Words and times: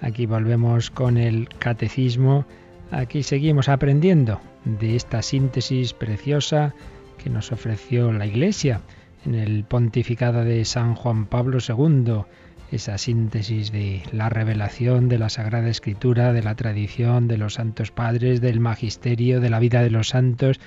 Aquí 0.00 0.26
volvemos 0.26 0.90
con 0.90 1.16
el 1.16 1.48
catecismo. 1.58 2.46
Aquí 2.90 3.22
seguimos 3.22 3.68
aprendiendo 3.68 4.40
de 4.64 4.96
esta 4.96 5.22
síntesis 5.22 5.92
preciosa 5.92 6.74
que 7.22 7.30
nos 7.30 7.50
ofreció 7.52 8.12
la 8.12 8.26
Iglesia 8.26 8.80
en 9.26 9.34
el 9.34 9.64
pontificado 9.64 10.44
de 10.44 10.64
San 10.64 10.94
Juan 10.94 11.26
Pablo 11.26 11.58
II. 11.66 12.22
Esa 12.70 12.98
síntesis 12.98 13.72
de 13.72 14.02
la 14.12 14.28
revelación 14.28 15.08
de 15.08 15.18
la 15.18 15.30
Sagrada 15.30 15.68
Escritura, 15.68 16.32
de 16.32 16.42
la 16.42 16.54
tradición 16.54 17.26
de 17.26 17.38
los 17.38 17.54
santos 17.54 17.90
padres, 17.90 18.40
del 18.40 18.60
magisterio, 18.60 19.40
de 19.40 19.50
la 19.50 19.58
vida 19.58 19.82
de 19.82 19.90
los 19.90 20.08
santos, 20.08 20.60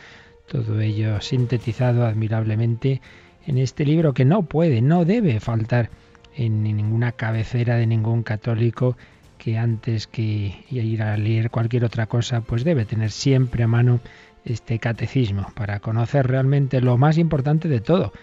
todo 0.47 0.81
ello 0.81 1.21
sintetizado 1.21 2.05
admirablemente 2.05 3.01
en 3.45 3.57
este 3.57 3.85
libro 3.85 4.13
que 4.13 4.25
no 4.25 4.43
puede, 4.43 4.81
no 4.81 5.05
debe 5.05 5.39
faltar 5.39 5.89
en 6.35 6.63
ninguna 6.63 7.11
cabecera 7.11 7.75
de 7.75 7.87
ningún 7.87 8.23
católico 8.23 8.97
que 9.41 9.57
antes 9.57 10.05
que 10.05 10.53
ir 10.69 11.01
a 11.01 11.17
leer 11.17 11.49
cualquier 11.49 11.83
otra 11.83 12.05
cosa, 12.05 12.41
pues 12.41 12.63
debe 12.63 12.85
tener 12.85 13.09
siempre 13.09 13.63
a 13.63 13.67
mano 13.67 13.99
este 14.45 14.77
catecismo 14.77 15.51
para 15.55 15.79
conocer 15.79 16.27
realmente 16.27 16.79
lo 16.79 16.95
más 16.99 17.17
importante 17.17 17.67
de 17.67 17.81
todo, 17.81 18.13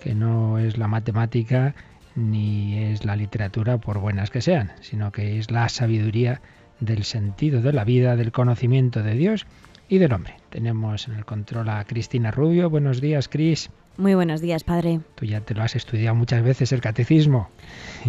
que 0.00 0.14
no 0.14 0.58
es 0.58 0.76
la 0.76 0.86
matemática 0.86 1.74
ni 2.14 2.76
es 2.76 3.06
la 3.06 3.16
literatura 3.16 3.78
por 3.78 4.00
buenas 4.00 4.30
que 4.30 4.42
sean, 4.42 4.72
sino 4.82 5.12
que 5.12 5.38
es 5.38 5.50
la 5.50 5.70
sabiduría 5.70 6.42
del 6.80 7.04
sentido 7.04 7.62
de 7.62 7.72
la 7.72 7.84
vida, 7.84 8.14
del 8.14 8.30
conocimiento 8.30 9.02
de 9.02 9.14
Dios 9.14 9.46
y 9.88 9.96
del 9.96 10.12
hombre. 10.12 10.34
Tenemos 10.50 11.08
en 11.08 11.14
el 11.14 11.24
control 11.24 11.70
a 11.70 11.82
Cristina 11.84 12.30
Rubio. 12.30 12.68
Buenos 12.68 13.00
días, 13.00 13.28
Cris. 13.28 13.70
Muy 13.96 14.14
buenos 14.14 14.40
días, 14.40 14.62
padre. 14.64 15.00
Tú 15.14 15.24
ya 15.24 15.40
te 15.40 15.54
lo 15.54 15.62
has 15.62 15.74
estudiado 15.74 16.14
muchas 16.14 16.42
veces 16.42 16.72
el 16.72 16.80
catecismo. 16.80 17.48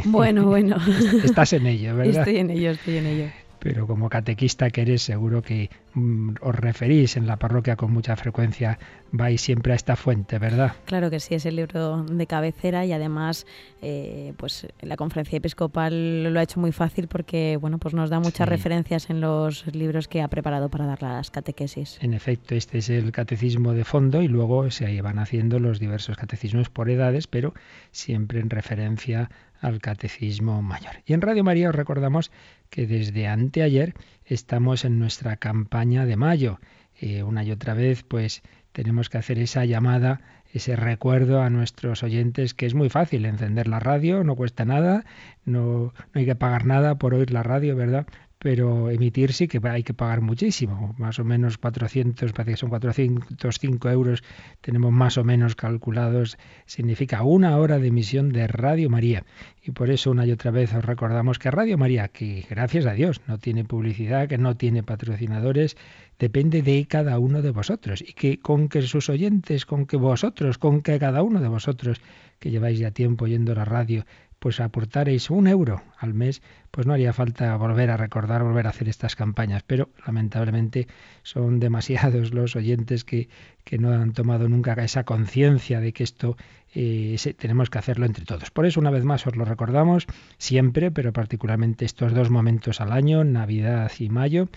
Bueno, 0.05 0.45
bueno. 0.45 0.77
Estás 1.23 1.53
en 1.53 1.66
ello, 1.66 1.95
¿verdad? 1.95 2.19
Estoy 2.19 2.38
en 2.38 2.49
ello, 2.49 2.71
estoy 2.71 2.97
en 2.97 3.05
ello 3.05 3.46
pero 3.59 3.88
como 3.88 4.09
catequista 4.09 4.69
que 4.69 4.81
eres, 4.81 5.02
seguro 5.02 5.41
que 5.41 5.69
mm, 5.94 6.36
os 6.41 6.55
referís 6.55 7.17
en 7.17 7.27
la 7.27 7.38
parroquia 7.38 7.75
con 7.75 7.91
mucha 7.91 8.16
frecuencia, 8.16 8.80
vais 9.11 9.39
siempre 9.39 9.73
a 9.73 9.75
esta 9.75 9.95
fuente, 9.95 10.39
¿verdad? 10.39 10.73
Claro 10.86 11.09
que 11.09 11.19
sí, 11.19 11.36
es 11.36 11.45
el 11.45 11.55
libro 11.55 12.03
de 12.03 12.27
cabecera 12.27 12.86
y 12.86 12.91
además, 12.91 13.45
eh, 13.81 14.33
pues 14.38 14.67
la 14.81 14.97
conferencia 14.97 15.38
episcopal 15.38 16.33
lo 16.33 16.39
ha 16.39 16.44
hecho 16.44 16.59
muy 16.59 16.72
fácil 16.72 17.08
porque, 17.08 17.58
bueno, 17.59 17.77
pues 17.77 17.94
nos 17.94 18.09
da 18.09 18.19
muchas 18.19 18.47
referencias 18.47 19.09
en 19.09 19.22
los 19.22 19.66
libros 19.73 20.08
que 20.08 20.21
ha 20.21 20.27
preparado 20.27 20.69
para 20.69 20.86
dar 20.86 21.02
las 21.02 21.31
catequesis. 21.31 21.97
En 22.02 22.14
efecto, 22.14 22.55
este 22.55 22.80
es 22.80 22.89
el 22.89 23.11
catecismo 23.11 23.73
de 23.73 23.83
fondo 23.83 24.21
y 24.21 24.27
luego 24.27 24.69
se 24.71 25.02
van 25.02 25.19
haciendo 25.19 25.59
los 25.59 25.80
diversos 25.80 26.17
catecismos 26.17 26.69
por 26.69 26.89
edades, 26.89 27.27
pero 27.27 27.53
siempre 27.92 28.39
en 28.39 28.49
referencia 28.49 29.30
al 29.61 29.80
Catecismo 29.80 30.61
Mayor. 30.61 31.02
Y 31.05 31.14
en 31.14 31.21
Radio 31.21 31.43
María 31.43 31.70
os 31.70 31.76
recordamos 31.76 32.31
que 32.70 32.87
desde 32.87 33.27
anteayer 33.27 33.93
estamos 34.26 34.86
en 34.86 34.99
nuestra 34.99 35.37
campaña 35.37 36.05
de 36.05 36.15
mayo. 36.15 36.59
Eh, 36.99 37.23
una 37.23 37.43
y 37.43 37.52
otra 37.52 37.73
vez, 37.73 38.04
pues 38.04 38.42
tenemos 38.71 39.09
que 39.09 39.17
hacer 39.17 39.39
esa 39.39 39.65
llamada, 39.65 40.21
ese 40.54 40.76
recuerdo 40.76 41.42
a 41.42 41.49
nuestros 41.49 42.04
oyentes 42.04 42.54
que 42.54 42.65
es 42.65 42.73
muy 42.73 42.89
fácil 42.89 43.26
encender 43.26 43.67
la 43.67 43.80
radio, 43.80 44.23
no 44.23 44.36
cuesta 44.36 44.65
nada, 44.65 45.05
no, 45.45 45.93
no 45.93 45.93
hay 46.14 46.26
que 46.26 46.36
pagar 46.36 46.65
nada 46.65 46.95
por 46.95 47.14
oír 47.14 47.31
la 47.31 47.43
radio, 47.43 47.76
¿verdad? 47.76 48.08
Pero 48.39 48.89
emitir 48.92 49.33
sí 49.33 49.48
que 49.48 49.59
hay 49.67 49.83
que 49.83 49.93
pagar 49.93 50.21
muchísimo, 50.21 50.95
más 50.98 51.20
o 51.20 51.23
menos 51.23 51.58
400, 51.58 52.33
parece 52.33 52.52
que 52.52 52.58
son 52.58 52.70
405 52.70 53.89
euros, 53.89 54.23
tenemos 54.61 54.92
más 54.92 55.17
o 55.17 55.23
menos 55.23 55.55
calculados, 55.55 56.37
significa 56.65 57.23
una 57.23 57.58
hora 57.58 57.80
de 57.80 57.87
emisión 57.87 58.31
de 58.31 58.48
Radio 58.48 58.89
María. 58.89 59.25
Y 59.64 59.71
por 59.71 59.89
eso 59.89 60.11
una 60.11 60.25
y 60.25 60.31
otra 60.31 60.52
vez 60.52 60.73
os 60.73 60.86
recordamos 60.86 61.39
que 61.39 61.52
Radio 61.52 61.77
María, 61.77 62.08
que 62.08 62.45
gracias 62.49 62.86
a 62.86 62.93
Dios 62.93 63.21
no 63.27 63.37
tiene 63.37 63.65
publicidad, 63.65 64.27
que 64.30 64.37
no 64.37 64.55
tiene 64.55 64.83
patrocinadores, 64.83 65.75
depende 66.19 66.61
de 66.61 66.86
cada 66.87 67.19
uno 67.19 67.42
de 67.42 67.52
vosotros. 67.52 68.02
Y 68.02 68.14
que 68.14 68.39
con 68.39 68.69
que 68.69 68.81
sus 68.83 69.09
oyentes, 69.09 69.65
con 69.65 69.86
que 69.86 69.98
vosotros, 69.98 70.58
con 70.58 70.81
que 70.81 70.99
cada 70.99 71.21
uno 71.23 71.42
de 71.42 71.49
vosotros 71.49 71.99
que 72.39 72.52
lleváis 72.52 72.80
ya 72.80 72.92
tiempo 72.92 73.25
oyendo 73.25 73.55
la 73.55 73.65
radio, 73.65 74.05
pues 74.47 74.61
aportaréis 74.61 75.30
un 75.30 75.45
euro 75.45 75.83
al 75.97 76.13
mes, 76.13 76.41
pues 76.71 76.87
no 76.87 76.93
haría 76.93 77.11
falta 77.11 77.58
volver 77.58 77.91
a 77.91 77.97
recordar, 77.97 78.43
volver 78.43 78.65
a 78.65 78.69
hacer 78.69 78.87
estas 78.87 79.17
campañas. 79.17 79.61
Pero 79.67 79.89
lamentablemente 80.05 80.87
son 81.21 81.59
demasiados 81.65 82.33
los 82.33 82.55
oyentes 82.55 83.03
que, 83.03 83.27
que 83.65 83.77
no 83.77 83.91
han 83.91 84.13
tomado 84.13 84.47
nunca 84.47 84.71
esa 84.75 85.03
conciencia 85.03 85.81
de 85.81 85.91
que 85.91 86.05
esto 86.05 86.37
eh, 86.73 87.17
tenemos 87.37 87.69
que 87.69 87.77
hacerlo 87.77 88.05
entre 88.05 88.23
todos. 88.23 88.49
Por 88.49 88.65
eso, 88.65 88.80
una 88.80 88.89
vez 88.89 89.03
más, 89.03 89.27
os 89.27 89.36
lo 89.36 89.43
recordamos 89.43 90.05
siempre, 90.37 90.91
pero 90.91 91.11
particularmente 91.11 91.83
estos 91.83 92.13
dos 92.13 92.30
momentos 92.30 92.80
al 92.80 92.93
año, 92.93 93.25
Navidad 93.25 93.91
y 93.99 94.07
Mayo, 94.07 94.47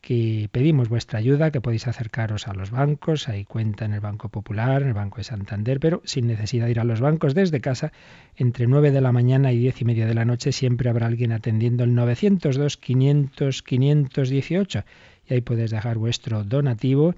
que 0.00 0.48
pedimos 0.50 0.88
vuestra 0.88 1.18
ayuda, 1.18 1.50
que 1.50 1.60
podéis 1.60 1.86
acercaros 1.86 2.48
a 2.48 2.54
los 2.54 2.70
bancos, 2.70 3.28
hay 3.28 3.44
cuenta 3.44 3.84
en 3.84 3.92
el 3.92 4.00
Banco 4.00 4.28
Popular, 4.30 4.82
en 4.82 4.88
el 4.88 4.94
Banco 4.94 5.18
de 5.18 5.24
Santander, 5.24 5.78
pero 5.78 6.00
sin 6.04 6.26
necesidad 6.26 6.66
de 6.66 6.72
ir 6.72 6.80
a 6.80 6.84
los 6.84 7.00
bancos 7.00 7.34
desde 7.34 7.60
casa, 7.60 7.92
entre 8.36 8.66
9 8.66 8.92
de 8.92 9.00
la 9.00 9.12
mañana 9.12 9.52
y 9.52 9.58
10 9.58 9.82
y 9.82 9.84
media 9.84 10.06
de 10.06 10.14
la 10.14 10.24
noche 10.24 10.52
siempre 10.52 10.88
habrá 10.88 11.06
alguien 11.06 11.32
atendiendo 11.32 11.84
el 11.84 11.94
902 11.94 12.78
500 12.78 13.62
518 13.62 14.84
y 15.28 15.34
ahí 15.34 15.40
podéis 15.42 15.70
dejar 15.70 15.98
vuestro 15.98 16.44
donativo 16.44 17.14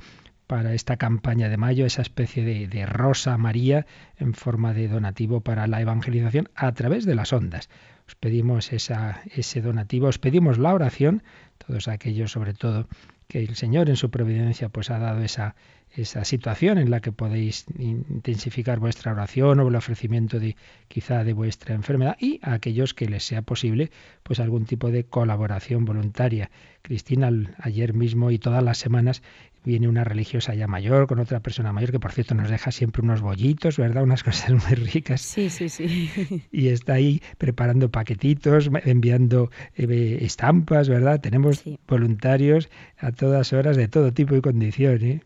para 0.48 0.74
esta 0.74 0.96
campaña 0.96 1.48
de 1.48 1.56
mayo, 1.56 1.86
esa 1.86 2.02
especie 2.02 2.44
de, 2.44 2.66
de, 2.66 2.84
rosa 2.84 3.38
María 3.38 3.86
en 4.18 4.34
forma 4.34 4.74
de 4.74 4.88
donativo 4.88 5.40
para 5.40 5.66
la 5.66 5.80
evangelización 5.80 6.48
a 6.54 6.72
través 6.72 7.06
de 7.06 7.14
las 7.14 7.32
ondas. 7.32 7.70
Os 8.06 8.14
pedimos 8.14 8.72
esa, 8.72 9.22
ese 9.34 9.60
donativo, 9.60 10.08
os 10.08 10.18
pedimos 10.18 10.58
la 10.58 10.74
oración 10.74 11.22
todos 11.58 11.88
aquellos 11.88 12.32
sobre 12.32 12.54
todo 12.54 12.88
que 13.28 13.38
el 13.40 13.54
Señor 13.54 13.88
en 13.88 13.96
su 13.96 14.10
providencia 14.10 14.68
pues 14.68 14.90
ha 14.90 14.98
dado 14.98 15.22
esa, 15.22 15.54
esa 15.94 16.24
situación 16.24 16.78
en 16.78 16.90
la 16.90 17.00
que 17.00 17.12
podéis 17.12 17.66
intensificar 17.78 18.78
vuestra 18.78 19.12
oración 19.12 19.60
o 19.60 19.68
el 19.68 19.76
ofrecimiento 19.76 20.38
de 20.40 20.56
quizá 20.88 21.24
de 21.24 21.32
vuestra 21.32 21.74
enfermedad 21.74 22.16
y 22.18 22.40
a 22.42 22.54
aquellos 22.54 22.94
que 22.94 23.06
les 23.06 23.24
sea 23.24 23.42
posible 23.42 23.90
pues 24.22 24.40
algún 24.40 24.66
tipo 24.66 24.90
de 24.90 25.04
colaboración 25.04 25.84
voluntaria. 25.84 26.50
Cristina 26.82 27.30
ayer 27.58 27.94
mismo 27.94 28.30
y 28.30 28.38
todas 28.38 28.62
las 28.62 28.78
semanas 28.78 29.22
viene 29.64 29.88
una 29.88 30.04
religiosa 30.04 30.54
ya 30.54 30.66
mayor 30.66 31.06
con 31.06 31.18
otra 31.18 31.40
persona 31.40 31.72
mayor 31.72 31.92
que 31.92 32.00
por 32.00 32.12
cierto 32.12 32.34
nos 32.34 32.50
deja 32.50 32.72
siempre 32.72 33.02
unos 33.02 33.20
bollitos, 33.20 33.76
¿verdad? 33.76 34.02
Unas 34.02 34.22
cosas 34.24 34.50
muy 34.50 34.74
ricas. 34.74 35.20
Sí, 35.20 35.50
sí, 35.50 35.68
sí. 35.68 36.10
Y 36.52 36.68
está 36.68 36.94
ahí 36.94 37.22
preparando 37.38 37.90
paquetitos, 37.90 38.70
enviando 38.84 39.50
eh, 39.74 40.18
estampas, 40.22 40.88
¿verdad? 40.88 41.20
Tenemos 41.20 41.64
voluntarios 41.86 42.68
a 42.98 43.12
todas 43.12 43.52
horas 43.52 43.76
de 43.76 43.88
todo 43.88 44.12
tipo 44.12 44.36
y 44.36 44.40
condición, 44.40 45.02
¿eh? 45.02 45.22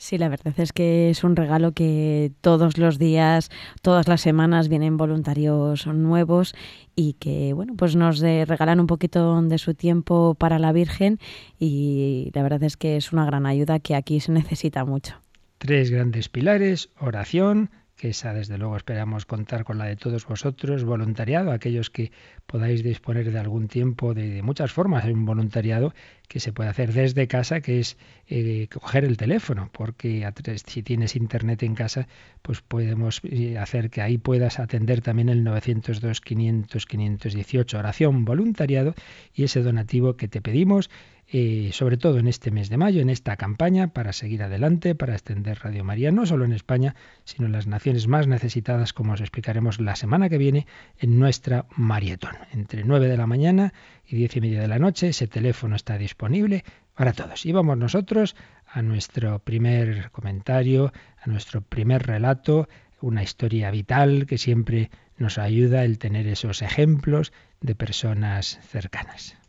Sí, 0.00 0.16
la 0.16 0.30
verdad 0.30 0.54
es 0.56 0.72
que 0.72 1.10
es 1.10 1.24
un 1.24 1.36
regalo 1.36 1.72
que 1.72 2.32
todos 2.40 2.78
los 2.78 2.98
días, 2.98 3.50
todas 3.82 4.08
las 4.08 4.22
semanas 4.22 4.70
vienen 4.70 4.96
voluntarios 4.96 5.86
nuevos 5.86 6.54
y 6.96 7.12
que, 7.20 7.52
bueno, 7.52 7.74
pues 7.76 7.96
nos 7.96 8.18
regalan 8.20 8.80
un 8.80 8.86
poquito 8.86 9.42
de 9.42 9.58
su 9.58 9.74
tiempo 9.74 10.34
para 10.38 10.58
la 10.58 10.72
Virgen 10.72 11.18
y 11.58 12.30
la 12.32 12.42
verdad 12.42 12.62
es 12.62 12.78
que 12.78 12.96
es 12.96 13.12
una 13.12 13.26
gran 13.26 13.44
ayuda 13.44 13.78
que 13.78 13.94
aquí 13.94 14.20
se 14.20 14.32
necesita 14.32 14.86
mucho. 14.86 15.16
Tres 15.58 15.90
grandes 15.90 16.30
pilares, 16.30 16.88
oración, 16.98 17.68
que 18.00 18.08
esa 18.08 18.32
desde 18.32 18.56
luego 18.56 18.78
esperamos 18.78 19.26
contar 19.26 19.64
con 19.64 19.76
la 19.76 19.84
de 19.84 19.94
todos 19.94 20.24
vosotros, 20.24 20.84
voluntariado, 20.84 21.52
aquellos 21.52 21.90
que 21.90 22.12
podáis 22.46 22.82
disponer 22.82 23.30
de 23.30 23.38
algún 23.38 23.68
tiempo 23.68 24.14
de, 24.14 24.42
muchas 24.42 24.72
formas, 24.72 25.04
hay 25.04 25.12
un 25.12 25.26
voluntariado 25.26 25.92
que 26.26 26.40
se 26.40 26.50
puede 26.50 26.70
hacer 26.70 26.94
desde 26.94 27.28
casa, 27.28 27.60
que 27.60 27.78
es 27.78 27.98
eh, 28.26 28.68
coger 28.72 29.04
el 29.04 29.18
teléfono, 29.18 29.68
porque 29.72 30.26
si 30.64 30.82
tienes 30.82 31.14
internet 31.14 31.62
en 31.62 31.74
casa, 31.74 32.08
pues 32.40 32.62
podemos 32.62 33.20
eh, 33.24 33.58
hacer 33.58 33.90
que 33.90 34.00
ahí 34.00 34.16
puedas 34.16 34.60
atender 34.60 35.02
también 35.02 35.28
el 35.28 35.44
902 35.44 36.22
500 36.22 36.86
518 36.86 37.78
oración 37.78 38.24
voluntariado 38.24 38.94
y 39.34 39.44
ese 39.44 39.60
donativo 39.60 40.16
que 40.16 40.26
te 40.26 40.40
pedimos 40.40 40.88
eh, 41.32 41.70
sobre 41.72 41.96
todo 41.96 42.18
en 42.18 42.26
este 42.26 42.50
mes 42.50 42.70
de 42.70 42.76
mayo, 42.76 43.00
en 43.00 43.08
esta 43.08 43.36
campaña, 43.36 43.92
para 43.92 44.12
seguir 44.12 44.42
adelante, 44.42 44.96
para 44.96 45.12
extender 45.12 45.60
Radio 45.62 45.84
María, 45.84 46.10
no 46.10 46.26
solo 46.26 46.44
en 46.44 46.52
España, 46.52 46.96
sino 47.22 47.46
en 47.46 47.52
las 47.52 47.68
naciones 47.68 48.08
más 48.08 48.26
necesitadas, 48.26 48.92
como 48.92 49.12
os 49.12 49.20
explicaremos 49.20 49.80
la 49.80 49.94
semana 49.94 50.28
que 50.28 50.38
viene 50.38 50.66
en 50.98 51.20
nuestra 51.20 51.66
Marietón. 51.76 52.34
Entre 52.52 52.82
9 52.82 53.06
de 53.06 53.16
la 53.16 53.28
mañana 53.28 53.72
y 54.08 54.16
diez 54.16 54.34
y 54.34 54.40
media 54.40 54.60
de 54.60 54.66
la 54.66 54.80
noche, 54.80 55.10
ese 55.10 55.28
teléfono 55.28 55.76
está 55.76 55.98
disponible 55.98 56.64
para 56.96 57.12
todos. 57.12 57.46
Y 57.46 57.52
vamos 57.52 57.78
nosotros 57.78 58.34
a 58.66 58.82
nuestro 58.82 59.38
primer 59.38 60.10
comentario, 60.10 60.92
a 61.22 61.30
nuestro 61.30 61.60
primer 61.60 62.06
relato, 62.06 62.68
una 63.00 63.22
historia 63.22 63.70
vital 63.70 64.26
que 64.26 64.36
siempre 64.36 64.90
nos 65.16 65.38
ayuda 65.38 65.84
el 65.84 65.98
tener 65.98 66.26
esos 66.26 66.60
ejemplos 66.60 67.32
de 67.60 67.76
personas 67.76 68.58
cercanas. 68.62 69.39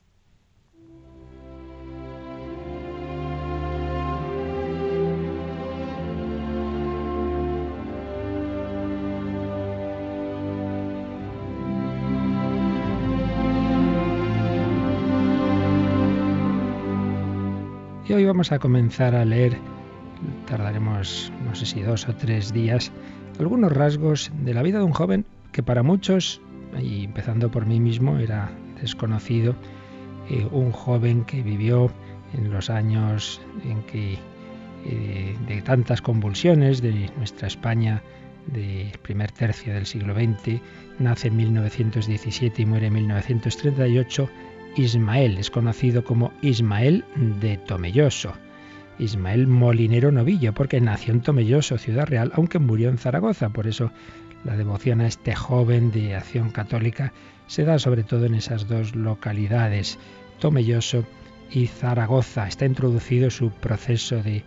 Hoy 18.13 18.25
vamos 18.25 18.51
a 18.51 18.59
comenzar 18.59 19.15
a 19.15 19.23
leer, 19.23 19.57
tardaremos 20.45 21.31
no 21.45 21.55
sé 21.55 21.65
si 21.65 21.81
dos 21.81 22.09
o 22.09 22.15
tres 22.15 22.51
días, 22.51 22.91
algunos 23.39 23.71
rasgos 23.71 24.31
de 24.43 24.53
la 24.53 24.63
vida 24.63 24.79
de 24.79 24.83
un 24.83 24.91
joven 24.91 25.25
que 25.53 25.63
para 25.63 25.81
muchos, 25.81 26.41
y 26.77 27.05
empezando 27.05 27.49
por 27.49 27.65
mí 27.65 27.79
mismo, 27.79 28.17
era 28.17 28.51
desconocido, 28.81 29.55
eh, 30.29 30.45
un 30.51 30.73
joven 30.73 31.23
que 31.23 31.41
vivió 31.41 31.89
en 32.33 32.51
los 32.51 32.69
años 32.69 33.39
en 33.63 33.81
que 33.83 34.17
eh, 34.85 35.37
de 35.47 35.61
tantas 35.61 36.01
convulsiones 36.01 36.81
de 36.81 37.09
nuestra 37.15 37.47
España 37.47 38.03
del 38.47 38.91
primer 39.01 39.31
tercio 39.31 39.73
del 39.73 39.85
siglo 39.85 40.13
XX, 40.13 40.59
nace 40.99 41.29
en 41.29 41.37
1917 41.37 42.61
y 42.61 42.65
muere 42.65 42.87
en 42.87 42.93
1938 42.93 44.29
Ismael, 44.75 45.37
es 45.37 45.51
conocido 45.51 46.03
como 46.03 46.31
Ismael 46.41 47.03
de 47.41 47.57
Tomelloso. 47.57 48.33
Ismael 48.99 49.47
Molinero 49.47 50.11
Novillo, 50.11 50.53
porque 50.53 50.79
nació 50.79 51.13
en 51.13 51.21
Tomelloso, 51.21 51.77
Ciudad 51.77 52.07
Real, 52.07 52.31
aunque 52.35 52.59
murió 52.59 52.89
en 52.89 52.97
Zaragoza. 52.97 53.49
Por 53.49 53.67
eso 53.67 53.91
la 54.45 54.55
devoción 54.55 55.01
a 55.01 55.07
este 55.07 55.35
joven 55.35 55.91
de 55.91 56.15
acción 56.15 56.51
católica 56.51 57.11
se 57.47 57.65
da 57.65 57.79
sobre 57.79 58.03
todo 58.03 58.25
en 58.25 58.35
esas 58.35 58.67
dos 58.67 58.95
localidades, 58.95 59.99
Tomelloso 60.39 61.05
y 61.51 61.67
Zaragoza. 61.67 62.47
Está 62.47 62.65
introducido 62.65 63.29
su 63.29 63.51
proceso 63.51 64.23
de 64.23 64.43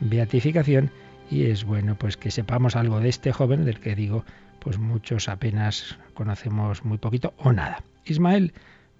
beatificación 0.00 0.90
y 1.30 1.44
es 1.44 1.64
bueno 1.64 1.94
pues 1.96 2.16
que 2.16 2.30
sepamos 2.30 2.74
algo 2.74 3.00
de 3.00 3.10
este 3.10 3.32
joven 3.32 3.64
del 3.64 3.78
que 3.78 3.94
digo 3.94 4.24
pues 4.58 4.78
muchos 4.78 5.28
apenas 5.28 5.98
conocemos 6.14 6.84
muy 6.84 6.98
poquito 6.98 7.32
o 7.38 7.52
nada. 7.52 7.82
Ismael 8.06 8.52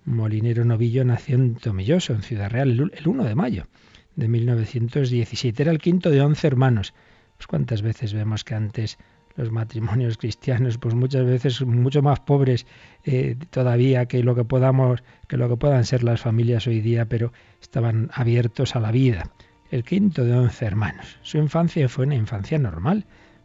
Molinero 0.08 0.64
Novillo 0.64 1.04
nació 1.04 1.36
en 1.36 1.54
Tomelloso, 1.54 2.14
en 2.14 2.22
Ciudad 2.22 2.50
Real, 2.50 2.90
el 2.92 3.08
1 3.08 3.24
de 3.24 3.34
mayo 3.34 3.66
de 4.16 4.26
1917. 4.26 5.62
Era 5.62 5.70
el 5.70 5.78
quinto 5.78 6.10
de 6.10 6.22
once 6.22 6.46
hermanos. 6.46 6.94
Pues 7.36 7.46
cuántas 7.46 7.82
veces 7.82 8.14
vemos 8.14 8.42
que 8.42 8.54
antes 8.54 8.98
los 9.36 9.52
matrimonios 9.52 10.16
cristianos, 10.16 10.78
pues 10.78 10.94
muchas 10.94 11.24
veces 11.24 11.60
mucho 11.62 12.02
más 12.02 12.20
pobres 12.20 12.66
eh, 13.04 13.36
todavía 13.50 14.06
que 14.06 14.24
lo 14.24 14.34
que 14.34 14.44
podamos, 14.44 15.04
que 15.28 15.36
lo 15.36 15.48
que 15.48 15.56
puedan 15.56 15.84
ser 15.84 16.02
las 16.02 16.20
familias 16.20 16.66
hoy 16.66 16.80
día, 16.80 17.04
pero 17.04 17.32
estaban 17.60 18.10
abiertos 18.12 18.74
a 18.74 18.80
la 18.80 18.90
vida. 18.90 19.30
El 19.70 19.84
quinto 19.84 20.24
de 20.24 20.32
once 20.32 20.64
hermanos. 20.64 21.18
Su 21.22 21.36
infancia 21.36 21.88
fue 21.88 22.06
una 22.06 22.16
infancia 22.16 22.58
normal, 22.58 23.04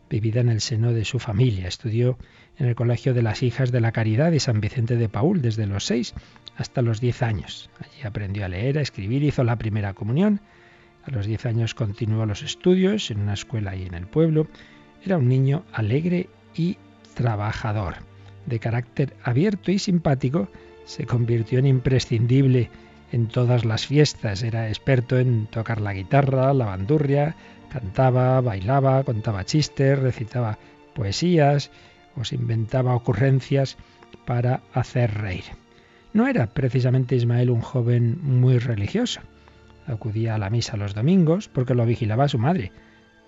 vivida 0.10 0.42
en 0.42 0.50
el 0.50 0.62
seno 0.62 0.94
de 0.94 1.06
su 1.06 1.20
familia. 1.20 1.68
Estudió 1.68 2.18
en 2.58 2.68
el 2.68 2.76
Colegio 2.76 3.14
de 3.14 3.22
las 3.22 3.44
Hijas 3.44 3.72
de 3.72 3.82
la 3.82 3.92
Caridad 3.92 4.32
de 4.32 4.40
San 4.40 4.62
Vicente 4.62 4.96
de 4.96 5.10
Paul 5.10 5.42
desde 5.42 5.68
los 5.68 5.86
seis 5.86 6.16
hasta 6.58 6.82
los 6.82 7.02
diez 7.02 7.22
años. 7.22 7.70
Allí 7.80 8.06
aprendió 8.06 8.46
a 8.46 8.50
leer, 8.50 8.78
a 8.78 8.82
escribir, 8.82 9.24
hizo 9.24 9.44
la 9.44 9.56
primera 9.56 9.94
comunión. 9.94 10.42
A 11.04 11.12
los 11.12 11.26
diez 11.26 11.46
años 11.46 11.74
continuó 11.74 12.26
los 12.26 12.44
estudios 12.44 13.12
en 13.12 13.22
una 13.22 13.34
escuela 13.34 13.72
ahí 13.72 13.86
en 13.86 13.94
el 13.94 14.08
pueblo. 14.08 14.48
Era 15.06 15.18
un 15.18 15.28
niño 15.28 15.64
alegre 15.74 16.30
y 16.56 16.78
trabajador. 17.14 17.96
De 18.46 18.60
carácter 18.60 19.16
abierto 19.24 19.72
y 19.72 19.80
simpático, 19.80 20.50
se 20.86 21.06
convirtió 21.06 21.60
en 21.60 21.66
imprescindible 21.66 22.70
en 23.12 23.28
todas 23.28 23.66
las 23.66 23.88
fiestas. 23.88 24.44
Era 24.44 24.68
experto 24.68 25.18
en 25.18 25.48
tocar 25.48 25.82
la 25.82 25.94
guitarra, 25.94 26.54
la 26.54 26.66
bandurria, 26.66 27.36
cantaba, 27.72 28.42
bailaba, 28.42 29.04
contaba 29.04 29.46
chistes, 29.46 30.00
recitaba 30.00 30.58
poesías 30.94 31.72
o 32.16 32.24
se 32.24 32.36
inventaba 32.36 32.96
ocurrencias 32.96 33.78
para 34.26 34.62
hacer 34.74 35.14
reír. 35.16 35.63
No 36.14 36.28
era 36.28 36.48
precisamente 36.48 37.16
Ismael 37.16 37.50
un 37.50 37.62
joven 37.62 38.20
muy 38.22 38.60
religioso. 38.60 39.22
Acudía 39.88 40.36
a 40.36 40.38
la 40.38 40.52
misa 40.52 40.78
los 40.78 40.94
domingos 40.94 41.50
porque 41.50 41.74
lo 41.74 41.88
vigilaba 41.88 42.28
su 42.28 42.38
madre, 42.38 42.72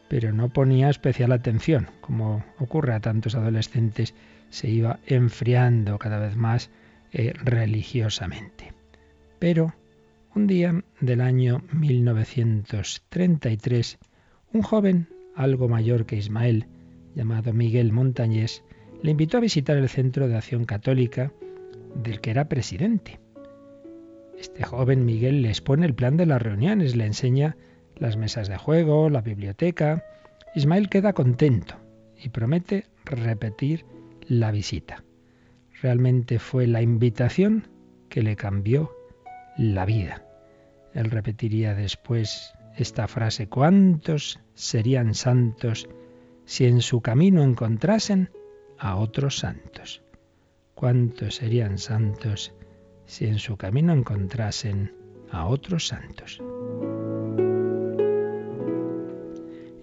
pero 0.08 0.32
no 0.32 0.50
ponía 0.50 0.92
especial 0.92 1.32
atención. 1.32 1.90
Como 2.00 2.46
ocurre 2.60 2.94
a 2.94 3.00
tantos 3.00 3.34
adolescentes, 3.34 4.14
se 4.50 4.70
iba 4.70 5.00
enfriando 5.08 5.98
cada 5.98 6.20
vez 6.20 6.36
más 6.36 6.70
eh, 7.12 7.34
religiosamente. 7.44 8.72
Pero 9.40 9.74
un 10.36 10.46
día 10.46 10.84
del 11.02 11.22
año 11.22 11.64
1933, 11.74 13.98
un 14.54 14.62
joven 14.62 15.08
algo 15.36 15.68
mayor 15.68 16.06
que 16.06 16.18
Ismael, 16.18 16.68
llamado 17.16 17.52
Miguel 17.52 17.92
Montañés, 17.92 18.62
le 19.02 19.10
invitó 19.12 19.38
a 19.38 19.42
visitar 19.42 19.76
el 19.76 19.90
Centro 19.90 20.28
de 20.28 20.38
Acción 20.38 20.66
Católica 20.66 21.32
del 21.96 22.22
que 22.22 22.32
era 22.32 22.48
presidente. 22.48 23.20
Este 24.38 24.64
joven 24.64 25.06
Miguel 25.06 25.42
le 25.42 25.50
expone 25.50 25.86
el 25.86 25.96
plan 25.96 26.18
de 26.18 26.26
las 26.26 26.42
reuniones, 26.42 26.96
le 26.96 27.06
enseña 27.06 27.58
las 27.96 28.18
mesas 28.18 28.48
de 28.48 28.58
juego, 28.58 29.10
la 29.10 29.22
biblioteca. 29.22 30.04
Ismael 30.54 30.90
queda 30.90 31.14
contento 31.14 31.76
y 32.22 32.30
promete 32.30 32.86
repetir 33.06 33.86
la 34.28 34.52
visita. 34.52 35.04
Realmente 35.82 36.40
fue 36.40 36.68
la 36.68 36.82
invitación 36.82 37.68
que 38.10 38.22
le 38.22 38.36
cambió 38.36 38.92
la 39.58 39.86
vida. 39.86 40.24
Él 40.94 41.12
repetiría 41.12 41.74
después 41.74 42.54
esta 42.78 43.08
frase, 43.08 43.48
¿cuántos 43.48 44.40
serían 44.54 45.14
santos 45.14 45.88
si 46.46 46.66
en 46.66 46.82
su 46.82 47.02
camino 47.02 47.44
encontrasen 47.44 48.30
a 48.78 48.98
otros 48.98 49.38
santos? 49.38 50.05
¿Cuántos 50.76 51.36
serían 51.36 51.78
santos 51.78 52.54
si 53.06 53.28
en 53.28 53.40
su 53.40 53.56
camino 53.56 53.94
encontrasen 53.94 54.94
a 55.32 55.48
otros 55.48 55.88
santos? 55.88 56.42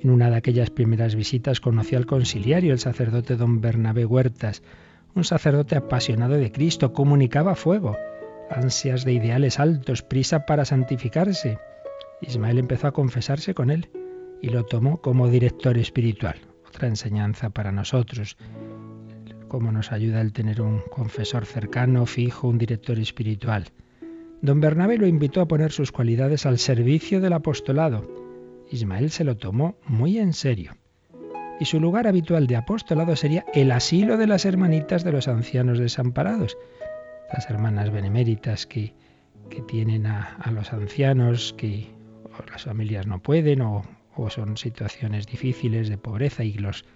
En 0.02 0.10
una 0.10 0.28
de 0.28 0.36
aquellas 0.36 0.68
primeras 0.68 1.14
visitas 1.14 1.60
conoció 1.60 1.96
al 1.96 2.04
conciliario, 2.04 2.74
el 2.74 2.78
sacerdote 2.78 3.36
don 3.36 3.62
Bernabé 3.62 4.04
Huertas, 4.04 4.62
un 5.14 5.24
sacerdote 5.24 5.76
apasionado 5.76 6.34
de 6.34 6.52
Cristo, 6.52 6.92
comunicaba 6.92 7.54
fuego, 7.54 7.96
ansias 8.50 9.06
de 9.06 9.14
ideales 9.14 9.58
altos, 9.58 10.02
prisa 10.02 10.44
para 10.44 10.66
santificarse. 10.66 11.58
Ismael 12.20 12.58
empezó 12.58 12.88
a 12.88 12.92
confesarse 12.92 13.54
con 13.54 13.70
él 13.70 13.88
y 14.42 14.50
lo 14.50 14.66
tomó 14.66 15.00
como 15.00 15.28
director 15.28 15.78
espiritual. 15.78 16.36
Otra 16.68 16.86
enseñanza 16.86 17.48
para 17.48 17.72
nosotros 17.72 18.36
cómo 19.52 19.70
nos 19.70 19.92
ayuda 19.92 20.22
el 20.22 20.32
tener 20.32 20.62
un 20.62 20.80
confesor 20.90 21.44
cercano, 21.44 22.06
fijo, 22.06 22.48
un 22.48 22.56
director 22.56 22.98
espiritual. 22.98 23.66
Don 24.40 24.62
Bernabé 24.62 24.96
lo 24.96 25.06
invitó 25.06 25.42
a 25.42 25.46
poner 25.46 25.72
sus 25.72 25.92
cualidades 25.92 26.46
al 26.46 26.58
servicio 26.58 27.20
del 27.20 27.34
apostolado. 27.34 28.08
Ismael 28.70 29.10
se 29.10 29.24
lo 29.24 29.36
tomó 29.36 29.76
muy 29.86 30.16
en 30.16 30.32
serio. 30.32 30.72
Y 31.60 31.66
su 31.66 31.80
lugar 31.80 32.06
habitual 32.06 32.46
de 32.46 32.56
apostolado 32.56 33.14
sería 33.14 33.44
el 33.52 33.72
asilo 33.72 34.16
de 34.16 34.26
las 34.26 34.46
hermanitas 34.46 35.04
de 35.04 35.12
los 35.12 35.28
ancianos 35.28 35.78
desamparados, 35.78 36.56
las 37.30 37.50
hermanas 37.50 37.90
beneméritas 37.90 38.66
que, 38.66 38.94
que 39.50 39.60
tienen 39.60 40.06
a, 40.06 40.38
los 40.50 40.72
ancianos 40.72 41.54
que 41.58 41.88
las 42.50 42.64
familias 42.64 43.06
no 43.06 43.22
pueden 43.22 43.60
o, 43.60 43.82
o 44.16 44.30
son 44.30 44.56
situaciones 44.56 45.26
difíciles 45.26 45.90
de 45.90 45.98
pobreza 45.98 46.42
y 46.42 46.54
los 46.54 46.86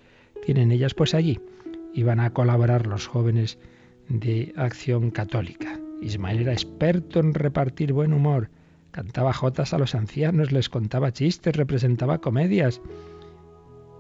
tienen 0.43 0.73
ellas 0.73 0.95
pues 0.95 1.13
allí 1.13 1.39
iban 1.97 2.21
a 2.21 2.31
colaborar 2.35 2.87
los 2.87 3.07
jóvenes 3.07 3.59
de 4.09 4.53
Acción 4.57 5.11
Católica. 5.11 5.81
Ismael 6.03 6.41
era 6.41 6.53
experto 6.53 7.21
en 7.21 7.33
repartir 7.33 7.95
buen 7.95 8.13
humor, 8.13 8.51
cantaba 8.91 9.33
jotas 9.33 9.73
a 9.73 9.79
los 9.79 9.95
ancianos, 9.95 10.53
les 10.53 10.69
contaba 10.69 11.13
chistes, 11.13 11.57
representaba 11.57 12.19
comedias. 12.19 12.83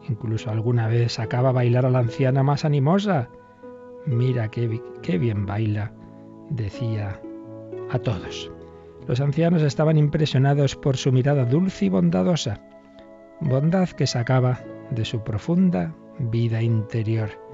Incluso 0.09 0.51
alguna 0.51 0.89
vez 0.89 1.13
sacaba 1.13 1.49
a 1.49 1.53
bailar 1.53 1.87
a 1.87 1.91
la 1.91 2.01
anciana 2.01 2.43
más 2.43 2.67
animosa. 2.67 3.31
Mira 4.05 4.51
qué, 4.51 4.81
qué 5.03 5.17
bien 5.17 5.47
baila, 5.47 5.91
decía 6.51 7.21
a 7.91 7.99
todos. 7.99 8.53
Los 9.09 9.21
ancianos 9.21 9.63
estaban 9.63 9.97
impresionados 9.97 10.77
por 10.77 10.99
su 10.99 11.13
mirada 11.13 11.47
dulce 11.47 11.87
y 11.87 11.89
bondadosa, 11.89 12.61
bondad 13.41 13.89
que 13.89 14.07
sacaba 14.07 14.61
de 14.91 15.07
su 15.07 15.25
profunda 15.25 15.95
vida 16.19 16.61
interior. 16.61 17.46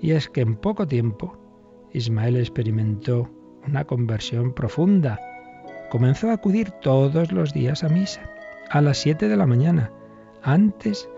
Y 0.00 0.12
es 0.12 0.28
que 0.28 0.40
en 0.40 0.56
poco 0.56 0.86
tiempo 0.86 1.36
Ismael 1.92 2.36
experimentó 2.36 3.28
una 3.66 3.84
conversión 3.84 4.52
profunda. 4.52 5.20
Comenzó 5.90 6.30
a 6.30 6.34
acudir 6.34 6.70
todos 6.70 7.32
los 7.32 7.52
días 7.52 7.84
a 7.84 7.88
misa, 7.88 8.22
a 8.70 8.80
las 8.80 8.98
7 8.98 9.28
de 9.28 9.36
la 9.36 9.46
mañana, 9.46 9.92
antes 10.42 11.08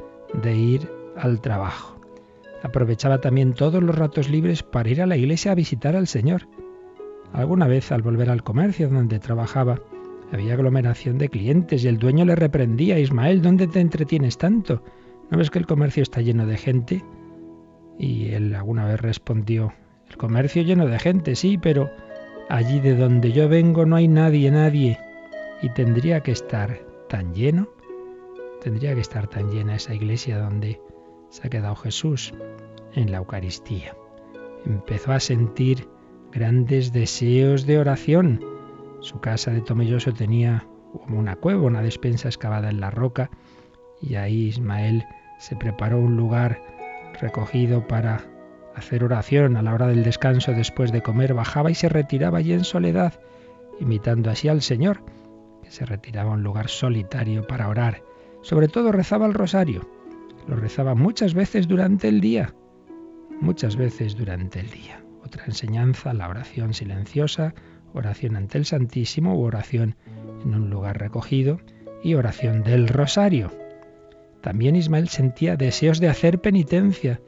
de 0.42 0.56
ir 0.56 0.90
al 1.16 1.40
trabajo. 1.40 2.00
Aprovechaba 2.62 3.20
también 3.20 3.54
todos 3.54 3.82
los 3.82 3.94
ratos 3.96 4.30
libres 4.30 4.62
para 4.62 4.88
ir 4.88 5.02
a 5.02 5.06
la 5.06 5.16
iglesia 5.16 5.52
a 5.52 5.56
visitar 5.56 5.94
al 5.96 6.06
Señor. 6.06 6.48
Alguna 7.32 7.66
vez 7.66 7.92
al 7.92 8.02
volver 8.02 8.30
al 8.30 8.42
comercio 8.42 8.88
donde 8.88 9.18
trabajaba, 9.18 9.80
había 10.32 10.54
aglomeración 10.54 11.18
de 11.18 11.28
clientes 11.28 11.84
y 11.84 11.88
el 11.88 11.98
dueño 11.98 12.24
le 12.24 12.36
reprendía, 12.36 12.98
Ismael, 12.98 13.42
¿dónde 13.42 13.66
te 13.66 13.80
entretienes 13.80 14.38
tanto? 14.38 14.82
¿No 15.30 15.38
ves 15.38 15.50
que 15.50 15.58
el 15.58 15.66
comercio 15.66 16.02
está 16.02 16.20
lleno 16.20 16.46
de 16.46 16.56
gente? 16.56 17.04
Y 17.98 18.32
él 18.32 18.54
alguna 18.54 18.86
vez 18.86 19.00
respondió, 19.00 19.72
el 20.08 20.16
comercio 20.16 20.62
lleno 20.62 20.86
de 20.86 20.98
gente, 20.98 21.36
sí, 21.36 21.58
pero 21.58 21.90
allí 22.48 22.80
de 22.80 22.94
donde 22.94 23.32
yo 23.32 23.48
vengo 23.48 23.86
no 23.86 23.96
hay 23.96 24.08
nadie, 24.08 24.50
nadie. 24.50 24.98
Y 25.62 25.70
tendría 25.70 26.20
que 26.20 26.32
estar 26.32 26.80
tan 27.08 27.34
lleno, 27.34 27.68
tendría 28.60 28.94
que 28.94 29.00
estar 29.00 29.26
tan 29.28 29.50
llena 29.50 29.76
esa 29.76 29.94
iglesia 29.94 30.38
donde 30.38 30.80
se 31.30 31.46
ha 31.46 31.50
quedado 31.50 31.76
Jesús 31.76 32.34
en 32.94 33.10
la 33.10 33.18
Eucaristía. 33.18 33.96
Empezó 34.66 35.12
a 35.12 35.20
sentir 35.20 35.88
grandes 36.30 36.92
deseos 36.92 37.66
de 37.66 37.78
oración. 37.78 38.44
Su 39.00 39.20
casa 39.20 39.50
de 39.50 39.60
Tomelloso 39.60 40.12
tenía 40.12 40.66
como 40.92 41.18
una 41.18 41.36
cueva, 41.36 41.62
una 41.62 41.82
despensa 41.82 42.28
excavada 42.28 42.70
en 42.70 42.80
la 42.80 42.90
roca, 42.90 43.30
y 44.00 44.16
ahí 44.16 44.48
Ismael 44.48 45.04
se 45.38 45.56
preparó 45.56 45.98
un 45.98 46.16
lugar 46.16 46.60
recogido 47.22 47.86
para 47.86 48.24
hacer 48.74 49.04
oración 49.04 49.56
a 49.56 49.62
la 49.62 49.72
hora 49.72 49.86
del 49.86 50.02
descanso 50.02 50.52
después 50.52 50.92
de 50.92 51.02
comer, 51.02 51.34
bajaba 51.34 51.70
y 51.70 51.74
se 51.74 51.88
retiraba 51.88 52.38
allí 52.38 52.52
en 52.52 52.64
soledad, 52.64 53.14
imitando 53.80 54.28
así 54.28 54.48
al 54.48 54.60
Señor, 54.60 55.02
que 55.62 55.70
se 55.70 55.86
retiraba 55.86 56.32
a 56.32 56.34
un 56.34 56.42
lugar 56.42 56.68
solitario 56.68 57.46
para 57.46 57.68
orar. 57.68 58.02
Sobre 58.42 58.68
todo 58.68 58.90
rezaba 58.90 59.26
el 59.26 59.34
rosario. 59.34 59.88
Lo 60.48 60.56
rezaba 60.56 60.96
muchas 60.96 61.32
veces 61.34 61.68
durante 61.68 62.08
el 62.08 62.20
día, 62.20 62.54
muchas 63.40 63.76
veces 63.76 64.16
durante 64.16 64.58
el 64.58 64.70
día. 64.70 65.00
Otra 65.24 65.44
enseñanza, 65.46 66.12
la 66.12 66.28
oración 66.28 66.74
silenciosa, 66.74 67.54
oración 67.94 68.34
ante 68.34 68.58
el 68.58 68.66
Santísimo 68.66 69.36
u 69.36 69.44
oración 69.44 69.94
en 70.44 70.54
un 70.54 70.70
lugar 70.70 70.98
recogido 70.98 71.60
y 72.02 72.14
oración 72.14 72.64
del 72.64 72.88
rosario. 72.88 73.61
También 74.42 74.76
Ismael 74.76 75.08
sentía 75.08 75.56
deseos 75.56 76.00
de 76.00 76.08
hacer 76.08 76.40
penitencia 76.40 77.20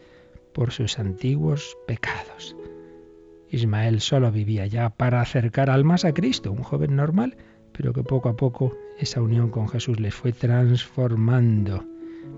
por 0.52 0.72
sus 0.72 0.98
antiguos 0.98 1.76
pecados. 1.86 2.56
Ismael 3.48 4.00
solo 4.00 4.32
vivía 4.32 4.66
ya 4.66 4.90
para 4.90 5.20
acercar 5.20 5.70
almas 5.70 6.04
a 6.04 6.12
Cristo, 6.12 6.50
un 6.50 6.62
joven 6.62 6.96
normal, 6.96 7.36
pero 7.72 7.92
que 7.92 8.02
poco 8.02 8.28
a 8.28 8.36
poco 8.36 8.76
esa 8.98 9.22
unión 9.22 9.50
con 9.50 9.68
Jesús 9.68 10.00
les 10.00 10.14
fue 10.14 10.32
transformando. 10.32 11.84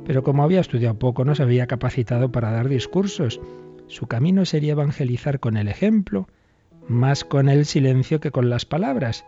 Pero 0.04 0.23
como 0.23 0.42
había 0.42 0.61
estudiado 0.61 0.99
poco, 0.99 1.25
no 1.25 1.35
se 1.35 1.42
había 1.42 1.66
capacitado 1.66 2.30
para 2.30 2.50
dar 2.50 2.68
discursos. 2.68 3.40
Su 3.87 4.06
camino 4.06 4.45
sería 4.45 4.73
evangelizar 4.73 5.40
con 5.40 5.56
el 5.56 5.68
ejemplo, 5.68 6.28
más 6.87 7.25
con 7.25 7.49
el 7.49 7.64
silencio 7.64 8.21
que 8.21 8.30
con 8.30 8.50
las 8.50 8.66
palabras, 8.66 9.25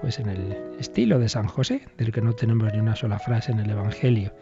pues 0.00 0.18
en 0.18 0.28
el 0.28 0.56
estilo 0.78 1.18
de 1.18 1.28
San 1.28 1.46
José, 1.46 1.82
del 1.96 2.12
que 2.12 2.20
no 2.20 2.34
tenemos 2.34 2.72
ni 2.72 2.80
una 2.80 2.96
sola 2.96 3.18
frase 3.18 3.52
en 3.52 3.60
el 3.60 3.70
Evangelio. 3.70 4.32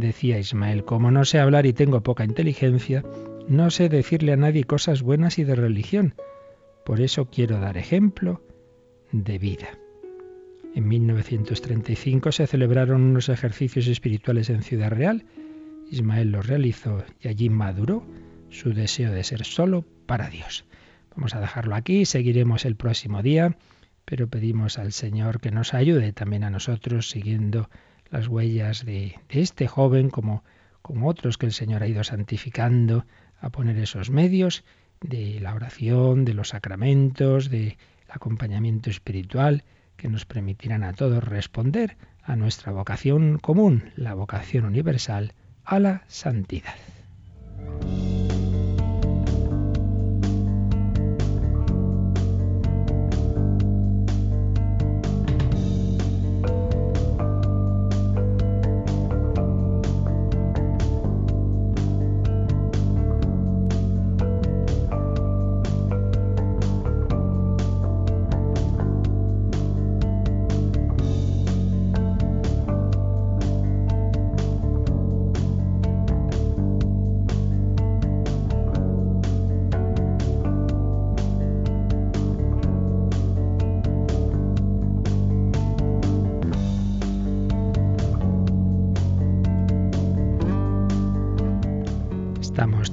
Decía 0.00 0.38
Ismael, 0.38 0.86
como 0.86 1.10
no 1.10 1.26
sé 1.26 1.40
hablar 1.40 1.66
y 1.66 1.74
tengo 1.74 2.02
poca 2.02 2.24
inteligencia, 2.24 3.04
no 3.48 3.70
sé 3.70 3.90
decirle 3.90 4.32
a 4.32 4.36
nadie 4.36 4.64
cosas 4.64 5.02
buenas 5.02 5.38
y 5.38 5.44
de 5.44 5.54
religión. 5.54 6.14
Por 6.86 7.02
eso 7.02 7.26
quiero 7.26 7.60
dar 7.60 7.76
ejemplo 7.76 8.42
de 9.12 9.38
vida. 9.38 9.78
En 10.74 10.88
1935 10.88 12.32
se 12.32 12.46
celebraron 12.46 13.02
unos 13.02 13.28
ejercicios 13.28 13.88
espirituales 13.88 14.48
en 14.48 14.62
Ciudad 14.62 14.90
Real. 14.90 15.26
Ismael 15.90 16.32
los 16.32 16.46
realizó 16.46 17.04
y 17.20 17.28
allí 17.28 17.50
maduró 17.50 18.02
su 18.48 18.72
deseo 18.72 19.12
de 19.12 19.22
ser 19.22 19.44
solo 19.44 19.84
para 20.06 20.30
Dios. 20.30 20.64
Vamos 21.14 21.34
a 21.34 21.40
dejarlo 21.40 21.74
aquí, 21.74 22.06
seguiremos 22.06 22.64
el 22.64 22.74
próximo 22.74 23.22
día, 23.22 23.58
pero 24.06 24.28
pedimos 24.28 24.78
al 24.78 24.92
Señor 24.92 25.40
que 25.40 25.50
nos 25.50 25.74
ayude 25.74 26.14
también 26.14 26.44
a 26.44 26.50
nosotros 26.50 27.10
siguiendo 27.10 27.68
las 28.10 28.28
huellas 28.28 28.84
de, 28.84 29.18
este 29.28 29.66
joven, 29.66 30.10
como, 30.10 30.44
como 30.82 31.08
otros 31.08 31.38
que 31.38 31.46
el 31.46 31.52
Señor 31.52 31.82
ha 31.82 31.88
ido 31.88 32.04
santificando, 32.04 33.06
a 33.40 33.50
poner 33.50 33.78
esos 33.78 34.10
medios 34.10 34.64
de 35.00 35.40
la 35.40 35.54
oración, 35.54 36.24
de 36.24 36.34
los 36.34 36.48
sacramentos, 36.48 37.48
del 37.48 37.76
acompañamiento 38.08 38.90
espiritual, 38.90 39.64
que 39.96 40.08
nos 40.08 40.26
permitirán 40.26 40.82
a 40.82 40.92
todos 40.92 41.22
responder 41.24 41.96
a 42.22 42.36
nuestra 42.36 42.72
vocación 42.72 43.38
común, 43.38 43.92
la 43.96 44.14
vocación 44.14 44.64
universal 44.64 45.32
a 45.64 45.78
la 45.78 46.04
santidad. 46.08 46.74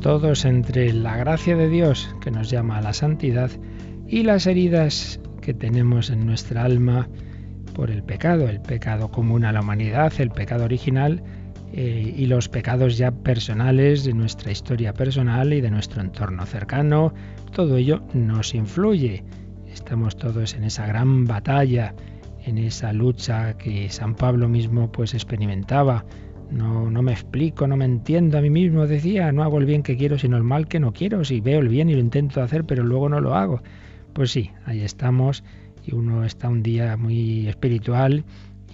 Todos 0.08 0.46
entre 0.46 0.94
la 0.94 1.18
gracia 1.18 1.58
de 1.58 1.68
Dios 1.68 2.16
que 2.22 2.32
nos 2.32 2.50
llama 2.50 2.78
a 2.78 2.82
la 2.82 2.94
santidad 2.94 3.52
y 4.08 4.24
las 4.24 4.48
heridas 4.48 5.20
que 5.42 5.54
tenemos 5.54 6.10
en 6.10 6.26
nuestra 6.26 6.64
alma 6.64 7.10
por 7.76 7.92
el 7.92 8.04
pecado, 8.04 8.48
el 8.48 8.62
pecado 8.62 9.12
común 9.12 9.44
a 9.44 9.52
la 9.52 9.60
humanidad, 9.60 10.14
el 10.20 10.32
pecado 10.32 10.64
original 10.64 11.22
eh, 11.74 12.14
y 12.16 12.26
los 12.28 12.48
pecados 12.48 12.98
ya 12.98 13.12
personales 13.12 14.06
de 14.06 14.14
nuestra 14.14 14.50
historia 14.50 14.94
personal 14.94 15.52
y 15.52 15.60
de 15.60 15.72
nuestro 15.72 16.02
entorno 16.02 16.46
cercano. 16.46 17.14
Todo 17.52 17.76
ello 17.76 18.02
nos 18.14 18.56
influye. 18.56 19.26
Estamos 19.68 20.16
todos 20.16 20.54
en 20.54 20.64
esa 20.64 20.88
gran 20.88 21.26
batalla, 21.26 21.94
en 22.46 22.60
esa 22.60 22.94
lucha 22.94 23.58
que 23.58 23.90
San 23.90 24.16
Pablo 24.16 24.48
mismo 24.48 24.90
pues 24.90 25.14
experimentaba 25.14 26.06
no, 26.51 26.89
no 26.89 27.01
me 27.01 27.12
explico, 27.12 27.68
no 27.68 27.77
me 27.77 27.86
entiendo 27.86 28.38
a 28.38 28.42
mí 28.42 28.50
mismo, 28.50 28.88
decía, 28.88 29.32
no 29.32 29.44
hago 29.44 29.58
el 29.58 29.66
bien 29.66 29.84
que 29.84 29.98
quiero, 29.98 30.18
sino 30.18 30.38
el 30.38 30.44
mal 30.44 30.68
que 30.68 30.80
no 30.80 30.94
quiero. 30.94 31.24
Si 31.24 31.42
veo 31.42 31.60
el 31.60 31.70
bien 31.70 31.89
y 31.89 31.94
lo 31.94 32.00
intento 32.00 32.42
hacer, 32.42 32.63
pero 32.63 32.84
luego 32.84 33.10
no 33.10 33.20
lo 33.20 33.36
hago. 33.36 33.62
Pues 34.13 34.32
sí, 34.32 34.51
ahí 34.66 34.82
estamos. 34.82 35.44
Y 35.86 35.94
uno 35.96 36.24
está 36.24 36.50
un 36.50 36.63
día 36.63 36.98
muy 36.98 37.48
espiritual 37.48 38.25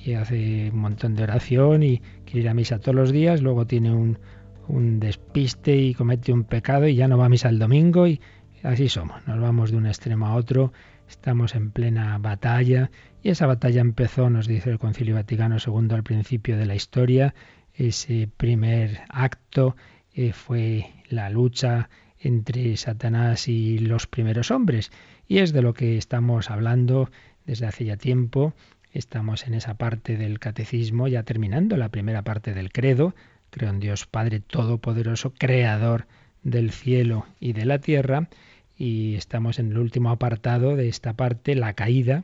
y 0.03 0.13
hace 0.13 0.70
un 0.72 0.80
montón 0.80 1.15
de 1.15 1.24
oración 1.24 1.84
y 1.84 2.01
quiere 2.25 2.42
ir 2.42 2.50
a 2.50 2.53
misa 2.53 2.80
todos 2.80 2.96
los 2.96 3.12
días, 3.12 3.42
luego 3.42 3.65
tiene 3.65 3.94
un, 3.94 4.20
un 4.68 5.00
despiste 5.00 5.75
y 5.75 5.94
comete 5.94 6.34
un 6.34 6.44
pecado 6.44 6.88
y 6.88 6.96
ya 6.96 7.08
no 7.08 7.18
va 7.18 7.25
a 7.25 7.30
misa 7.30 7.50
el 7.50 7.60
domingo 7.60 8.08
y 8.08 8.20
así 8.63 8.89
somos, 8.89 9.25
nos 9.27 9.39
vamos 9.39 9.72
de 9.72 9.77
un 9.77 9.86
extremo 9.86 10.27
a 10.27 10.36
otro, 10.36 10.74
estamos 11.08 11.56
en 11.56 11.72
plena 11.72 12.18
batalla. 12.18 12.92
Y 13.22 13.30
esa 13.30 13.46
batalla 13.46 13.82
empezó, 13.82 14.30
nos 14.30 14.48
dice 14.48 14.70
el 14.70 14.80
Concilio 14.80 15.15
Vaticano 15.15 15.56
II 15.65 15.88
al 15.92 16.03
principio 16.03 16.58
de 16.58 16.65
la 16.65 16.75
historia, 16.75 17.34
ese 17.75 18.30
primer 18.38 19.01
acto 19.10 19.75
eh, 20.13 20.34
fue 20.34 20.92
la 21.10 21.30
lucha 21.30 21.89
entre 22.20 22.77
Satanás 22.77 23.48
y 23.48 23.80
los 23.80 24.08
primeros 24.08 24.51
hombres. 24.51 24.92
Y 25.27 25.39
es 25.39 25.53
de 25.53 25.62
lo 25.62 25.74
que 25.74 25.98
estamos 25.98 26.50
hablando 26.50 27.10
desde 27.46 27.65
hace 27.65 27.86
ya 27.86 27.98
tiempo. 27.98 28.53
Estamos 28.92 29.48
en 29.48 29.56
esa 29.56 29.75
parte 29.75 30.18
del 30.18 30.39
catecismo, 30.39 31.08
ya 31.08 31.24
terminando 31.24 31.77
la 31.77 31.89
primera 31.89 32.22
parte 32.22 32.53
del 32.53 32.72
credo. 32.72 33.15
Creo 33.50 33.70
en 33.70 33.80
Dios 33.80 34.06
Padre 34.06 34.39
Todopoderoso, 34.39 35.34
Creador 35.34 36.08
del 36.44 36.72
cielo 36.72 37.25
y 37.39 37.53
de 37.53 37.65
la 37.65 37.80
tierra. 37.80 38.30
Y 38.77 39.15
estamos 39.15 39.60
en 39.60 39.72
el 39.72 39.77
último 39.77 40.10
apartado 40.10 40.75
de 40.75 40.88
esta 40.88 41.13
parte, 41.13 41.56
la 41.56 41.74
caída. 41.74 42.24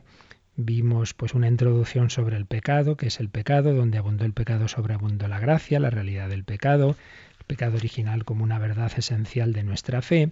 Vimos 0.64 1.14
pues 1.14 1.34
una 1.34 1.48
introducción 1.48 2.10
sobre 2.10 2.36
el 2.36 2.46
pecado, 2.46 2.96
que 2.96 3.06
es 3.06 3.20
el 3.20 3.28
pecado, 3.28 3.74
donde 3.74 3.98
abundó 3.98 4.24
el 4.24 4.32
pecado, 4.32 4.68
sobreabundó 4.68 5.28
la 5.28 5.40
gracia, 5.40 5.80
la 5.80 5.90
realidad 5.90 6.28
del 6.28 6.44
pecado, 6.44 6.96
el 7.38 7.44
pecado 7.46 7.76
original 7.76 8.24
como 8.24 8.44
una 8.44 8.58
verdad 8.58 8.92
esencial 8.96 9.52
de 9.52 9.64
nuestra 9.64 10.02
fe. 10.02 10.30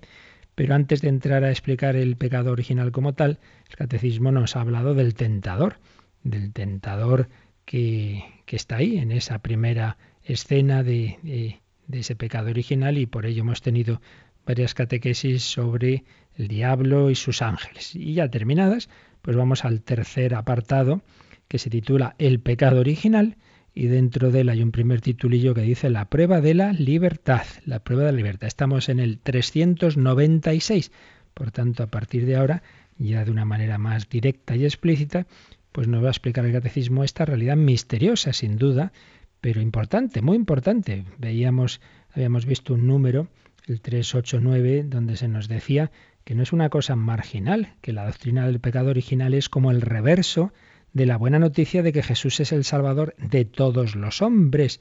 Pero 0.54 0.74
antes 0.74 1.02
de 1.02 1.08
entrar 1.08 1.44
a 1.44 1.50
explicar 1.50 1.94
el 1.94 2.16
pecado 2.16 2.50
original 2.50 2.90
como 2.90 3.14
tal, 3.14 3.38
el 3.70 3.76
catecismo 3.76 4.32
nos 4.32 4.56
ha 4.56 4.60
hablado 4.60 4.94
del 4.94 5.14
tentador, 5.14 5.76
del 6.24 6.52
tentador 6.52 7.28
que, 7.64 8.24
que 8.44 8.56
está 8.56 8.76
ahí, 8.76 8.98
en 8.98 9.12
esa 9.12 9.38
primera 9.38 9.98
escena 10.24 10.82
de, 10.82 11.60
de 11.86 11.98
ese 11.98 12.16
pecado 12.16 12.50
original, 12.50 12.98
y 12.98 13.06
por 13.06 13.24
ello 13.26 13.42
hemos 13.42 13.62
tenido 13.62 14.00
varias 14.46 14.74
catequesis 14.74 15.42
sobre 15.42 16.04
el 16.38 16.48
diablo 16.48 17.10
y 17.10 17.14
sus 17.14 17.42
ángeles. 17.42 17.94
Y 17.94 18.14
ya 18.14 18.30
terminadas, 18.30 18.88
pues 19.22 19.36
vamos 19.36 19.64
al 19.64 19.82
tercer 19.82 20.34
apartado 20.34 21.02
que 21.48 21.58
se 21.58 21.68
titula 21.68 22.14
El 22.18 22.40
pecado 22.40 22.80
original 22.80 23.36
y 23.74 23.86
dentro 23.86 24.30
de 24.30 24.40
él 24.40 24.48
hay 24.48 24.62
un 24.62 24.72
primer 24.72 25.00
titulillo 25.00 25.54
que 25.54 25.62
dice 25.62 25.90
la 25.90 26.06
prueba 26.06 26.40
de 26.40 26.54
la 26.54 26.72
libertad, 26.72 27.44
la 27.64 27.80
prueba 27.80 28.04
de 28.04 28.12
la 28.12 28.16
libertad. 28.16 28.48
Estamos 28.48 28.88
en 28.88 29.00
el 29.00 29.18
396, 29.18 30.92
por 31.34 31.50
tanto 31.50 31.82
a 31.82 31.86
partir 31.86 32.26
de 32.26 32.36
ahora, 32.36 32.62
ya 32.98 33.24
de 33.24 33.30
una 33.30 33.44
manera 33.44 33.78
más 33.78 34.08
directa 34.08 34.56
y 34.56 34.64
explícita, 34.64 35.26
pues 35.72 35.86
nos 35.86 36.02
va 36.02 36.08
a 36.08 36.10
explicar 36.10 36.44
el 36.44 36.52
catecismo 36.52 37.04
esta 37.04 37.24
realidad 37.24 37.56
misteriosa, 37.56 38.32
sin 38.32 38.56
duda, 38.56 38.92
pero 39.40 39.60
importante, 39.60 40.22
muy 40.22 40.36
importante. 40.36 41.04
Veíamos, 41.18 41.80
habíamos 42.12 42.46
visto 42.46 42.74
un 42.74 42.86
número, 42.86 43.28
el 43.66 43.80
389, 43.80 44.86
donde 44.88 45.16
se 45.16 45.28
nos 45.28 45.46
decía 45.46 45.92
que 46.28 46.34
no 46.34 46.42
es 46.42 46.52
una 46.52 46.68
cosa 46.68 46.94
marginal, 46.94 47.72
que 47.80 47.94
la 47.94 48.04
doctrina 48.04 48.44
del 48.44 48.60
pecado 48.60 48.90
original 48.90 49.32
es 49.32 49.48
como 49.48 49.70
el 49.70 49.80
reverso 49.80 50.52
de 50.92 51.06
la 51.06 51.16
buena 51.16 51.38
noticia 51.38 51.82
de 51.82 51.90
que 51.90 52.02
Jesús 52.02 52.38
es 52.40 52.52
el 52.52 52.64
Salvador 52.64 53.14
de 53.16 53.46
todos 53.46 53.96
los 53.96 54.20
hombres. 54.20 54.78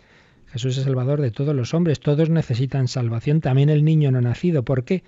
Jesús 0.48 0.77
es 0.77 0.84
Salvador 0.84 1.22
de 1.22 1.32
todos 1.32 1.56
los 1.56 1.74
hombres, 1.74 2.01
todos 2.01 2.30
necesitan 2.30 2.89
salvación, 2.89 3.39
también 3.39 3.70
el 3.70 3.86
niño 3.86 4.12
no 4.12 4.20
nacido. 4.20 4.63
¿Por 4.63 4.84
qué? 4.84 5.06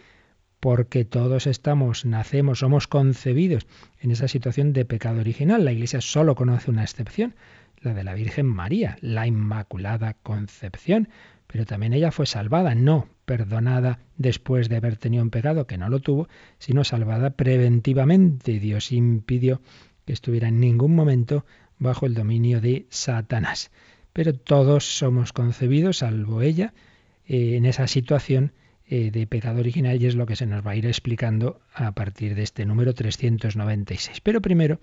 Porque 0.62 1.04
todos 1.04 1.46
estamos, 1.46 2.06
nacemos, 2.06 2.60
somos 2.60 2.88
concebidos 2.88 3.68
en 4.00 4.12
esa 4.12 4.30
situación 4.30 4.72
de 4.72 4.86
pecado 4.86 5.20
original. 5.20 5.66
La 5.66 5.74
Iglesia 5.74 6.00
solo 6.00 6.36
conoce 6.36 6.72
una 6.72 6.84
excepción, 6.84 7.36
la 7.82 7.94
de 7.94 8.06
la 8.06 8.14
Virgen 8.14 8.46
María, 8.46 8.98
la 9.02 9.28
Inmaculada 9.28 10.14
Concepción 10.14 11.10
pero 11.52 11.66
también 11.66 11.94
ella 11.94 12.12
fue 12.12 12.28
salvada, 12.28 12.76
no 12.76 13.08
perdonada 13.30 14.00
después 14.18 14.70
de 14.70 14.78
haber 14.78 14.98
tenido 14.98 15.22
un 15.22 15.30
pecado, 15.30 15.68
que 15.68 15.78
no 15.78 15.88
lo 15.88 16.00
tuvo, 16.00 16.28
sino 16.58 16.84
salvada 16.84 17.30
preventivamente. 17.30 18.60
Dios 18.60 18.92
impidió 18.92 19.62
que 20.08 20.14
estuviera 20.14 20.48
en 20.48 20.60
ningún 20.60 20.96
momento 20.96 21.46
bajo 21.78 22.08
el 22.08 22.16
dominio 22.16 22.60
de 22.60 22.88
Satanás. 22.90 23.70
Pero 24.14 24.34
todos 24.34 24.98
somos 24.98 25.32
concebidos, 25.32 25.98
salvo 25.98 26.42
ella, 26.42 26.74
eh, 27.28 27.56
en 27.56 27.68
esa 27.68 27.86
situación 27.86 28.52
eh, 28.88 29.12
de 29.12 29.28
pecado 29.28 29.60
original 29.60 30.02
y 30.02 30.08
es 30.08 30.16
lo 30.16 30.26
que 30.26 30.36
se 30.36 30.48
nos 30.48 30.66
va 30.66 30.72
a 30.72 30.76
ir 30.76 30.88
explicando 30.88 31.62
a 31.76 31.92
partir 31.92 32.34
de 32.34 32.42
este 32.42 32.66
número 32.66 32.96
396. 32.96 34.22
Pero 34.22 34.42
primero 34.42 34.80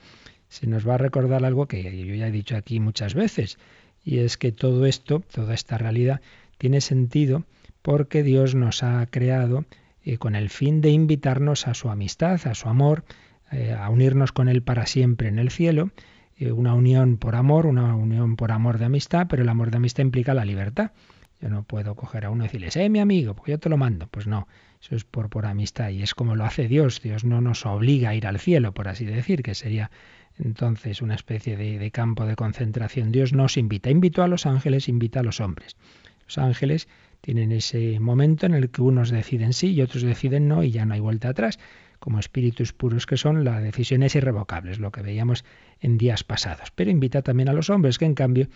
se 0.49 0.69
nos 0.69 0.87
va 0.87 0.95
a 0.95 0.99
recordar 0.99 1.45
algo 1.45 1.67
que 1.67 1.83
yo 1.83 2.15
ya 2.15 2.29
he 2.29 2.31
dicho 2.31 2.57
aquí 2.57 2.79
muchas 2.79 3.15
veces, 3.15 3.59
y 4.05 4.21
es 4.21 4.37
que 4.37 4.53
todo 4.53 4.87
esto, 4.87 5.25
toda 5.33 5.53
esta 5.53 5.79
realidad, 5.79 6.21
tiene 6.59 6.81
sentido 6.81 7.45
porque 7.87 8.25
Dios 8.25 8.57
nos 8.57 8.83
ha 8.83 9.07
creado 9.07 9.65
eh, 10.03 10.19
con 10.19 10.35
el 10.35 10.51
fin 10.51 10.81
de 10.81 10.91
invitarnos 10.91 11.69
a 11.69 11.75
su 11.75 11.89
amistad, 11.89 12.45
a 12.49 12.55
su 12.57 12.69
amor, 12.69 13.05
eh, 13.53 13.77
a 13.79 13.89
unirnos 13.91 14.33
con 14.33 14.49
Él 14.49 14.61
para 14.61 14.87
siempre 14.87 15.29
en 15.29 15.39
el 15.39 15.53
cielo, 15.53 15.93
eh, 16.37 16.51
una 16.51 16.75
unión 16.75 17.17
por 17.17 17.37
amor, 17.37 17.65
una 17.65 17.95
unión 17.95 18.35
por 18.35 18.51
amor 18.51 18.79
de 18.79 18.87
amistad, 18.87 19.29
pero 19.31 19.45
el 19.45 19.49
amor 19.49 19.71
de 19.71 19.77
amistad 19.77 20.03
implica 20.03 20.35
la 20.35 20.45
libertad. 20.45 20.91
Yo 21.41 21.49
no 21.49 21.63
puedo 21.63 21.95
coger 21.95 22.25
a 22.25 22.31
uno 22.31 22.43
y 22.43 22.49
decirle, 22.49 22.71
eh, 22.75 22.89
mi 22.89 22.99
amigo, 22.99 23.35
porque 23.35 23.53
yo 23.53 23.61
te 23.61 23.69
lo 23.69 23.77
mando. 23.77 24.09
Pues 24.09 24.27
no, 24.27 24.49
eso 24.83 24.97
es 24.97 25.05
por, 25.05 25.31
por 25.31 25.47
amistad 25.47 25.91
y 25.91 26.03
es 26.03 26.13
como 26.13 26.35
lo 26.35 26.45
hace 26.45 26.67
Dios. 26.67 27.01
Dios 27.01 27.23
no 27.23 27.41
nos 27.41 27.67
obliga 27.67 28.09
a 28.09 28.15
ir 28.17 28.27
al 28.27 28.41
cielo, 28.41 28.75
por 28.75 28.89
así 28.89 29.05
decir, 29.05 29.45
que 29.45 29.55
sería 29.55 29.93
entonces 30.41 31.03
una 31.03 31.15
especie 31.15 31.57
de, 31.57 31.79
de 31.79 31.91
campo 31.93 32.27
de 32.27 32.35
concentración. 32.35 33.13
Dios 33.13 33.33
nos 33.33 33.57
invita, 33.57 33.91
invitó 33.91 34.25
a 34.25 34.27
los 34.27 34.45
ángeles, 34.45 34.89
invita 34.89 35.21
a 35.21 35.23
los 35.23 35.39
hombres. 35.39 35.77
Los 36.27 36.39
ángeles 36.39 36.89
tienen 37.27 37.51
ese 37.51 37.99
momento 37.99 38.47
en 38.47 38.55
el 38.55 38.71
que 38.71 38.83
unos 38.83 39.11
deciden 39.11 39.53
sí 39.53 39.73
y 39.73 39.83
otros 39.83 40.05
deciden 40.05 40.47
no 40.47 40.63
y 40.63 40.71
ya 40.71 40.87
no 40.87 40.95
hay 40.95 41.01
vuelta 41.01 41.31
atrás. 41.31 41.59
Como 41.99 42.21
espíritus 42.21 42.73
puros 42.73 43.05
que 43.05 43.17
son, 43.17 43.43
la 43.43 43.59
decisión 43.59 44.05
es 44.05 44.15
irrevocable, 44.15 44.71
es 44.71 44.79
lo 44.79 44.93
que 44.93 45.03
veíamos 45.03 45.45
en 45.81 45.99
días 45.99 46.23
pasados. 46.23 46.71
Pero 46.71 46.93
invita 46.93 47.23
también 47.23 47.49
a 47.49 47.53
los 47.53 47.69
hombres 47.69 47.99
que, 47.99 48.05
en 48.05 48.15
cambio, 48.15 48.47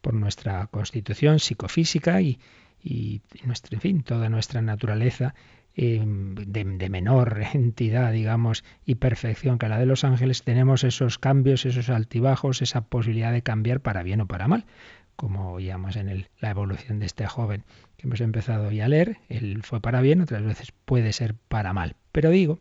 por 0.00 0.14
nuestra 0.14 0.68
constitución 0.68 1.40
psicofísica 1.40 2.22
y, 2.22 2.38
en 2.84 3.80
fin, 3.80 4.04
toda 4.04 4.28
nuestra 4.28 4.62
naturaleza 4.62 5.34
de, 5.74 6.44
de, 6.46 6.88
menor 6.88 7.42
entidad, 7.52 8.12
digamos, 8.12 8.62
y 8.86 8.94
perfección 8.94 9.58
que 9.58 9.68
la 9.68 9.80
de 9.80 9.86
los 9.86 10.04
ángeles, 10.04 10.44
tenemos 10.44 10.84
esos 10.84 11.18
cambios, 11.18 11.66
esos 11.66 11.90
altibajos, 11.90 12.62
esa 12.62 12.82
posibilidad 12.82 13.32
de 13.32 13.42
cambiar 13.42 13.80
para 13.80 14.04
bien 14.04 14.20
o 14.20 14.26
para 14.26 14.46
mal 14.46 14.66
como 15.20 15.52
oíamos 15.52 15.96
en 15.96 16.08
el, 16.08 16.28
la 16.40 16.48
evolución 16.48 16.98
de 16.98 17.04
este 17.04 17.26
joven 17.26 17.62
que 17.98 18.06
hemos 18.06 18.22
empezado 18.22 18.68
hoy 18.68 18.80
a 18.80 18.88
leer, 18.88 19.18
él 19.28 19.60
fue 19.62 19.78
para 19.82 20.00
bien, 20.00 20.22
otras 20.22 20.42
veces 20.42 20.72
puede 20.86 21.12
ser 21.12 21.34
para 21.34 21.74
mal. 21.74 21.94
Pero 22.10 22.30
digo 22.30 22.58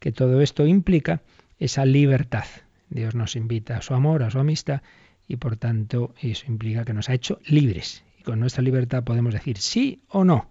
que 0.00 0.10
todo 0.10 0.40
esto 0.40 0.66
implica 0.66 1.22
esa 1.60 1.84
libertad. 1.84 2.46
Dios 2.88 3.14
nos 3.14 3.36
invita 3.36 3.76
a 3.76 3.82
su 3.82 3.94
amor, 3.94 4.24
a 4.24 4.30
su 4.32 4.40
amistad, 4.40 4.82
y 5.28 5.36
por 5.36 5.56
tanto 5.56 6.12
eso 6.20 6.46
implica 6.48 6.84
que 6.84 6.94
nos 6.94 7.08
ha 7.08 7.14
hecho 7.14 7.38
libres. 7.46 8.02
Y 8.18 8.24
con 8.24 8.40
nuestra 8.40 8.64
libertad 8.64 9.04
podemos 9.04 9.32
decir 9.32 9.58
sí 9.58 10.02
o 10.08 10.24
no. 10.24 10.50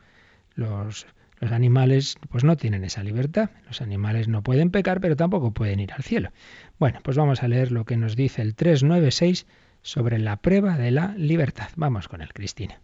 Los, 0.56 1.08
los 1.42 1.52
animales 1.52 2.16
pues 2.30 2.46
no 2.46 2.56
tienen 2.56 2.86
esa 2.86 3.04
libertad. 3.04 3.50
Los 3.68 3.82
animales 3.82 4.30
no 4.30 4.44
pueden 4.44 4.72
pecar, 4.72 5.02
pero 5.02 5.18
tampoco 5.18 5.52
pueden 5.52 5.82
ir 5.82 5.92
al 5.92 6.04
cielo. 6.04 6.32
Bueno, 6.80 7.02
pues 7.04 7.18
vamos 7.18 7.44
a 7.44 7.50
leer 7.50 7.74
lo 7.74 7.84
que 7.84 7.98
nos 7.98 8.16
dice 8.16 8.42
el 8.42 8.56
396 8.56 9.46
sobre 9.90 10.20
la 10.20 10.38
prueba 10.38 10.78
de 10.78 10.92
la 10.92 11.16
libertad. 11.18 11.70
Vamos 11.76 12.08
con 12.08 12.22
el 12.22 12.32
Cristina. 12.32 12.82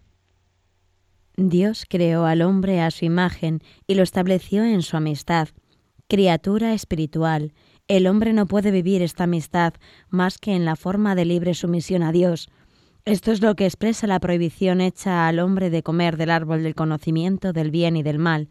Dios 1.37 1.85
creó 1.87 2.25
al 2.25 2.41
hombre 2.41 2.81
a 2.81 2.89
su 2.89 3.05
imagen 3.05 3.61
y 3.87 3.95
lo 3.95 4.03
estableció 4.03 4.63
en 4.63 4.81
su 4.81 4.97
amistad. 4.97 5.49
Criatura 6.07 6.73
espiritual, 6.73 7.53
el 7.87 8.07
hombre 8.07 8.33
no 8.33 8.47
puede 8.47 8.71
vivir 8.71 9.03
esta 9.03 9.25
amistad 9.25 9.73
más 10.09 10.39
que 10.39 10.55
en 10.55 10.65
la 10.65 10.75
forma 10.75 11.13
de 11.13 11.25
libre 11.25 11.53
sumisión 11.53 12.01
a 12.01 12.11
Dios. 12.11 12.49
Esto 13.05 13.31
es 13.31 13.41
lo 13.41 13.55
que 13.55 13.65
expresa 13.65 14.07
la 14.07 14.19
prohibición 14.19 14.81
hecha 14.81 15.27
al 15.27 15.39
hombre 15.39 15.69
de 15.69 15.83
comer 15.83 16.17
del 16.17 16.31
árbol 16.31 16.63
del 16.63 16.73
conocimiento 16.73 17.53
del 17.53 17.69
bien 17.69 17.97
y 17.97 18.03
del 18.03 18.17
mal, 18.17 18.49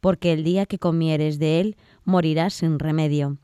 porque 0.00 0.32
el 0.32 0.44
día 0.44 0.66
que 0.66 0.78
comieres 0.78 1.40
de 1.40 1.58
él 1.58 1.76
morirás 2.04 2.54
sin 2.54 2.78
remedio. 2.78 3.38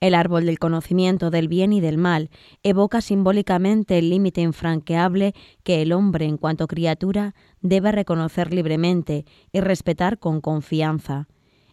El 0.00 0.14
árbol 0.14 0.46
del 0.46 0.60
conocimiento 0.60 1.30
del 1.30 1.48
bien 1.48 1.72
y 1.72 1.80
del 1.80 1.98
mal 1.98 2.30
evoca 2.62 3.00
simbólicamente 3.00 3.98
el 3.98 4.10
límite 4.10 4.40
infranqueable 4.42 5.34
que 5.64 5.82
el 5.82 5.92
hombre 5.92 6.24
en 6.24 6.36
cuanto 6.36 6.68
criatura 6.68 7.34
debe 7.62 7.90
reconocer 7.90 8.54
libremente 8.54 9.24
y 9.52 9.60
respetar 9.60 10.18
con 10.20 10.40
confianza. 10.40 11.26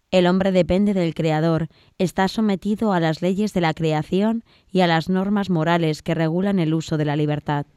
El 0.10 0.26
hombre 0.26 0.52
depende 0.52 0.96
del 0.96 1.14
Creador, 1.14 1.68
está 2.00 2.28
sometido 2.28 2.94
a 2.94 3.00
las 3.00 3.22
leyes 3.22 3.54
de 3.54 3.62
la 3.62 3.76
creación 3.76 4.44
y 4.72 4.80
a 4.80 4.88
las 4.88 5.08
normas 5.08 5.52
morales 5.52 6.02
que 6.02 6.16
regulan 6.16 6.58
el 6.58 6.74
uso 6.74 6.98
de 6.98 7.06
la 7.06 7.16
libertad. 7.16 7.68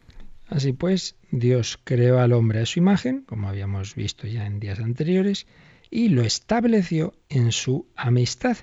Así 0.47 0.73
pues, 0.73 1.17
Dios 1.31 1.79
creó 1.85 2.21
al 2.21 2.33
hombre 2.33 2.61
a 2.61 2.67
su 2.67 2.79
imagen, 2.79 3.23
como 3.27 3.49
habíamos 3.49 3.95
visto 3.95 4.27
ya 4.27 4.47
en 4.47 4.61
días 4.61 4.79
anteriores, 4.79 5.47
y 5.91 6.09
lo 6.09 6.23
estableció 6.23 7.13
en 7.29 7.53
su 7.53 7.87
amistad 7.97 8.57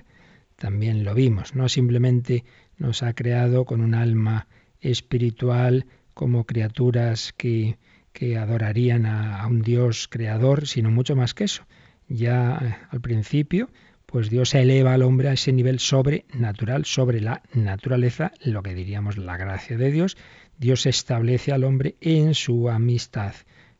también 0.56 1.04
lo 1.04 1.14
vimos. 1.14 1.54
No 1.54 1.68
simplemente 1.68 2.44
nos 2.78 3.02
ha 3.02 3.14
creado 3.14 3.64
con 3.64 3.80
un 3.80 3.94
alma 3.94 4.48
espiritual 4.80 5.86
como 6.14 6.44
criaturas 6.44 7.32
que, 7.36 7.78
que 8.12 8.36
adorarían 8.38 9.06
a, 9.06 9.42
a 9.42 9.46
un 9.46 9.62
Dios 9.62 10.08
creador, 10.08 10.66
sino 10.66 10.90
mucho 10.90 11.14
más 11.14 11.34
que 11.34 11.44
eso. 11.44 11.66
Ya 12.08 12.58
eh, 12.62 12.86
al 12.90 13.00
principio, 13.00 13.68
pues 14.06 14.30
Dios 14.30 14.54
eleva 14.54 14.94
al 14.94 15.02
hombre 15.02 15.28
a 15.28 15.32
ese 15.32 15.52
nivel 15.52 15.80
sobrenatural, 15.80 16.84
sobre 16.84 17.20
la 17.20 17.42
naturaleza, 17.52 18.32
lo 18.42 18.62
que 18.62 18.74
diríamos 18.74 19.18
la 19.18 19.36
gracia 19.36 19.76
de 19.76 19.90
Dios. 19.90 20.16
Dios 20.58 20.86
establece 20.86 21.52
al 21.52 21.64
hombre 21.64 21.96
en 22.00 22.34
su 22.34 22.70
amistad. 22.70 23.34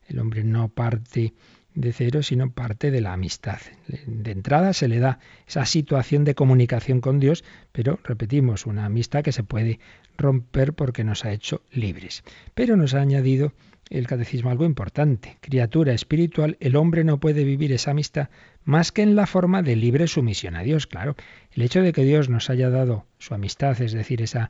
El 0.07 0.19
hombre 0.19 0.43
no 0.43 0.69
parte 0.69 1.33
de 1.77 1.93
cero, 1.93 2.23
sino 2.23 2.49
parte 2.49 2.89
de 2.89 3.01
la 3.01 3.13
amistad. 3.13 3.59
De 4.07 4.31
entrada 4.31 4.73
se 4.73 4.87
le 4.87 4.97
da 4.97 5.19
esa 5.47 5.63
situación 5.65 6.23
de 6.23 6.33
comunicación 6.33 7.01
con 7.01 7.19
Dios, 7.19 7.43
pero 7.71 7.99
repetimos, 8.03 8.65
una 8.65 8.85
amistad 8.85 9.23
que 9.23 9.31
se 9.31 9.43
puede 9.43 9.79
romper 10.17 10.73
porque 10.73 11.03
nos 11.03 11.23
ha 11.23 11.31
hecho 11.31 11.61
libres. 11.71 12.23
Pero 12.55 12.77
nos 12.77 12.95
ha 12.95 13.01
añadido 13.01 13.53
el 13.91 14.07
catecismo 14.07 14.49
algo 14.49 14.65
importante. 14.65 15.37
Criatura 15.39 15.93
espiritual, 15.93 16.57
el 16.59 16.75
hombre 16.75 17.03
no 17.03 17.19
puede 17.19 17.43
vivir 17.43 17.71
esa 17.71 17.91
amistad 17.91 18.29
más 18.63 18.91
que 18.91 19.03
en 19.03 19.15
la 19.15 19.27
forma 19.27 19.61
de 19.61 19.75
libre 19.75 20.07
sumisión 20.07 20.55
a 20.55 20.63
Dios. 20.63 20.87
Claro, 20.87 21.15
el 21.51 21.61
hecho 21.61 21.83
de 21.83 21.93
que 21.93 22.03
Dios 22.03 22.27
nos 22.27 22.49
haya 22.49 22.71
dado 22.71 23.05
su 23.19 23.35
amistad, 23.35 23.79
es 23.79 23.93
decir, 23.93 24.23
esa, 24.23 24.49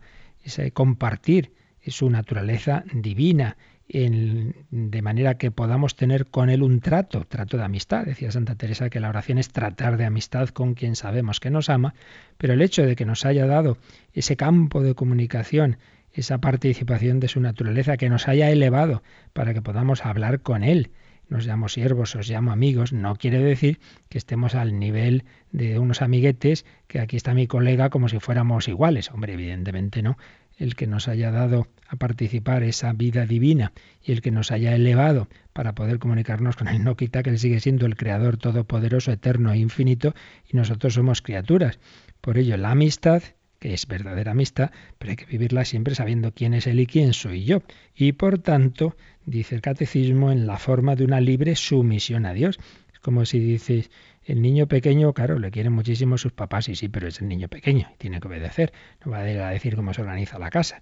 compartir 0.74 1.52
su 1.86 2.10
naturaleza 2.10 2.86
divina, 2.94 3.58
de 3.90 5.02
manera 5.02 5.38
que 5.38 5.50
podamos 5.50 5.96
tener 5.96 6.26
con 6.26 6.50
Él 6.50 6.62
un 6.62 6.82
trato, 6.82 7.24
trato 7.24 7.58
de 7.58 7.64
amistad. 7.64 8.06
Decía 8.06 8.32
Santa 8.32 8.56
Teresa 8.56 8.90
que 8.90 9.00
la 9.00 9.10
oración 9.10 9.38
es 9.38 9.50
tratar 9.50 9.98
de 9.98 10.06
amistad 10.06 10.50
con 10.50 10.74
quien 10.74 10.96
sabemos 10.96 11.40
que 11.40 11.50
nos 11.50 11.70
ama, 11.70 11.94
pero 12.38 12.54
el 12.54 12.62
hecho 12.62 12.86
de 12.86 12.96
que 12.96 13.06
nos 13.06 13.26
haya 13.26 13.46
dado 13.48 13.78
ese 14.14 14.36
campo 14.36 14.82
de 14.84 14.94
comunicación, 14.94 15.78
esa 16.12 16.40
participación 16.40 17.20
de 17.20 17.30
su 17.30 17.40
naturaleza, 17.40 17.96
que 17.96 18.10
nos 18.10 18.28
haya 18.28 18.50
elevado 18.50 19.04
para 19.34 19.54
que 19.54 19.62
podamos 19.62 20.06
hablar 20.06 20.42
con 20.42 20.64
Él, 20.64 20.92
nos 21.30 21.46
llamo 21.46 21.68
siervos, 21.68 22.16
os 22.16 22.30
llamo 22.30 22.52
amigos, 22.52 22.94
no 22.94 23.16
quiere 23.16 23.40
decir 23.40 23.80
que 24.10 24.18
estemos 24.18 24.56
al 24.56 24.80
nivel 24.80 25.26
de 25.52 25.78
unos 25.78 26.02
amiguetes, 26.02 26.66
que 26.88 27.00
aquí 27.00 27.18
está 27.18 27.34
mi 27.34 27.48
colega 27.48 27.90
como 27.90 28.08
si 28.08 28.20
fuéramos 28.20 28.68
iguales. 28.68 29.12
Hombre, 29.12 29.34
evidentemente 29.34 30.02
no 30.02 30.18
el 30.58 30.76
que 30.76 30.88
nos 30.88 31.08
haya 31.08 31.32
dado 31.32 31.68
a 31.88 31.96
participar 31.96 32.64
esa 32.64 32.92
vida 32.94 33.26
divina 33.26 33.72
y 34.04 34.12
el 34.12 34.22
que 34.22 34.32
nos 34.32 34.52
haya 34.52 34.76
elevado 34.76 35.30
para 35.54 35.74
poder 35.74 36.00
comunicarnos 36.00 36.56
con 36.56 36.68
Él 36.68 36.84
no 36.84 36.98
quita 36.98 37.24
que 37.24 37.30
Él 37.30 37.40
sigue 37.40 37.60
siendo 37.60 37.86
el 37.86 37.96
Creador 37.96 38.38
todopoderoso, 38.38 39.12
eterno 39.12 39.52
e 39.52 39.58
infinito 39.58 40.14
y 40.52 40.58
nosotros 40.58 40.96
somos 40.96 41.22
criaturas. 41.22 41.80
Por 42.22 42.38
ello, 42.38 42.58
la 42.58 42.72
amistad, 42.72 43.24
que 43.60 43.74
es 43.74 43.88
verdadera 43.88 44.32
amistad, 44.32 44.72
pero 44.98 45.12
hay 45.12 45.16
que 45.16 45.26
vivirla 45.26 45.64
siempre 45.66 45.96
sabiendo 45.96 46.34
quién 46.34 46.54
es 46.54 46.68
Él 46.68 46.80
y 46.80 46.88
quién 46.88 47.14
soy 47.14 47.46
yo. 47.46 47.62
Y 47.96 48.14
por 48.14 48.40
tanto, 48.40 48.96
dice 49.26 49.56
el 49.56 49.62
catecismo, 49.62 50.32
en 50.32 50.48
la 50.48 50.58
forma 50.58 50.96
de 50.96 51.06
una 51.06 51.22
libre 51.22 51.56
sumisión 51.56 52.26
a 52.26 52.34
Dios. 52.34 52.60
Es 52.94 53.00
como 53.00 53.26
si 53.26 53.40
dices, 53.40 53.90
el 54.28 54.42
niño 54.42 54.68
pequeño, 54.68 55.14
claro, 55.14 55.40
le 55.40 55.52
quieren 55.52 55.72
muchísimo 55.72 56.18
sus 56.18 56.34
papás, 56.34 56.68
y 56.68 56.76
sí, 56.76 56.90
pero 56.90 57.08
es 57.08 57.22
el 57.22 57.30
niño 57.30 57.48
pequeño, 57.48 57.90
tiene 57.98 58.20
que 58.20 58.28
obedecer, 58.28 58.74
no 59.06 59.12
va 59.12 59.20
a 59.20 59.24
decir 59.24 59.76
cómo 59.76 59.94
se 59.94 60.02
organiza 60.02 60.38
la 60.38 60.50
casa. 60.50 60.82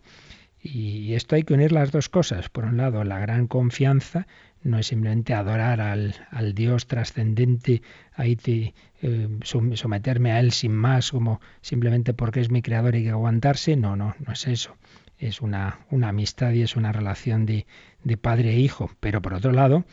Y 0.62 1.13
esto 1.13 1.36
hay 1.36 1.43
que 1.43 1.53
unir 1.53 1.71
las 1.71 1.91
dos 1.91 2.10
cosas. 2.10 2.49
Por 2.49 2.65
un 2.65 2.77
lado, 2.77 3.03
la 3.03 3.19
gran 3.19 3.45
confianza 3.45 4.25
no 4.63 4.79
es 4.79 4.88
simplemente 4.88 5.36
adorar 5.36 5.79
al, 5.79 6.55
Dios 6.55 6.88
trascendente, 6.88 7.84
ahí 8.15 8.36
te, 8.36 8.73
eh, 9.03 9.29
someterme 9.43 10.31
a 10.31 10.39
Él 10.39 10.51
sin 10.51 10.73
más, 10.73 11.12
como 11.12 11.39
simplemente 11.62 12.15
porque 12.15 12.41
es 12.41 12.49
mi 12.49 12.63
creador 12.63 12.95
y 12.95 12.97
hay 12.97 13.03
que 13.03 13.10
aguantarse. 13.12 13.75
No, 13.75 13.95
no, 13.95 14.15
no 14.25 14.34
es 14.34 14.47
eso. 14.47 14.75
Es 15.19 15.39
una, 15.39 15.86
una 15.91 16.10
amistad 16.10 16.51
y 16.53 16.63
es 16.63 16.75
una 16.75 16.91
relación 16.91 17.45
de, 17.45 17.67
de 18.03 18.17
padre 18.17 18.55
e 18.55 18.60
hijo. 18.60 18.89
Pero 18.99 19.21
por 19.21 19.36
otro 19.36 19.51
lado, 19.51 19.86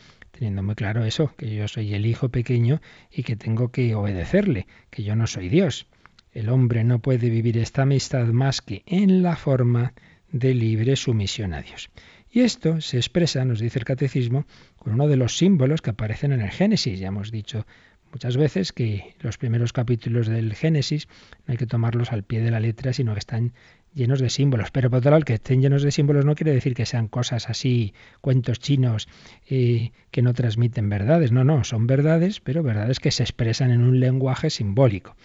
teniendo 0.43 0.61
muy 0.61 0.75
claro 0.75 1.05
eso, 1.05 1.33
que 1.37 1.55
yo 1.55 1.69
soy 1.69 1.93
el 1.93 2.05
hijo 2.05 2.27
pequeño 2.27 2.81
y 3.09 3.23
que 3.23 3.37
tengo 3.37 3.71
que 3.71 3.95
obedecerle, 3.95 4.67
que 4.89 5.01
yo 5.01 5.15
no 5.15 5.25
soy 5.25 5.47
Dios. 5.47 5.87
El 6.33 6.49
hombre 6.49 6.83
no 6.83 6.99
puede 6.99 7.29
vivir 7.29 7.57
esta 7.57 7.83
amistad 7.83 8.27
más 8.27 8.61
que 8.61 8.83
en 8.85 9.23
la 9.23 9.37
forma 9.37 9.93
de 10.33 10.53
libre 10.53 10.97
sumisión 10.97 11.53
a 11.53 11.61
Dios. 11.61 11.91
Y 12.29 12.41
esto 12.41 12.81
se 12.81 12.97
expresa, 12.97 13.45
nos 13.45 13.61
dice 13.61 13.79
el 13.79 13.85
catecismo, 13.85 14.45
con 14.75 14.95
uno 14.95 15.07
de 15.07 15.15
los 15.15 15.37
símbolos 15.37 15.81
que 15.81 15.91
aparecen 15.91 16.33
en 16.33 16.41
el 16.41 16.51
Génesis. 16.51 16.99
Ya 16.99 17.07
hemos 17.07 17.31
dicho 17.31 17.65
muchas 18.11 18.35
veces 18.35 18.73
que 18.73 19.15
los 19.21 19.37
primeros 19.37 19.71
capítulos 19.71 20.27
del 20.27 20.53
Génesis 20.55 21.07
no 21.47 21.53
hay 21.53 21.57
que 21.57 21.67
tomarlos 21.67 22.11
al 22.11 22.23
pie 22.23 22.41
de 22.41 22.51
la 22.51 22.59
letra, 22.59 22.91
sino 22.91 23.13
que 23.13 23.19
están 23.19 23.53
llenos 23.93 24.19
de 24.19 24.29
símbolos. 24.29 24.71
Pero 24.71 24.89
por 24.89 24.99
otro 24.99 25.11
lado, 25.11 25.23
que 25.23 25.35
estén 25.35 25.61
llenos 25.61 25.83
de 25.83 25.91
símbolos 25.91 26.25
no 26.25 26.35
quiere 26.35 26.53
decir 26.53 26.73
que 26.73 26.85
sean 26.85 27.07
cosas 27.07 27.49
así, 27.49 27.93
cuentos 28.21 28.59
chinos 28.59 29.07
eh, 29.49 29.91
que 30.11 30.21
no 30.21 30.33
transmiten 30.33 30.89
verdades. 30.89 31.31
No, 31.31 31.43
no, 31.43 31.63
son 31.63 31.87
verdades, 31.87 32.39
pero 32.39 32.63
verdades 32.63 32.99
que 32.99 33.11
se 33.11 33.23
expresan 33.23 33.71
en 33.71 33.81
un 33.81 33.99
lenguaje 33.99 34.49
simbólico. 34.49 35.15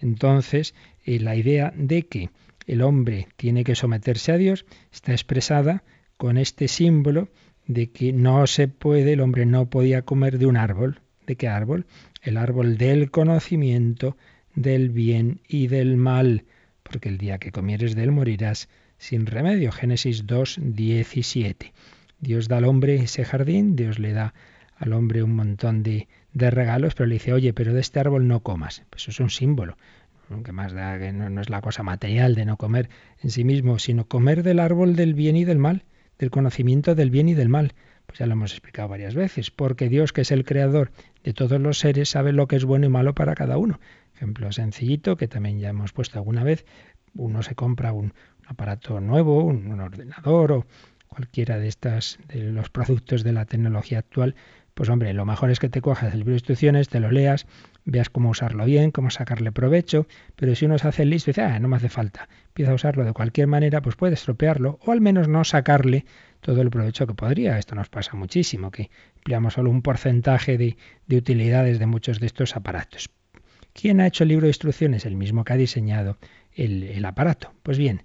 Entonces, 0.00 0.74
eh, 1.04 1.20
la 1.20 1.36
idea 1.36 1.72
de 1.76 2.06
que 2.06 2.30
el 2.66 2.82
hombre 2.82 3.28
tiene 3.36 3.64
que 3.64 3.74
someterse 3.74 4.32
a 4.32 4.36
Dios 4.36 4.64
está 4.92 5.12
expresada 5.12 5.82
con 6.16 6.38
este 6.38 6.68
símbolo 6.68 7.28
de 7.66 7.90
que 7.90 8.12
no 8.12 8.46
se 8.46 8.68
puede, 8.68 9.14
el 9.14 9.20
hombre 9.20 9.46
no 9.46 9.68
podía 9.68 10.02
comer 10.02 10.38
de 10.38 10.46
un 10.46 10.56
árbol. 10.56 11.00
¿De 11.26 11.36
qué 11.36 11.48
árbol? 11.48 11.86
El 12.22 12.36
árbol 12.36 12.76
del 12.76 13.10
conocimiento 13.10 14.16
del 14.54 14.90
bien 14.90 15.40
y 15.48 15.68
del 15.68 15.96
mal 15.96 16.44
porque 16.94 17.08
el 17.08 17.18
día 17.18 17.38
que 17.38 17.50
comieres 17.50 17.96
de 17.96 18.04
él 18.04 18.12
morirás 18.12 18.68
sin 18.98 19.26
remedio. 19.26 19.72
Génesis 19.72 20.28
2, 20.28 20.60
17. 20.62 21.72
Dios 22.20 22.46
da 22.46 22.58
al 22.58 22.66
hombre 22.66 22.94
ese 22.94 23.24
jardín, 23.24 23.74
Dios 23.74 23.98
le 23.98 24.12
da 24.12 24.32
al 24.76 24.92
hombre 24.92 25.24
un 25.24 25.34
montón 25.34 25.82
de, 25.82 26.06
de 26.34 26.50
regalos, 26.52 26.94
pero 26.94 27.08
le 27.08 27.14
dice, 27.14 27.32
oye, 27.32 27.52
pero 27.52 27.74
de 27.74 27.80
este 27.80 27.98
árbol 27.98 28.28
no 28.28 28.44
comas. 28.44 28.84
Pues 28.90 29.02
eso 29.02 29.10
es 29.10 29.18
un 29.18 29.30
símbolo. 29.30 29.76
Aunque 30.30 30.52
más 30.52 30.72
da 30.72 30.96
que 31.00 31.12
no 31.12 31.40
es 31.40 31.50
la 31.50 31.60
cosa 31.62 31.82
material 31.82 32.36
de 32.36 32.44
no 32.44 32.56
comer 32.58 32.88
en 33.20 33.30
sí 33.30 33.42
mismo, 33.42 33.80
sino 33.80 34.06
comer 34.06 34.44
del 34.44 34.60
árbol 34.60 34.94
del 34.94 35.14
bien 35.14 35.34
y 35.34 35.44
del 35.44 35.58
mal, 35.58 35.82
del 36.20 36.30
conocimiento 36.30 36.94
del 36.94 37.10
bien 37.10 37.28
y 37.28 37.34
del 37.34 37.48
mal. 37.48 37.74
Pues 38.06 38.20
ya 38.20 38.26
lo 38.26 38.34
hemos 38.34 38.52
explicado 38.52 38.88
varias 38.88 39.16
veces, 39.16 39.50
porque 39.50 39.88
Dios, 39.88 40.12
que 40.12 40.20
es 40.20 40.30
el 40.30 40.44
creador 40.44 40.92
de 41.24 41.32
todos 41.32 41.60
los 41.60 41.80
seres, 41.80 42.10
sabe 42.10 42.32
lo 42.32 42.46
que 42.46 42.54
es 42.54 42.64
bueno 42.64 42.86
y 42.86 42.90
malo 42.90 43.16
para 43.16 43.34
cada 43.34 43.58
uno. 43.58 43.80
Ejemplo 44.14 44.50
sencillito 44.52 45.16
que 45.16 45.28
también 45.28 45.58
ya 45.58 45.70
hemos 45.70 45.92
puesto 45.92 46.18
alguna 46.18 46.44
vez. 46.44 46.64
Uno 47.14 47.42
se 47.42 47.54
compra 47.54 47.92
un, 47.92 48.12
aparato 48.46 49.00
nuevo, 49.00 49.44
un, 49.44 49.80
ordenador 49.80 50.52
o 50.52 50.66
cualquiera 51.08 51.58
de 51.58 51.68
estas 51.68 52.18
de 52.28 52.50
los 52.50 52.70
productos 52.70 53.22
de 53.22 53.32
la 53.32 53.44
tecnología 53.44 54.00
actual, 54.00 54.34
pues 54.74 54.88
hombre, 54.88 55.12
lo 55.14 55.24
mejor 55.24 55.52
es 55.52 55.60
que 55.60 55.68
te 55.68 55.80
cojas 55.80 56.12
el 56.12 56.18
libro 56.18 56.32
de 56.32 56.38
instrucciones, 56.38 56.88
te 56.88 56.98
lo 56.98 57.12
leas, 57.12 57.46
veas 57.84 58.10
cómo 58.10 58.30
usarlo 58.30 58.64
bien, 58.64 58.90
cómo 58.90 59.10
sacarle 59.10 59.52
provecho, 59.52 60.08
pero 60.34 60.56
si 60.56 60.64
uno 60.64 60.78
se 60.78 60.88
hace 60.88 61.04
listo 61.04 61.30
y 61.30 61.32
dice, 61.32 61.42
ah, 61.42 61.60
no 61.60 61.68
me 61.68 61.76
hace 61.76 61.88
falta, 61.88 62.28
empieza 62.48 62.72
a 62.72 62.74
usarlo 62.74 63.04
de 63.04 63.12
cualquier 63.12 63.46
manera, 63.46 63.80
pues 63.80 63.94
puede 63.94 64.14
estropearlo 64.14 64.80
o 64.84 64.90
al 64.90 65.00
menos 65.00 65.28
no 65.28 65.44
sacarle 65.44 66.04
todo 66.40 66.60
el 66.60 66.70
provecho 66.70 67.06
que 67.06 67.14
podría. 67.14 67.58
Esto 67.58 67.76
nos 67.76 67.88
pasa 67.88 68.16
muchísimo, 68.16 68.72
que 68.72 68.90
empleamos 69.16 69.54
solo 69.54 69.70
un 69.70 69.82
porcentaje 69.82 70.58
de, 70.58 70.76
de 71.06 71.16
utilidades 71.16 71.78
de 71.78 71.86
muchos 71.86 72.18
de 72.18 72.26
estos 72.26 72.56
aparatos. 72.56 73.08
¿Quién 73.74 74.00
ha 74.00 74.06
hecho 74.06 74.22
el 74.22 74.28
libro 74.28 74.44
de 74.44 74.50
instrucciones? 74.50 75.04
El 75.04 75.16
mismo 75.16 75.44
que 75.44 75.52
ha 75.52 75.56
diseñado 75.56 76.16
el, 76.54 77.04
aparato. 77.04 77.52
Pues 77.64 77.76
bien, 77.76 78.04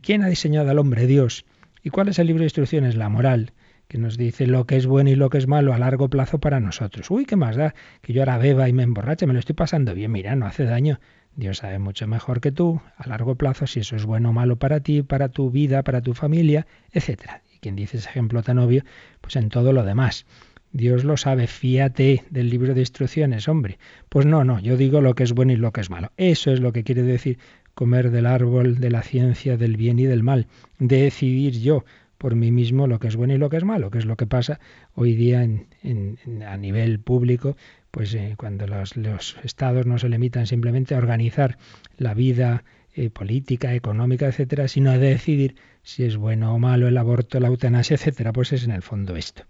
¿quién 0.00 0.22
ha 0.22 0.28
diseñado 0.28 0.70
al 0.70 0.78
hombre? 0.78 1.08
Dios. 1.08 1.44
¿Y 1.82 1.90
cuál 1.90 2.06
es 2.08 2.20
el 2.20 2.28
libro 2.28 2.42
de 2.42 2.46
instrucciones? 2.46 2.94
La 2.94 3.08
moral, 3.08 3.52
que 3.88 3.98
nos 3.98 4.16
dice 4.16 4.46
lo 4.46 4.66
que 4.66 4.76
es 4.76 4.86
bueno 4.86 5.10
y 5.10 5.16
lo 5.16 5.28
que 5.28 5.38
es 5.38 5.48
malo 5.48 5.74
a 5.74 5.78
largo 5.78 6.08
plazo 6.08 6.38
para 6.38 6.60
nosotros. 6.60 7.10
Uy, 7.10 7.24
¿qué 7.24 7.34
más 7.34 7.56
da? 7.56 7.74
Que 8.00 8.12
yo 8.12 8.22
ahora 8.22 8.38
beba 8.38 8.68
y 8.68 8.72
me 8.72 8.84
emborrache, 8.84 9.26
me 9.26 9.32
lo 9.32 9.40
estoy 9.40 9.56
pasando 9.56 9.92
bien, 9.92 10.12
mira, 10.12 10.36
no 10.36 10.46
hace 10.46 10.62
daño. 10.64 11.00
Dios 11.34 11.58
sabe 11.58 11.80
mucho 11.80 12.06
mejor 12.06 12.40
que 12.40 12.52
tú, 12.52 12.80
a 12.96 13.08
largo 13.08 13.34
plazo, 13.34 13.66
si 13.66 13.80
eso 13.80 13.96
es 13.96 14.04
bueno 14.04 14.30
o 14.30 14.32
malo 14.32 14.56
para 14.56 14.78
ti, 14.80 15.02
para 15.02 15.30
tu 15.30 15.50
vida, 15.50 15.82
para 15.82 16.00
tu 16.00 16.14
familia, 16.14 16.68
etc. 16.92 17.42
Y 17.52 17.58
quien 17.58 17.74
dice 17.74 17.96
ese 17.96 18.08
ejemplo 18.08 18.44
tan 18.44 18.58
obvio, 18.60 18.84
pues 19.20 19.34
en 19.34 19.48
todo 19.48 19.72
lo 19.72 19.82
demás. 19.82 20.26
Dios 20.72 21.02
lo 21.02 21.16
sabe, 21.16 21.48
fíate 21.48 22.24
del 22.30 22.48
libro 22.48 22.74
de 22.74 22.80
instrucciones, 22.80 23.48
hombre. 23.48 23.78
Pues 24.08 24.24
no, 24.24 24.44
no, 24.44 24.60
yo 24.60 24.76
digo 24.76 25.00
lo 25.00 25.14
que 25.14 25.24
es 25.24 25.32
bueno 25.32 25.52
y 25.52 25.56
lo 25.56 25.72
que 25.72 25.80
es 25.80 25.90
malo. 25.90 26.12
Eso 26.16 26.52
es 26.52 26.60
lo 26.60 26.72
que 26.72 26.84
quiere 26.84 27.02
decir 27.02 27.38
comer 27.74 28.10
del 28.10 28.26
árbol 28.26 28.78
de 28.78 28.90
la 28.90 29.02
ciencia 29.02 29.56
del 29.56 29.76
bien 29.76 29.98
y 29.98 30.04
del 30.04 30.22
mal. 30.22 30.46
Decidir 30.78 31.58
yo 31.58 31.84
por 32.18 32.36
mí 32.36 32.52
mismo 32.52 32.86
lo 32.86 33.00
que 33.00 33.08
es 33.08 33.16
bueno 33.16 33.34
y 33.34 33.38
lo 33.38 33.50
que 33.50 33.56
es 33.56 33.64
malo, 33.64 33.90
que 33.90 33.98
es 33.98 34.04
lo 34.04 34.16
que 34.16 34.26
pasa 34.26 34.60
hoy 34.94 35.14
día 35.14 35.42
en, 35.42 36.18
a 36.46 36.56
nivel 36.56 37.00
público, 37.00 37.56
pues 37.90 38.14
eh, 38.14 38.34
cuando 38.36 38.66
los, 38.68 38.94
estados 39.42 39.86
no 39.86 39.98
se 39.98 40.08
limitan 40.08 40.46
simplemente 40.46 40.94
a 40.94 40.98
organizar 40.98 41.58
la 41.96 42.14
vida 42.14 42.62
eh, 42.94 43.10
política, 43.10 43.74
económica, 43.74 44.28
etcétera, 44.28 44.68
sino 44.68 44.92
a 44.92 44.98
decidir 44.98 45.56
si 45.82 46.04
es 46.04 46.16
bueno 46.16 46.54
o 46.54 46.58
malo 46.60 46.86
el 46.86 46.98
aborto, 46.98 47.40
la 47.40 47.48
eutanasia, 47.48 47.94
etcétera. 47.94 48.32
Pues 48.32 48.52
es 48.52 48.64
en 48.64 48.70
el 48.70 48.82
fondo 48.82 49.16
esto 49.16 49.42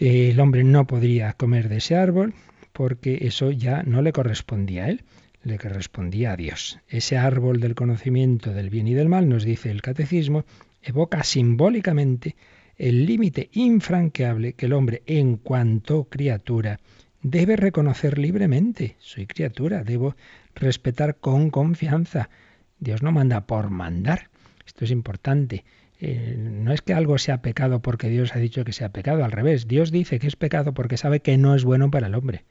el 0.00 0.40
hombre 0.40 0.64
no 0.64 0.86
podría 0.86 1.34
comer 1.34 1.68
de 1.68 1.76
ese 1.76 1.94
árbol 1.94 2.32
porque 2.72 3.18
eso 3.26 3.50
ya 3.50 3.82
no 3.82 4.00
le 4.00 4.12
correspondía 4.12 4.84
a 4.84 4.88
él, 4.88 5.02
le 5.42 5.58
correspondía 5.58 6.32
a 6.32 6.36
Dios. 6.36 6.78
Ese 6.88 7.18
árbol 7.18 7.60
del 7.60 7.74
conocimiento 7.74 8.52
del 8.52 8.70
bien 8.70 8.88
y 8.88 8.94
del 8.94 9.10
mal, 9.10 9.28
nos 9.28 9.44
dice 9.44 9.70
el 9.70 9.82
catecismo, 9.82 10.46
evoca 10.82 11.22
simbólicamente 11.22 12.34
el 12.78 13.04
límite 13.04 13.50
infranqueable 13.52 14.54
que 14.54 14.66
el 14.66 14.72
hombre 14.72 15.02
en 15.04 15.36
cuanto 15.36 16.04
criatura 16.04 16.80
debe 17.20 17.56
reconocer 17.56 18.18
libremente. 18.18 18.96
Soy 19.00 19.26
criatura, 19.26 19.84
debo 19.84 20.16
respetar 20.54 21.16
con 21.16 21.50
confianza. 21.50 22.30
Dios 22.78 23.02
no 23.02 23.12
manda 23.12 23.42
por 23.46 23.68
mandar. 23.68 24.30
Esto 24.66 24.86
es 24.86 24.90
importante. 24.92 25.64
Eh, 26.02 26.34
no 26.38 26.72
es 26.72 26.80
que 26.80 26.94
algo 26.94 27.18
sea 27.18 27.42
pecado 27.42 27.80
porque 27.82 28.08
Dios 28.08 28.34
ha 28.34 28.38
dicho 28.38 28.64
que 28.64 28.72
sea 28.72 28.88
pecado, 28.88 29.22
al 29.22 29.32
revés, 29.32 29.68
Dios 29.68 29.90
dice 29.90 30.18
que 30.18 30.26
es 30.26 30.36
pecado 30.36 30.72
porque 30.72 30.96
sabe 30.96 31.20
que 31.20 31.36
no 31.36 31.54
es 31.54 31.64
bueno 31.64 31.90
para 31.90 32.06
el 32.06 32.14
hombre. 32.14 32.44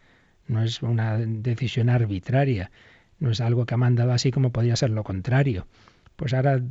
No 0.48 0.64
es 0.64 0.84
una 0.84 1.18
decisión 1.18 1.90
arbitraria, 1.90 2.72
no 3.20 3.32
es 3.32 3.42
algo 3.42 3.66
que 3.66 3.74
ha 3.74 3.78
mandado 3.78 4.12
así 4.12 4.32
como 4.32 4.52
podría 4.52 4.76
ser 4.76 4.92
lo 4.92 5.04
contrario. 5.04 5.68
Pues 6.16 6.34
ahora 6.34 6.62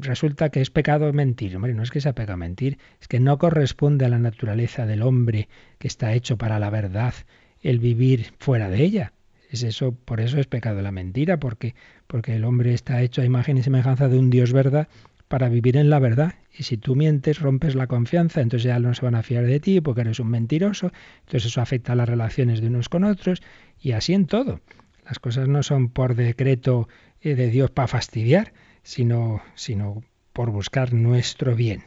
resulta 0.00 0.50
que 0.50 0.60
es 0.60 0.70
pecado 0.70 1.12
mentir. 1.12 1.56
Hombre, 1.56 1.74
no 1.74 1.82
es 1.82 1.90
que 1.90 2.00
sea 2.00 2.14
pecado 2.14 2.36
mentir, 2.36 2.78
es 3.00 3.08
que 3.08 3.20
no 3.20 3.38
corresponde 3.38 4.04
a 4.04 4.08
la 4.08 4.18
naturaleza 4.18 4.86
del 4.86 5.02
hombre 5.02 5.48
que 5.78 5.88
está 5.88 6.12
hecho 6.12 6.36
para 6.36 6.58
la 6.58 6.70
verdad 6.70 7.14
el 7.62 7.80
vivir 7.80 8.32
fuera 8.38 8.68
de 8.70 8.82
ella. 8.82 9.12
Es 9.50 9.62
eso, 9.62 9.92
por 9.92 10.20
eso 10.20 10.38
es 10.38 10.46
pecado 10.46 10.82
la 10.82 10.92
mentira, 10.92 11.38
porque, 11.40 11.74
porque 12.06 12.36
el 12.36 12.44
hombre 12.44 12.74
está 12.74 13.00
hecho 13.00 13.22
a 13.22 13.24
imagen 13.24 13.56
y 13.56 13.62
semejanza 13.62 14.08
de 14.08 14.18
un 14.18 14.30
Dios 14.30 14.52
verdad 14.52 14.88
para 15.28 15.48
vivir 15.48 15.76
en 15.76 15.90
la 15.90 15.98
verdad. 15.98 16.34
Y 16.56 16.64
si 16.64 16.76
tú 16.76 16.96
mientes, 16.96 17.38
rompes 17.40 17.74
la 17.74 17.86
confianza, 17.86 18.40
entonces 18.40 18.64
ya 18.64 18.78
no 18.80 18.94
se 18.94 19.04
van 19.04 19.14
a 19.14 19.22
fiar 19.22 19.46
de 19.46 19.60
ti 19.60 19.80
porque 19.80 20.00
eres 20.00 20.18
un 20.20 20.28
mentiroso, 20.28 20.90
entonces 21.20 21.46
eso 21.46 21.60
afecta 21.60 21.94
las 21.94 22.08
relaciones 22.08 22.60
de 22.60 22.66
unos 22.66 22.88
con 22.88 23.04
otros 23.04 23.42
y 23.80 23.92
así 23.92 24.14
en 24.14 24.26
todo. 24.26 24.60
Las 25.04 25.18
cosas 25.18 25.48
no 25.48 25.62
son 25.62 25.88
por 25.88 26.16
decreto 26.16 26.88
eh, 27.20 27.34
de 27.34 27.50
Dios 27.50 27.70
para 27.70 27.88
fastidiar, 27.88 28.52
sino, 28.82 29.42
sino 29.54 30.02
por 30.32 30.50
buscar 30.50 30.92
nuestro 30.92 31.54
bien. 31.54 31.84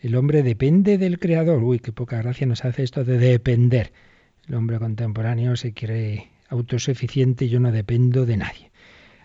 El 0.00 0.16
hombre 0.16 0.42
depende 0.42 0.96
del 0.96 1.18
Creador. 1.18 1.62
Uy, 1.62 1.78
qué 1.78 1.92
poca 1.92 2.18
gracia 2.22 2.46
nos 2.46 2.64
hace 2.64 2.82
esto 2.82 3.04
de 3.04 3.18
depender. 3.18 3.92
El 4.48 4.54
hombre 4.54 4.78
contemporáneo 4.78 5.56
se 5.56 5.72
quiere 5.72 6.30
autosuficiente 6.48 7.44
y 7.44 7.48
yo 7.50 7.60
no 7.60 7.70
dependo 7.70 8.26
de 8.26 8.36
nadie. 8.38 8.70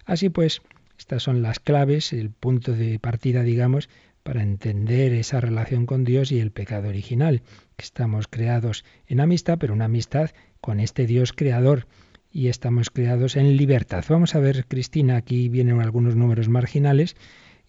Así 0.06 0.30
pues, 0.30 0.62
estas 0.98 1.24
son 1.24 1.42
las 1.42 1.60
claves, 1.60 2.14
el 2.14 2.30
punto 2.30 2.74
de 2.74 3.00
partida, 3.00 3.44
digamos, 3.44 3.90
para 4.24 4.42
entender 4.42 5.14
esa 5.14 5.40
relación 5.40 5.86
con 5.86 6.04
Dios 6.04 6.32
y 6.32 6.40
el 6.40 6.52
pecado 6.52 6.90
original, 6.90 7.44
que 7.76 7.86
estamos 7.86 8.28
creados 8.28 8.84
en 9.08 9.20
amistad, 9.20 9.58
pero 9.60 9.74
una 9.74 9.86
amistad 9.86 10.32
con 10.62 10.80
este 10.80 11.06
Dios 11.06 11.32
creador 11.32 11.86
y 12.32 12.48
estamos 12.48 12.90
creados 12.90 13.36
en 13.36 13.56
libertad. 13.56 14.04
Vamos 14.10 14.36
a 14.36 14.40
ver, 14.40 14.66
Cristina, 14.68 15.16
aquí 15.16 15.48
vienen 15.48 15.80
algunos 15.80 16.16
números 16.16 16.50
marginales 16.50 17.16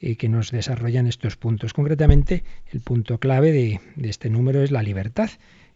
eh, 0.01 0.17
que 0.17 0.29
nos 0.29 0.51
desarrollan 0.51 1.07
estos 1.07 1.37
puntos. 1.37 1.73
Concretamente, 1.73 2.43
el 2.73 2.81
punto 2.81 3.19
clave 3.19 3.53
de, 3.53 3.81
de 3.95 4.09
este 4.09 4.31
número 4.31 4.63
es 4.63 4.71
la 4.71 4.83
libertad. 4.83 5.31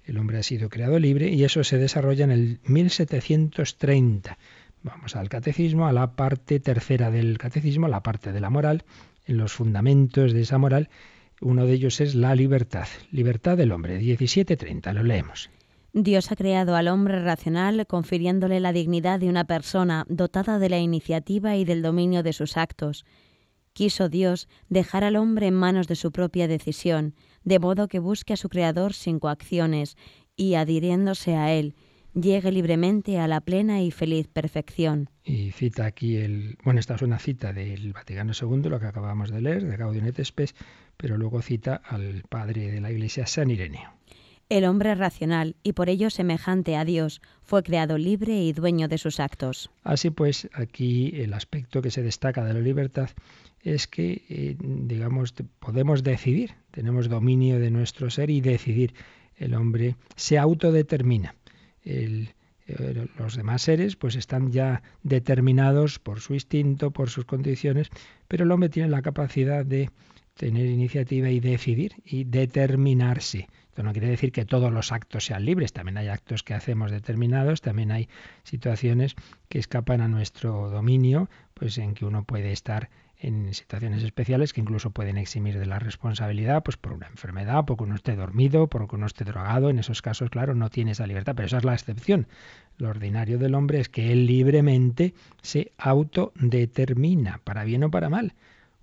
El 0.04 0.18
hombre 0.18 0.38
ha 0.38 0.42
sido 0.42 0.70
creado 0.70 0.98
libre 0.98 1.28
y 1.28 1.44
eso 1.44 1.62
se 1.62 1.78
desarrolla 1.78 2.24
en 2.24 2.30
el 2.30 2.60
1730. 2.64 4.38
Vamos 4.82 5.14
al 5.14 5.28
catecismo, 5.28 5.86
a 5.86 5.92
la 5.92 6.16
parte 6.16 6.58
tercera 6.58 7.10
del 7.10 7.36
catecismo, 7.36 7.86
la 7.88 8.02
parte 8.02 8.32
de 8.32 8.40
la 8.40 8.48
moral, 8.48 8.84
en 9.26 9.36
los 9.36 9.52
fundamentos 9.52 10.32
de 10.32 10.40
esa 10.40 10.58
moral. 10.58 10.88
Uno 11.42 11.66
de 11.66 11.74
ellos 11.74 12.00
es 12.00 12.14
la 12.14 12.34
libertad, 12.34 12.86
libertad 13.10 13.56
del 13.56 13.72
hombre, 13.72 13.98
1730, 13.98 14.92
lo 14.92 15.02
leemos. 15.02 15.50
Dios 15.92 16.30
ha 16.30 16.36
creado 16.36 16.76
al 16.76 16.88
hombre 16.88 17.22
racional 17.22 17.86
confiriéndole 17.86 18.60
la 18.60 18.72
dignidad 18.72 19.20
de 19.20 19.28
una 19.28 19.44
persona 19.44 20.06
dotada 20.08 20.58
de 20.58 20.68
la 20.68 20.78
iniciativa 20.78 21.56
y 21.56 21.64
del 21.64 21.82
dominio 21.82 22.22
de 22.22 22.32
sus 22.32 22.56
actos. 22.56 23.04
Quiso 23.72 24.08
Dios 24.08 24.48
dejar 24.68 25.04
al 25.04 25.16
hombre 25.16 25.48
en 25.48 25.54
manos 25.54 25.88
de 25.88 25.96
su 25.96 26.12
propia 26.12 26.48
decisión, 26.48 27.14
de 27.44 27.58
modo 27.58 27.88
que 27.88 27.98
busque 27.98 28.34
a 28.34 28.36
su 28.36 28.48
Creador 28.48 28.94
sin 28.94 29.18
coacciones 29.18 29.96
y, 30.36 30.54
adhiriéndose 30.54 31.34
a 31.34 31.52
Él, 31.52 31.74
llegue 32.14 32.52
libremente 32.52 33.18
a 33.18 33.28
la 33.28 33.40
plena 33.40 33.82
y 33.82 33.90
feliz 33.90 34.28
perfección. 34.28 35.08
Y 35.24 35.50
cita 35.52 35.86
aquí 35.86 36.16
el, 36.16 36.58
bueno, 36.64 36.80
esta 36.80 36.94
es 36.94 37.02
una 37.02 37.18
cita 37.18 37.52
del 37.52 37.92
Vaticano 37.92 38.32
II, 38.40 38.68
lo 38.68 38.80
que 38.80 38.86
acabamos 38.86 39.30
de 39.30 39.40
leer, 39.40 39.64
de 39.64 39.76
Gaudium 39.76 40.06
et 40.06 40.24
Spes, 40.24 40.54
pero 40.96 41.16
luego 41.16 41.40
cita 41.42 41.76
al 41.76 42.22
padre 42.28 42.70
de 42.70 42.80
la 42.80 42.90
Iglesia 42.90 43.26
San 43.26 43.50
Ireneo. 43.50 43.92
El 44.48 44.64
hombre 44.64 44.96
racional 44.96 45.54
y 45.62 45.74
por 45.74 45.88
ello 45.88 46.10
semejante 46.10 46.76
a 46.76 46.84
Dios 46.84 47.22
fue 47.42 47.62
creado 47.62 47.98
libre 47.98 48.42
y 48.42 48.52
dueño 48.52 48.88
de 48.88 48.98
sus 48.98 49.20
actos. 49.20 49.70
Así 49.84 50.10
pues, 50.10 50.48
aquí 50.52 51.12
el 51.14 51.34
aspecto 51.34 51.80
que 51.80 51.92
se 51.92 52.02
destaca 52.02 52.44
de 52.44 52.54
la 52.54 52.60
libertad 52.60 53.10
es 53.62 53.86
que, 53.86 54.24
eh, 54.28 54.56
digamos, 54.58 55.34
podemos 55.60 56.02
decidir, 56.02 56.54
tenemos 56.72 57.08
dominio 57.08 57.60
de 57.60 57.70
nuestro 57.70 58.10
ser 58.10 58.28
y 58.30 58.40
decidir. 58.40 58.94
El 59.36 59.54
hombre 59.54 59.94
se 60.16 60.36
autodetermina 60.36 61.36
el, 61.84 62.34
eh, 62.66 63.06
los 63.18 63.36
demás 63.36 63.62
seres 63.62 63.96
pues 63.96 64.14
están 64.14 64.52
ya 64.52 64.82
determinados 65.02 65.98
por 65.98 66.20
su 66.20 66.34
instinto, 66.34 66.90
por 66.90 67.10
sus 67.10 67.24
condiciones, 67.24 67.90
pero 68.28 68.44
el 68.44 68.52
hombre 68.52 68.68
tiene 68.68 68.88
la 68.88 69.02
capacidad 69.02 69.64
de 69.64 69.90
tener 70.34 70.66
iniciativa 70.66 71.28
y 71.28 71.40
decidir 71.40 71.92
y 72.04 72.24
determinarse. 72.24 73.48
Esto 73.68 73.82
no 73.82 73.92
quiere 73.92 74.08
decir 74.08 74.32
que 74.32 74.44
todos 74.44 74.72
los 74.72 74.90
actos 74.90 75.26
sean 75.26 75.44
libres, 75.44 75.72
también 75.72 75.98
hay 75.98 76.08
actos 76.08 76.42
que 76.42 76.54
hacemos 76.54 76.90
determinados, 76.90 77.60
también 77.60 77.92
hay 77.92 78.08
situaciones 78.42 79.16
que 79.48 79.58
escapan 79.58 80.00
a 80.00 80.08
nuestro 80.08 80.70
dominio, 80.70 81.28
pues 81.54 81.78
en 81.78 81.94
que 81.94 82.04
uno 82.04 82.24
puede 82.24 82.52
estar 82.52 82.88
en 83.22 83.52
situaciones 83.52 84.02
especiales 84.02 84.52
que 84.52 84.62
incluso 84.62 84.90
pueden 84.90 85.18
eximir 85.18 85.58
de 85.58 85.66
la 85.66 85.78
responsabilidad, 85.78 86.62
pues 86.62 86.76
por 86.76 86.92
una 86.92 87.06
enfermedad, 87.06 87.64
porque 87.66 87.84
uno 87.84 87.94
esté 87.94 88.16
dormido, 88.16 88.66
porque 88.68 88.96
uno 88.96 89.06
esté 89.06 89.24
drogado. 89.24 89.68
En 89.68 89.78
esos 89.78 90.00
casos, 90.00 90.30
claro, 90.30 90.54
no 90.54 90.70
tiene 90.70 90.92
esa 90.92 91.06
libertad, 91.06 91.34
pero 91.36 91.46
esa 91.46 91.58
es 91.58 91.64
la 91.64 91.74
excepción. 91.74 92.26
Lo 92.78 92.88
ordinario 92.88 93.38
del 93.38 93.54
hombre 93.54 93.80
es 93.80 93.90
que 93.90 94.10
él 94.10 94.26
libremente 94.26 95.12
se 95.42 95.72
autodetermina, 95.76 97.40
para 97.44 97.64
bien 97.64 97.84
o 97.84 97.90
para 97.90 98.08
mal. 98.08 98.34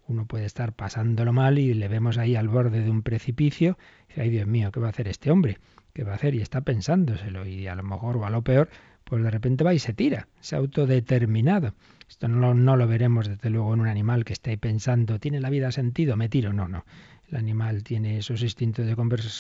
Uno 0.08 0.26
puede 0.26 0.46
estar 0.46 0.72
pasándolo 0.72 1.34
mal 1.34 1.58
y 1.58 1.74
le 1.74 1.88
vemos 1.88 2.18
ahí 2.18 2.36
al 2.36 2.48
borde 2.48 2.82
de 2.82 2.90
un 2.90 3.02
precipicio 3.02 3.78
y 4.06 4.08
dice, 4.10 4.22
ay 4.22 4.30
Dios 4.30 4.48
mío, 4.48 4.72
¿qué 4.72 4.80
va 4.80 4.88
a 4.88 4.92
hacer 4.92 5.08
este 5.08 5.32
hombre? 5.32 5.58
¿Qué 5.94 6.04
va 6.04 6.12
a 6.12 6.16
hacer? 6.16 6.36
Y 6.36 6.42
está 6.42 6.62
pensándoselo 6.62 7.46
y 7.46 7.68
a 7.68 7.76
lo 7.76 7.84
mejor 7.84 8.18
o 8.18 8.26
a 8.26 8.30
lo 8.30 8.44
peor, 8.44 8.70
pues 9.08 9.24
de 9.24 9.32
repente 9.32 9.64
va 9.64 9.74
y 9.74 9.80
se 9.80 9.94
tira, 9.94 10.28
se 10.42 10.56
ha 10.56 10.60
autodeterminado. 10.60 11.74
Esto 12.10 12.28
no, 12.28 12.54
no 12.54 12.76
lo 12.76 12.88
veremos 12.88 13.28
desde 13.28 13.50
luego 13.50 13.74
en 13.74 13.80
un 13.80 13.88
animal 13.88 14.26
que 14.26 14.34
esté 14.34 14.58
pensando, 14.58 15.20
¿tiene 15.20 15.40
la 15.40 15.50
vida 15.50 15.72
sentido? 15.72 16.18
Me 16.18 16.30
tiro. 16.30 16.52
No, 16.52 16.68
no. 16.68 16.86
El 17.30 17.38
animal 17.38 17.84
tiene 17.84 18.18
esos 18.18 18.42
instintos 18.42 18.86
de 18.86 18.98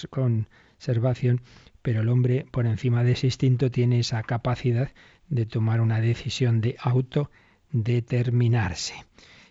conservación, 0.09 1.41
pero 1.81 2.01
el 2.01 2.09
hombre 2.09 2.45
por 2.51 2.65
encima 2.65 3.03
de 3.03 3.13
ese 3.13 3.27
instinto 3.27 3.71
tiene 3.71 3.99
esa 3.99 4.21
capacidad 4.23 4.91
de 5.29 5.45
tomar 5.45 5.79
una 5.81 6.01
decisión 6.01 6.59
de 6.61 6.77
autodeterminarse. 6.79 8.95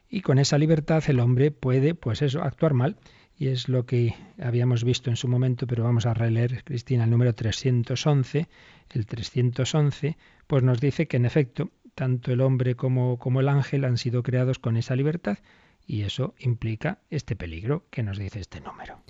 Y 0.08 0.22
con 0.22 0.38
esa 0.38 0.56
libertad 0.58 1.02
el 1.08 1.20
hombre 1.20 1.50
puede, 1.50 1.94
pues 1.94 2.22
eso, 2.22 2.42
actuar 2.42 2.74
mal. 2.74 2.96
Y 3.38 3.48
es 3.48 3.68
lo 3.68 3.84
que 3.84 4.14
habíamos 4.38 4.82
visto 4.82 5.10
en 5.10 5.16
su 5.16 5.28
momento, 5.28 5.66
pero 5.66 5.84
vamos 5.84 6.06
a 6.06 6.14
releer, 6.14 6.64
Cristina, 6.64 7.04
el 7.04 7.10
número 7.10 7.34
311. 7.34 8.48
El 8.90 9.06
311, 9.06 10.16
pues 10.46 10.62
nos 10.62 10.80
dice 10.80 11.06
que 11.06 11.18
en 11.18 11.26
efecto 11.26 11.70
tanto 11.94 12.32
el 12.32 12.40
hombre 12.40 12.76
como, 12.76 13.18
como 13.18 13.40
el 13.40 13.48
ángel 13.48 13.84
han 13.84 13.98
sido 13.98 14.22
creados 14.22 14.58
con 14.58 14.76
esa 14.76 14.94
libertad 14.94 15.38
y 15.86 16.02
eso 16.02 16.34
implica 16.38 17.00
este 17.10 17.36
peligro 17.36 17.86
que 17.90 18.02
nos 18.02 18.18
dice 18.18 18.40
este 18.40 18.60
número. 18.60 19.00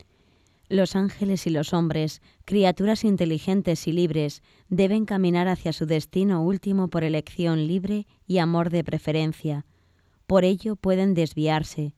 Los 0.68 0.96
ángeles 0.96 1.46
y 1.46 1.50
los 1.50 1.72
hombres, 1.72 2.22
criaturas 2.44 3.04
inteligentes 3.04 3.86
y 3.86 3.92
libres, 3.92 4.42
deben 4.68 5.04
caminar 5.04 5.46
hacia 5.48 5.72
su 5.72 5.86
destino 5.86 6.42
último 6.42 6.88
por 6.88 7.04
elección 7.04 7.66
libre 7.66 8.06
y 8.26 8.38
amor 8.38 8.70
de 8.70 8.82
preferencia. 8.82 9.64
Por 10.26 10.44
ello 10.44 10.74
pueden 10.74 11.14
desviarse. 11.14 11.92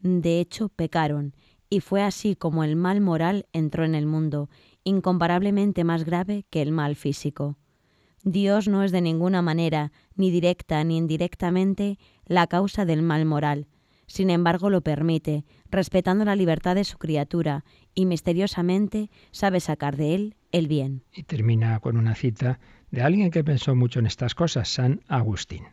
De 0.00 0.40
hecho, 0.40 0.68
pecaron, 0.70 1.34
y 1.70 1.80
fue 1.80 2.02
así 2.02 2.36
como 2.36 2.64
el 2.64 2.76
mal 2.76 3.00
moral 3.00 3.46
entró 3.52 3.84
en 3.84 3.94
el 3.94 4.06
mundo, 4.06 4.48
incomparablemente 4.84 5.84
más 5.84 6.04
grave 6.04 6.44
que 6.50 6.62
el 6.62 6.72
mal 6.72 6.96
físico. 6.96 7.56
Dios 8.22 8.68
no 8.68 8.82
es 8.82 8.92
de 8.92 9.02
ninguna 9.02 9.42
manera, 9.42 9.92
ni 10.14 10.30
directa 10.30 10.82
ni 10.82 10.96
indirectamente, 10.96 11.98
la 12.26 12.46
causa 12.46 12.84
del 12.84 13.02
mal 13.02 13.26
moral. 13.26 13.66
Sin 14.06 14.30
embargo, 14.30 14.70
lo 14.70 14.82
permite, 14.82 15.44
respetando 15.70 16.24
la 16.24 16.36
libertad 16.36 16.74
de 16.74 16.84
su 16.84 16.98
criatura, 16.98 17.64
y 17.94 18.06
misteriosamente 18.06 19.10
sabe 19.30 19.60
sacar 19.60 19.96
de 19.96 20.14
él 20.14 20.36
el 20.52 20.68
bien. 20.68 21.02
Y 21.12 21.24
termina 21.24 21.78
con 21.80 21.96
una 21.96 22.14
cita 22.14 22.60
de 22.90 23.02
alguien 23.02 23.30
que 23.30 23.44
pensó 23.44 23.74
mucho 23.74 23.98
en 23.98 24.06
estas 24.06 24.34
cosas, 24.34 24.68
San 24.68 25.02
Agustín. 25.08 25.64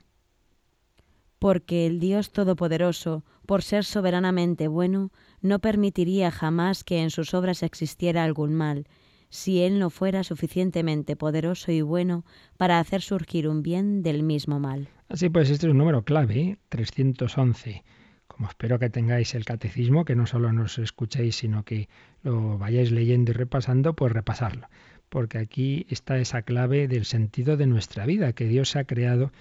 Porque 1.39 1.87
el 1.87 1.99
Dios 1.99 2.31
Todopoderoso, 2.31 3.23
por 3.45 3.63
ser 3.63 3.83
soberanamente 3.83 4.67
bueno, 4.67 5.11
no 5.41 5.59
permitiría 5.59 6.31
jamás 6.31 6.83
que 6.83 7.01
en 7.01 7.09
sus 7.09 7.33
obras 7.33 7.63
existiera 7.63 8.23
algún 8.23 8.53
mal, 8.53 8.87
si 9.29 9.61
Él 9.61 9.79
no 9.79 9.89
fuera 9.89 10.23
suficientemente 10.23 11.15
poderoso 11.15 11.71
y 11.71 11.81
bueno 11.81 12.25
para 12.57 12.79
hacer 12.79 13.01
surgir 13.01 13.47
un 13.47 13.63
bien 13.63 14.03
del 14.03 14.23
mismo 14.23 14.59
mal. 14.59 14.89
Así 15.07 15.29
pues, 15.29 15.49
este 15.49 15.67
es 15.67 15.71
un 15.71 15.77
número 15.77 16.03
clave, 16.03 16.57
311. 16.69 17.69
¿eh? 17.69 17.83
Como 18.27 18.47
espero 18.47 18.79
que 18.79 18.89
tengáis 18.89 19.35
el 19.35 19.45
catecismo, 19.45 20.05
que 20.05 20.15
no 20.15 20.25
solo 20.25 20.53
nos 20.53 20.77
escuchéis, 20.79 21.35
sino 21.35 21.63
que 21.63 21.89
lo 22.23 22.57
vayáis 22.57 22.91
leyendo 22.91 23.31
y 23.31 23.33
repasando, 23.33 23.93
pues 23.93 24.13
repasarlo. 24.13 24.67
Porque 25.09 25.37
aquí 25.37 25.85
está 25.89 26.17
esa 26.17 26.41
clave 26.41 26.87
del 26.87 27.05
sentido 27.05 27.57
de 27.57 27.67
nuestra 27.67 28.05
vida, 28.05 28.33
que 28.33 28.45
Dios 28.45 28.75
ha 28.75 28.85
creado 28.85 29.31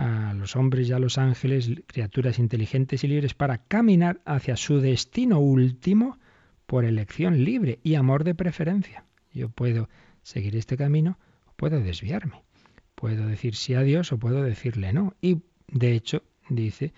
a 0.00 0.32
los 0.32 0.56
hombres 0.56 0.88
y 0.88 0.92
a 0.92 0.98
los 0.98 1.18
ángeles, 1.18 1.70
criaturas 1.86 2.38
inteligentes 2.38 3.04
y 3.04 3.08
libres, 3.08 3.34
para 3.34 3.58
caminar 3.58 4.20
hacia 4.24 4.56
su 4.56 4.80
destino 4.80 5.40
último 5.40 6.18
por 6.66 6.86
elección 6.86 7.44
libre 7.44 7.80
y 7.82 7.96
amor 7.96 8.24
de 8.24 8.34
preferencia. 8.34 9.04
Yo 9.34 9.50
puedo 9.50 9.90
seguir 10.22 10.56
este 10.56 10.78
camino 10.78 11.18
o 11.44 11.52
puedo 11.52 11.80
desviarme. 11.80 12.42
Puedo 12.94 13.26
decir 13.26 13.54
sí 13.54 13.74
a 13.74 13.82
Dios 13.82 14.10
o 14.12 14.18
puedo 14.18 14.42
decirle 14.42 14.92
no. 14.94 15.14
Y 15.20 15.42
de 15.68 15.92
hecho, 15.92 16.22
dice, 16.48 16.94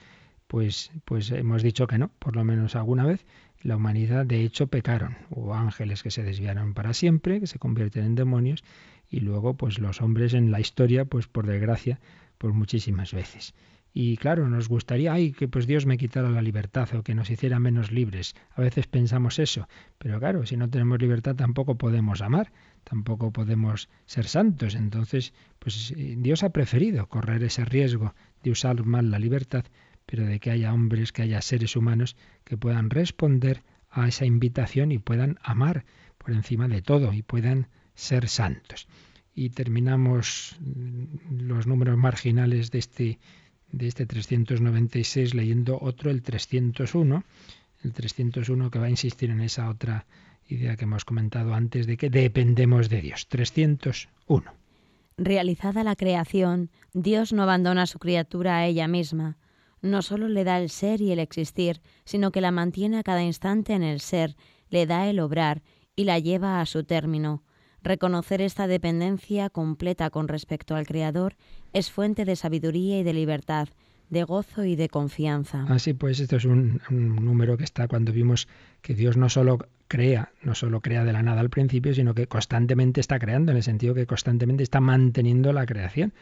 pues, 0.46 0.92
pues 1.04 1.30
hemos 1.32 1.64
dicho 1.64 1.88
que 1.88 1.98
no, 1.98 2.12
por 2.20 2.36
lo 2.36 2.44
menos 2.44 2.76
alguna 2.76 3.04
vez. 3.04 3.26
La 3.62 3.76
humanidad 3.76 4.26
de 4.26 4.42
hecho 4.42 4.68
pecaron. 4.68 5.16
Hubo 5.30 5.54
ángeles 5.54 6.04
que 6.04 6.10
se 6.12 6.22
desviaron 6.22 6.74
para 6.74 6.94
siempre, 6.94 7.40
que 7.40 7.46
se 7.48 7.58
convierten 7.58 8.04
en 8.04 8.14
demonios, 8.14 8.62
y 9.10 9.20
luego 9.20 9.54
pues 9.54 9.78
los 9.80 10.00
hombres 10.00 10.34
en 10.34 10.52
la 10.52 10.60
historia, 10.60 11.04
pues 11.04 11.26
por 11.26 11.46
desgracia, 11.46 11.98
por 12.42 12.54
muchísimas 12.54 13.14
veces. 13.14 13.54
Y 13.94 14.16
claro, 14.16 14.48
nos 14.48 14.68
gustaría, 14.68 15.12
ay, 15.12 15.30
que 15.30 15.46
pues 15.46 15.68
Dios 15.68 15.86
me 15.86 15.96
quitara 15.96 16.28
la 16.28 16.42
libertad 16.42 16.92
o 16.96 17.04
que 17.04 17.14
nos 17.14 17.30
hiciera 17.30 17.60
menos 17.60 17.92
libres. 17.92 18.34
A 18.56 18.60
veces 18.60 18.88
pensamos 18.88 19.38
eso, 19.38 19.68
pero 19.98 20.18
claro, 20.18 20.44
si 20.44 20.56
no 20.56 20.68
tenemos 20.68 21.00
libertad 21.00 21.36
tampoco 21.36 21.78
podemos 21.78 22.20
amar, 22.20 22.50
tampoco 22.82 23.30
podemos 23.32 23.88
ser 24.06 24.26
santos. 24.26 24.74
Entonces, 24.74 25.34
pues 25.60 25.92
eh, 25.96 26.16
Dios 26.18 26.42
ha 26.42 26.50
preferido 26.50 27.06
correr 27.06 27.44
ese 27.44 27.64
riesgo 27.64 28.12
de 28.42 28.50
usar 28.50 28.84
mal 28.84 29.12
la 29.12 29.20
libertad, 29.20 29.64
pero 30.04 30.26
de 30.26 30.40
que 30.40 30.50
haya 30.50 30.74
hombres, 30.74 31.12
que 31.12 31.22
haya 31.22 31.40
seres 31.42 31.76
humanos 31.76 32.16
que 32.42 32.56
puedan 32.56 32.90
responder 32.90 33.62
a 33.88 34.08
esa 34.08 34.26
invitación 34.26 34.90
y 34.90 34.98
puedan 34.98 35.38
amar 35.44 35.84
por 36.18 36.32
encima 36.32 36.66
de 36.66 36.82
todo 36.82 37.12
y 37.12 37.22
puedan 37.22 37.68
ser 37.94 38.28
santos. 38.28 38.88
Y 39.34 39.50
terminamos 39.50 40.56
mm, 40.60 41.46
los 41.48 41.66
números 41.66 41.96
marginales 41.96 42.70
de 42.70 42.78
este 42.78 43.18
de 43.72 43.88
este 43.88 44.06
396 44.06 45.34
leyendo 45.34 45.78
otro, 45.80 46.10
el 46.10 46.22
301, 46.22 47.24
el 47.82 47.92
301 47.92 48.70
que 48.70 48.78
va 48.78 48.86
a 48.86 48.90
insistir 48.90 49.30
en 49.30 49.40
esa 49.40 49.68
otra 49.68 50.06
idea 50.48 50.76
que 50.76 50.84
hemos 50.84 51.04
comentado 51.04 51.54
antes 51.54 51.86
de 51.86 51.96
que 51.96 52.10
dependemos 52.10 52.88
de 52.88 53.00
Dios. 53.00 53.26
301. 53.28 54.52
Realizada 55.16 55.84
la 55.84 55.96
creación, 55.96 56.70
Dios 56.92 57.32
no 57.32 57.42
abandona 57.42 57.82
a 57.82 57.86
su 57.86 57.98
criatura 57.98 58.58
a 58.58 58.66
ella 58.66 58.88
misma. 58.88 59.38
No 59.80 60.02
solo 60.02 60.28
le 60.28 60.44
da 60.44 60.58
el 60.58 60.70
ser 60.70 61.00
y 61.00 61.10
el 61.10 61.18
existir, 61.18 61.80
sino 62.04 62.30
que 62.30 62.40
la 62.40 62.50
mantiene 62.50 62.98
a 62.98 63.02
cada 63.02 63.22
instante 63.22 63.72
en 63.72 63.82
el 63.82 64.00
ser, 64.00 64.36
le 64.68 64.86
da 64.86 65.08
el 65.08 65.18
obrar 65.18 65.62
y 65.96 66.04
la 66.04 66.18
lleva 66.18 66.60
a 66.60 66.66
su 66.66 66.84
término. 66.84 67.42
Reconocer 67.82 68.40
esta 68.40 68.68
dependencia 68.68 69.50
completa 69.50 70.10
con 70.10 70.28
respecto 70.28 70.76
al 70.76 70.86
Creador 70.86 71.34
es 71.72 71.90
fuente 71.90 72.24
de 72.24 72.36
sabiduría 72.36 73.00
y 73.00 73.02
de 73.02 73.12
libertad, 73.12 73.68
de 74.08 74.22
gozo 74.22 74.64
y 74.64 74.76
de 74.76 74.88
confianza. 74.88 75.64
Así 75.68 75.92
pues, 75.92 76.20
esto 76.20 76.36
es 76.36 76.44
un, 76.44 76.80
número 76.90 77.56
que 77.56 77.64
está 77.64 77.88
cuando 77.88 78.12
vimos 78.12 78.46
que 78.82 78.94
Dios 78.94 79.16
no 79.16 79.28
solo 79.28 79.58
crea, 79.88 80.30
no 80.42 80.54
solo 80.54 80.80
crea 80.80 81.04
de 81.04 81.12
la 81.12 81.22
nada 81.22 81.40
al 81.40 81.50
principio, 81.50 81.92
sino 81.92 82.14
que 82.14 82.28
constantemente 82.28 83.00
está 83.00 83.18
creando, 83.18 83.50
en 83.50 83.56
el 83.56 83.64
sentido 83.64 83.94
que 83.94 84.06
constantemente 84.06 84.62
está 84.62 84.80
manteniendo 84.80 85.52
la 85.52 85.66
creación. 85.66 86.12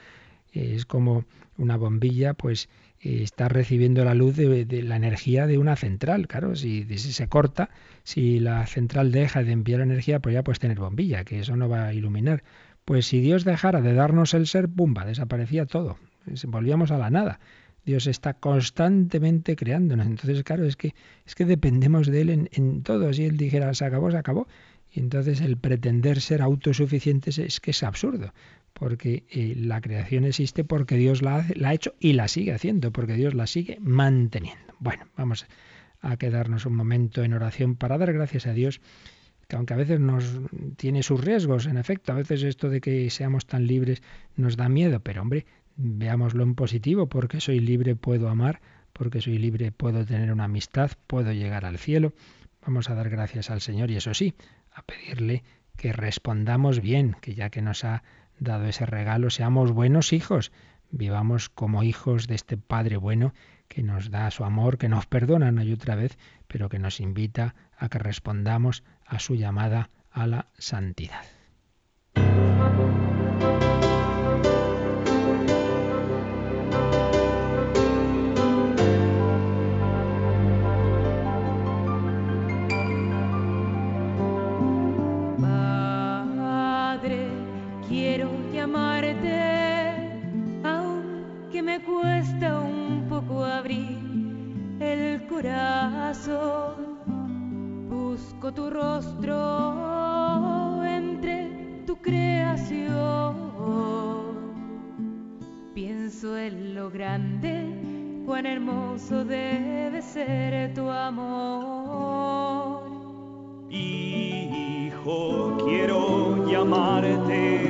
Es 0.53 0.87
como 0.87 1.25
una 1.59 1.77
bombilla, 1.77 2.33
pues 2.33 2.69
está 3.01 3.49
recibiendo 3.49 4.05
la 4.05 4.15
luz 4.15 4.37
de, 4.37 4.83
la 4.83 4.97
energía 4.97 5.47
de 5.47 5.59
una 5.59 5.77
central. 5.77 6.29
Claro, 6.29 6.55
si, 6.55 6.85
se 6.99 7.29
corta, 7.29 7.71
si 8.03 8.41
la 8.41 8.67
central 8.67 9.11
deja 9.11 9.43
de 9.43 9.53
enviar 9.53 9.81
energía, 9.81 10.21
pues 10.21 10.35
ya 10.35 10.45
puedes 10.45 10.59
tener 10.59 10.79
bombilla, 10.79 11.25
que 11.25 11.41
eso 11.41 11.57
no 11.57 11.69
va 11.69 11.87
a 11.87 11.95
iluminar. 11.95 12.43
Pues 12.85 13.07
si 13.07 13.21
Dios 13.21 13.45
dejara 13.45 13.81
de 13.81 13.95
darnos 13.95 14.35
el 14.35 14.47
ser, 14.47 14.67
¡bumba! 14.67 15.05
desaparecía 15.05 15.67
todo. 15.67 15.99
Volvíamos 16.49 16.91
a 16.91 16.99
la 16.99 17.11
nada. 17.11 17.41
Dios 17.87 18.07
está 18.07 18.35
constantemente 18.35 19.57
creándonos. 19.57 20.07
Entonces, 20.07 20.45
claro, 20.45 20.67
es 20.67 20.77
que, 20.77 20.95
es 21.27 21.35
que 21.35 21.47
dependemos 21.47 22.07
de 22.07 22.21
Él 22.21 22.31
en, 22.31 22.49
en 22.53 22.83
todo. 22.83 23.13
Si 23.15 23.25
Él 23.25 23.39
dijera, 23.39 23.73
se 23.73 23.87
acabó, 23.87 24.11
se 24.11 24.19
acabó. 24.19 24.47
Y 24.93 25.01
entonces 25.01 25.41
el 25.41 25.57
pretender 25.57 26.21
ser 26.21 26.43
autosuficientes 26.43 27.39
es 27.39 27.61
que 27.61 27.71
es 27.71 27.83
absurdo 27.83 28.33
porque 28.81 29.25
eh, 29.29 29.53
la 29.59 29.83
creación 29.83 30.25
existe 30.25 30.65
porque 30.65 30.97
Dios 30.97 31.21
la, 31.21 31.45
la, 31.55 31.69
ha 31.69 31.75
hecho 31.75 31.95
y 32.01 32.15
la 32.15 32.29
sigue 32.29 32.55
haciendo, 32.55 32.91
porque 32.93 33.13
Dios 33.13 33.35
la 33.35 33.47
sigue 33.47 33.77
manteniendo. 33.79 34.73
Bueno, 34.79 35.05
vamos 35.19 35.47
a 36.01 36.17
quedarnos 36.17 36.65
un 36.65 36.77
momento 36.77 37.23
en 37.23 37.35
oración 37.35 37.77
para 37.77 37.99
dar 37.99 38.15
gracias 38.15 38.47
a 38.47 38.55
Dios, 38.55 38.81
que 39.49 39.57
aunque 39.57 39.75
a 39.75 39.77
veces 39.77 40.01
nos 40.01 40.41
tiene 40.79 41.03
sus 41.03 41.23
riesgos, 41.23 41.67
en 41.67 41.77
efecto, 41.77 42.13
a 42.13 42.15
veces 42.15 42.43
esto 42.43 42.71
de 42.71 42.81
que 42.81 43.11
seamos 43.11 43.45
tan 43.45 43.67
libres 43.67 44.03
nos 44.35 44.57
da 44.57 44.71
miedo, 44.71 45.01
pero 45.01 45.21
hombre, 45.21 45.45
veámoslo 45.77 46.43
en 46.43 46.55
positivo, 46.55 47.07
porque 47.07 47.43
soy 47.43 47.61
libre 47.61 47.97
puedo 47.97 48.31
amar, 48.31 48.63
porque 48.95 49.21
soy 49.21 49.37
libre 49.37 49.73
puedo 49.73 50.07
tener 50.07 50.33
una 50.33 50.45
amistad, 50.45 50.93
puedo 51.07 51.35
llegar 51.35 51.67
al 51.67 51.77
cielo. 51.77 52.15
Vamos 52.65 52.89
a 52.89 52.95
dar 52.95 53.11
gracias 53.11 53.51
al 53.51 53.61
Señor 53.61 53.91
y 53.91 53.97
eso 53.97 54.15
sí, 54.15 54.33
a 54.73 54.81
pedirle 54.85 55.43
que 55.77 55.93
respondamos 55.93 56.81
bien, 56.81 57.15
que 57.21 57.35
ya 57.35 57.51
que 57.51 57.61
nos 57.61 57.85
ha 57.85 58.03
dado 58.41 58.65
ese 58.65 58.87
regalo, 58.87 59.31
seamos 59.31 59.71
buenos 59.71 60.13
hijos, 60.13 60.51
vivamos 60.91 61.49
como 61.49 61.85
hijos 61.85 62.27
de 62.27 62.35
este 62.35 62.57
Padre 62.57 62.97
bueno 62.97 63.33
que 63.69 63.85
nos 63.85 64.11
da 64.11 64.31
su 64.33 64.45
amor, 64.45 64.79
que 64.79 64.89
nos 64.89 65.07
perdona 65.07 65.51
una 65.51 65.63
y 65.63 65.73
otra 65.73 65.95
vez, 65.95 66.19
pero 66.49 66.69
que 66.69 66.81
nos 66.81 66.99
invita 66.99 67.55
a 67.77 67.89
que 67.89 68.01
respondamos 68.01 68.83
a 69.07 69.21
su 69.21 69.37
llamada 69.37 69.91
a 70.11 70.27
la 70.27 70.49
santidad. 70.59 71.25
Busco 97.89 98.53
tu 98.53 98.71
rostro 98.71 99.37
entre 100.85 101.83
tu 101.87 101.97
creación. 101.97 103.35
Pienso 105.75 106.37
en 106.37 106.75
lo 106.75 106.91
grande, 106.91 108.23
cuán 108.27 108.47
hermoso 108.47 109.25
debe 109.25 110.03
ser 110.03 110.75
tu 110.75 110.89
amor. 110.91 112.83
Hijo, 113.71 115.57
quiero 115.65 116.47
llamarte, 116.47 117.61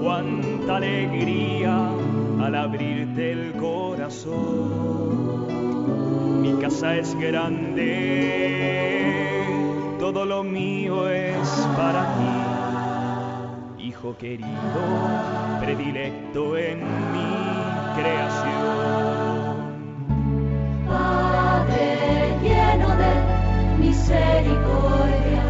cuánta 0.00 0.76
alegría 0.76 2.03
al 2.44 2.54
abrirte 2.56 3.32
el 3.32 3.52
corazón. 3.54 4.42
Mi 6.42 6.52
casa 6.60 6.94
es 6.96 7.14
grande, 7.14 7.86
todo 9.98 10.26
lo 10.26 10.44
mío 10.44 11.08
es 11.08 11.48
para 11.74 12.04
ti, 13.78 13.86
hijo 13.86 14.14
querido, 14.18 14.48
predilecto 15.60 16.58
en 16.58 16.80
mi 17.12 17.34
creación. 17.96 19.64
Padre 20.86 22.36
lleno 22.42 22.88
de 23.02 23.12
misericordia, 23.78 25.44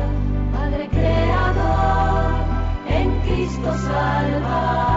Padre 0.53 0.89
creador, 0.91 2.35
en 2.89 3.21
Cristo 3.23 3.75
Salvador, 3.79 4.94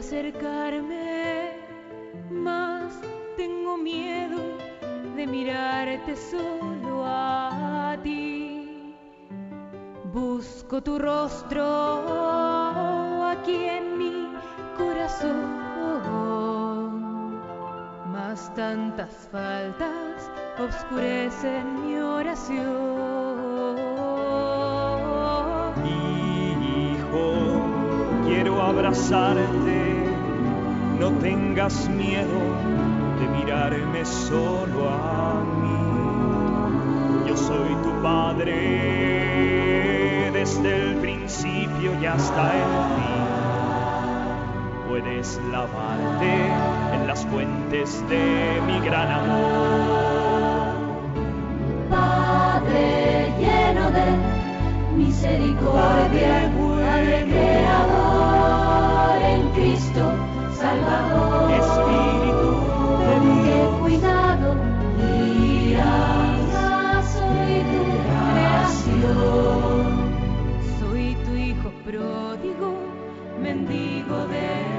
acercarme, 0.00 1.52
mas 2.30 2.98
tengo 3.36 3.76
miedo 3.76 4.38
de 5.14 5.26
mirarte 5.26 6.16
solo 6.16 7.04
a 7.04 7.98
ti. 8.02 8.96
Busco 10.12 10.82
tu 10.82 10.98
rostro 10.98 11.66
aquí 13.28 13.66
en 13.78 13.98
mi 13.98 14.32
corazón, 14.78 15.50
mas 18.10 18.52
tantas 18.54 19.28
faltas 19.30 20.30
oscurecen 20.58 21.86
mi 21.86 21.96
oración. 21.98 23.20
Abrazarte, 28.70 30.06
no 31.00 31.10
tengas 31.18 31.88
miedo 31.88 32.40
de 33.18 33.26
mirarme 33.36 34.04
solo 34.04 34.88
a 34.88 35.42
mí. 35.60 37.28
Yo 37.28 37.36
soy 37.36 37.74
tu 37.82 37.90
padre 38.00 38.54
desde 40.32 40.76
el 40.76 40.94
principio 40.98 42.00
y 42.00 42.06
hasta 42.06 42.54
el 42.54 42.62
fin. 42.94 43.24
Puedes 44.88 45.40
lavarte 45.50 46.32
en 46.94 47.08
las 47.08 47.26
fuentes 47.26 48.08
de 48.08 48.60
mi 48.68 48.78
gran 48.86 49.10
amor. 49.10 50.30
Padre 51.90 53.32
lleno 53.36 53.90
de 53.90 54.06
misericordia, 54.96 56.52
en 59.50 59.62
Cristo 59.62 60.12
Salvador. 60.54 61.50
Espíritu 61.52 62.50
de 62.98 63.14
Con 63.18 63.42
qué 63.44 63.54
Dios. 63.54 63.80
cuidado 63.80 64.48
guías, 64.96 66.48
soy 67.12 67.54
tu 67.72 67.82
creación. 68.32 69.84
Soy 70.78 71.06
tu 71.24 71.32
hijo 71.36 71.68
pródigo, 71.84 72.68
mendigo 73.40 74.16
de 74.26 74.69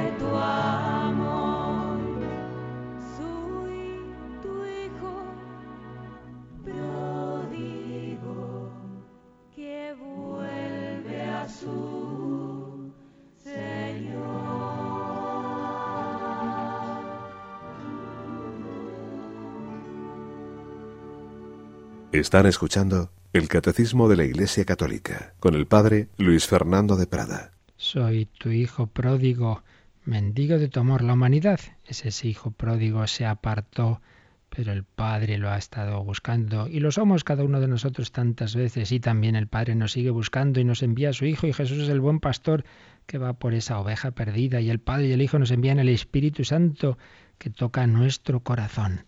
Están 22.12 22.46
escuchando 22.46 23.10
el 23.32 23.48
Catecismo 23.48 24.10
de 24.10 24.18
la 24.18 24.26
Iglesia 24.26 24.66
Católica 24.66 25.34
con 25.40 25.56
el 25.56 25.66
Padre 25.66 26.10
Luis 26.18 26.46
Fernando 26.46 26.98
de 26.98 27.08
Prada. 27.08 27.54
Soy 27.78 28.26
tu 28.26 28.50
hijo 28.50 28.88
pródigo, 28.88 29.64
mendigo 30.04 30.60
de 30.60 30.68
tu 30.68 30.82
amor. 30.82 31.04
La 31.04 31.14
humanidad, 31.14 31.62
ese 31.86 32.28
hijo 32.28 32.52
pródigo 32.52 33.08
se 33.08 33.26
apartó, 33.26 34.02
pero 34.50 34.74
el 34.74 34.84
Padre 34.84 35.38
lo 35.38 35.50
ha 35.50 35.58
estado 35.58 36.04
buscando 36.04 36.68
y 36.68 36.82
lo 36.82 36.92
somos 36.92 37.24
cada 37.24 37.46
uno 37.46 37.62
de 37.62 37.70
nosotros 37.70 38.12
tantas 38.12 38.58
veces 38.58 38.92
y 38.92 39.00
también 39.00 39.38
el 39.38 39.48
Padre 39.48 39.76
nos 39.76 39.94
sigue 39.94 40.10
buscando 40.10 40.60
y 40.60 40.66
nos 40.66 40.84
envía 40.84 41.12
a 41.12 41.14
su 41.14 41.24
Hijo 41.24 41.48
y 41.48 41.54
Jesús 41.54 41.78
es 41.78 41.88
el 41.88 42.02
buen 42.02 42.20
pastor 42.20 42.66
que 43.06 43.20
va 43.20 43.32
por 43.32 43.54
esa 43.54 43.80
oveja 43.80 44.12
perdida 44.12 44.60
y 44.60 44.70
el 44.70 44.82
Padre 44.82 45.08
y 45.08 45.14
el 45.14 45.22
Hijo 45.22 45.40
nos 45.40 45.52
envían 45.52 45.80
el 45.80 45.88
Espíritu 45.88 46.44
Santo 46.44 46.98
que 47.38 47.50
toca 47.50 47.88
nuestro 47.88 48.42
corazón. 48.42 49.06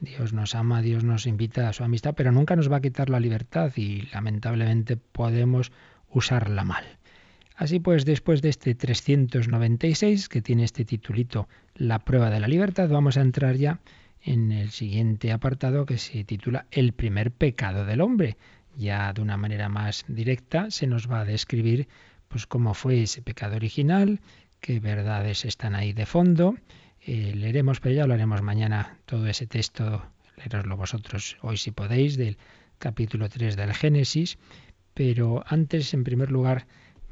Dios 0.00 0.32
nos 0.32 0.54
ama, 0.54 0.80
Dios 0.80 1.02
nos 1.02 1.26
invita 1.26 1.68
a 1.68 1.72
su 1.72 1.82
amistad, 1.82 2.14
pero 2.14 2.30
nunca 2.30 2.54
nos 2.54 2.70
va 2.70 2.76
a 2.76 2.80
quitar 2.80 3.10
la 3.10 3.20
libertad 3.20 3.72
y 3.76 4.02
lamentablemente 4.12 4.96
podemos 4.96 5.72
usarla 6.10 6.64
mal. 6.64 6.84
Así 7.56 7.80
pues, 7.80 8.04
después 8.04 8.40
de 8.40 8.50
este 8.50 8.76
396, 8.76 10.28
que 10.28 10.40
tiene 10.40 10.62
este 10.62 10.84
titulito 10.84 11.48
La 11.74 11.98
prueba 11.98 12.30
de 12.30 12.38
la 12.38 12.46
libertad, 12.46 12.88
vamos 12.88 13.16
a 13.16 13.20
entrar 13.20 13.56
ya 13.56 13.80
en 14.22 14.52
el 14.52 14.70
siguiente 14.70 15.32
apartado 15.32 15.84
que 15.84 15.98
se 15.98 16.22
titula 16.22 16.66
El 16.70 16.92
primer 16.92 17.32
pecado 17.32 17.84
del 17.84 18.00
hombre. 18.00 18.36
Ya 18.76 19.12
de 19.12 19.22
una 19.22 19.36
manera 19.36 19.68
más 19.68 20.04
directa 20.06 20.70
se 20.70 20.86
nos 20.86 21.10
va 21.10 21.20
a 21.20 21.24
describir 21.24 21.88
pues 22.28 22.46
cómo 22.46 22.74
fue 22.74 23.02
ese 23.02 23.22
pecado 23.22 23.56
original, 23.56 24.20
qué 24.60 24.78
verdades 24.78 25.44
están 25.44 25.74
ahí 25.74 25.92
de 25.92 26.06
fondo. 26.06 26.54
Eh, 27.10 27.32
leeremos, 27.34 27.80
pero 27.80 27.94
ya 27.94 28.06
lo 28.06 28.12
haremos 28.12 28.42
mañana, 28.42 28.98
todo 29.06 29.26
ese 29.28 29.46
texto, 29.46 30.04
leeroslo 30.36 30.76
vosotros 30.76 31.38
hoy 31.40 31.56
si 31.56 31.70
podéis, 31.70 32.18
del 32.18 32.36
capítulo 32.78 33.30
3 33.30 33.56
del 33.56 33.72
Génesis. 33.72 34.36
Pero 34.92 35.42
antes, 35.46 35.94
en 35.94 36.04
primer 36.04 36.30
lugar, 36.30 36.66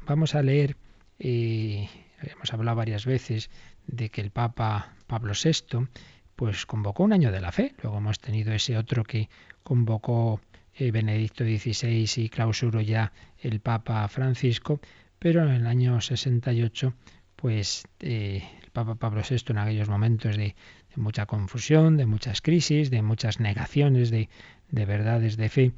vamos 0.05 0.35
a 0.35 0.43
leer, 0.43 0.77
eh, 1.17 1.89
hemos 2.21 2.53
hablado 2.53 2.77
varias 2.77 3.07
veces 3.07 3.49
de 3.87 4.09
que 4.09 4.21
el 4.21 4.29
Papa 4.29 4.93
Pablo 5.07 5.33
VI 5.33 5.87
pues 6.35 6.67
convocó 6.67 7.01
un 7.01 7.13
año 7.13 7.31
de 7.31 7.41
la 7.41 7.51
fe. 7.51 7.73
Luego 7.81 7.97
hemos 7.97 8.19
tenido 8.19 8.53
ese 8.53 8.77
otro 8.77 9.03
que 9.03 9.29
convocó 9.63 10.39
eh, 10.75 10.91
Benedicto 10.91 11.43
XVI 11.43 12.07
y 12.17 12.29
clausuró 12.29 12.81
ya 12.81 13.13
el 13.39 13.61
Papa 13.61 14.07
Francisco, 14.09 14.79
pero 15.17 15.41
en 15.41 15.49
el 15.49 15.65
año 15.65 15.99
68 16.01 16.93
pues 17.35 17.87
eh, 17.99 18.43
Papa 18.77 18.93
Pablo 18.93 19.23
VI 19.27 19.37
en 19.49 19.57
aquellos 19.57 19.89
momentos 19.89 20.37
de, 20.37 20.55
mucha 20.95 21.25
confusión, 21.25 21.97
de 21.97 22.05
muchas 22.05 22.43
crisis, 22.43 22.91
de 22.91 23.01
muchas 23.01 23.39
negaciones 23.39 24.11
de, 24.11 24.29
de 24.69 24.85
verdades 24.85 25.35
de 25.35 25.49
fe, 25.49 25.71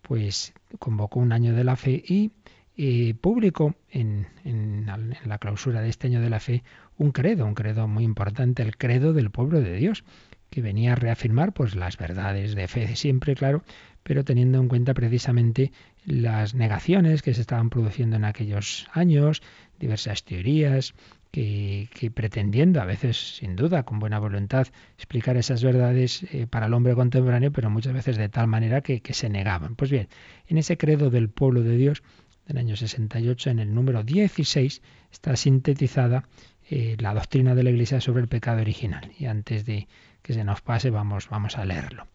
pues 0.00 0.54
convocó 0.78 1.20
un 1.20 1.32
año 1.32 1.52
de 1.52 1.64
la 1.64 1.76
fe 1.76 2.02
y 2.02 3.12
publicó 3.20 3.74
en, 3.90 4.28
en, 4.44 4.86
la 5.26 5.36
clausura 5.36 5.82
de 5.82 5.90
este 5.90 6.06
año 6.06 6.22
de 6.22 6.30
la 6.30 6.40
fe 6.40 6.64
un 6.96 7.12
credo, 7.12 7.44
un 7.44 7.52
credo 7.52 7.88
muy 7.88 8.04
importante, 8.04 8.62
el 8.62 8.78
credo 8.78 9.12
del 9.12 9.30
pueblo 9.30 9.60
de 9.60 9.76
Dios, 9.76 10.02
que 10.48 10.62
venía 10.62 10.92
a 10.92 10.96
reafirmar 10.96 11.52
pues 11.52 11.74
las 11.74 11.98
verdades 11.98 12.54
de 12.54 12.68
fe 12.68 12.96
siempre, 12.96 13.34
claro, 13.34 13.64
pero 14.02 14.24
teniendo 14.24 14.58
en 14.60 14.68
cuenta 14.68 14.94
precisamente 14.94 15.72
las 16.06 16.54
negaciones 16.54 17.20
que 17.20 17.34
se 17.34 17.42
estaban 17.42 17.68
produciendo 17.68 18.16
en 18.16 18.24
aquellos 18.24 18.86
años, 18.92 19.42
diversas 19.78 20.24
teorías, 20.24 20.94
que, 21.36 21.90
que, 21.92 22.10
pretendiendo, 22.10 22.80
a 22.80 22.86
veces 22.86 23.36
sin 23.36 23.56
duda, 23.56 23.82
con 23.82 23.98
buena 23.98 24.18
voluntad, 24.18 24.68
explicar 24.96 25.36
esas 25.36 25.62
verdades 25.62 26.22
eh, 26.32 26.46
para 26.46 26.64
el 26.64 26.72
hombre 26.72 26.94
contemporáneo, 26.94 27.52
pero 27.52 27.68
muchas 27.68 27.92
veces 27.92 28.16
de 28.16 28.30
tal 28.30 28.46
manera 28.46 28.80
que, 28.80 29.02
se 29.12 29.28
negaban. 29.28 29.76
Pues 29.76 29.90
bien, 29.90 30.08
en 30.46 30.56
ese 30.56 30.78
credo 30.78 31.10
del 31.10 31.28
pueblo 31.28 31.60
de 31.60 31.76
Dios, 31.76 32.02
del 32.46 32.56
año 32.56 32.74
68, 32.74 33.50
en 33.50 33.58
el 33.58 33.74
número 33.74 34.02
16, 34.02 34.80
está 35.12 35.36
sintetizada 35.36 36.26
eh, 36.70 36.96
la 37.00 37.12
doctrina 37.12 37.54
de 37.54 37.64
la 37.64 37.70
Iglesia 37.70 38.00
sobre 38.00 38.22
el 38.22 38.28
pecado 38.28 38.62
original. 38.62 39.12
Y 39.18 39.26
antes 39.26 39.66
de 39.66 39.88
que 40.22 40.32
se 40.32 40.42
nos 40.42 40.62
pase, 40.62 40.88
vamos, 40.88 41.28
vamos 41.28 41.58
a 41.58 41.66
leerlo. 41.66 42.06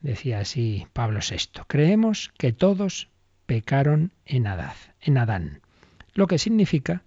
Decía 0.00 0.38
así 0.38 0.86
Pablo 0.94 1.20
VI, 1.20 1.64
creemos 1.66 2.32
que 2.38 2.54
todos 2.54 3.10
pecaron 3.44 4.12
en 4.24 4.46
Adán, 4.46 4.72
en 5.02 5.18
Adán, 5.18 5.60
lo 6.14 6.26
que 6.26 6.38
significa 6.38 7.02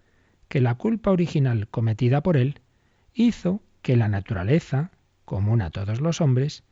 que 0.54 0.62
la 0.62 0.76
culpa 0.76 1.10
original 1.10 1.68
cometida 1.68 2.22
por 2.22 2.38
él 2.38 2.60
hizo 3.16 3.64
que 3.82 3.98
la 3.98 4.08
naturaleza, 4.08 4.92
común 5.26 5.64
a 5.64 5.72
todos 5.72 6.00
los 6.00 6.22
hombres, 6.22 6.64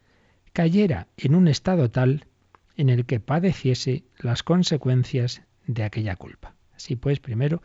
cayera 0.54 1.08
en 1.18 1.34
un 1.34 1.48
estado 1.48 1.90
tal 1.90 2.28
en 2.78 2.90
el 2.90 3.08
que 3.08 3.20
padeciese 3.20 4.04
las 4.20 4.44
consecuencias 4.44 5.42
de 5.66 5.82
aquella 5.84 6.16
culpa. 6.16 6.54
Así 6.76 6.96
pues, 6.96 7.20
primero, 7.20 7.64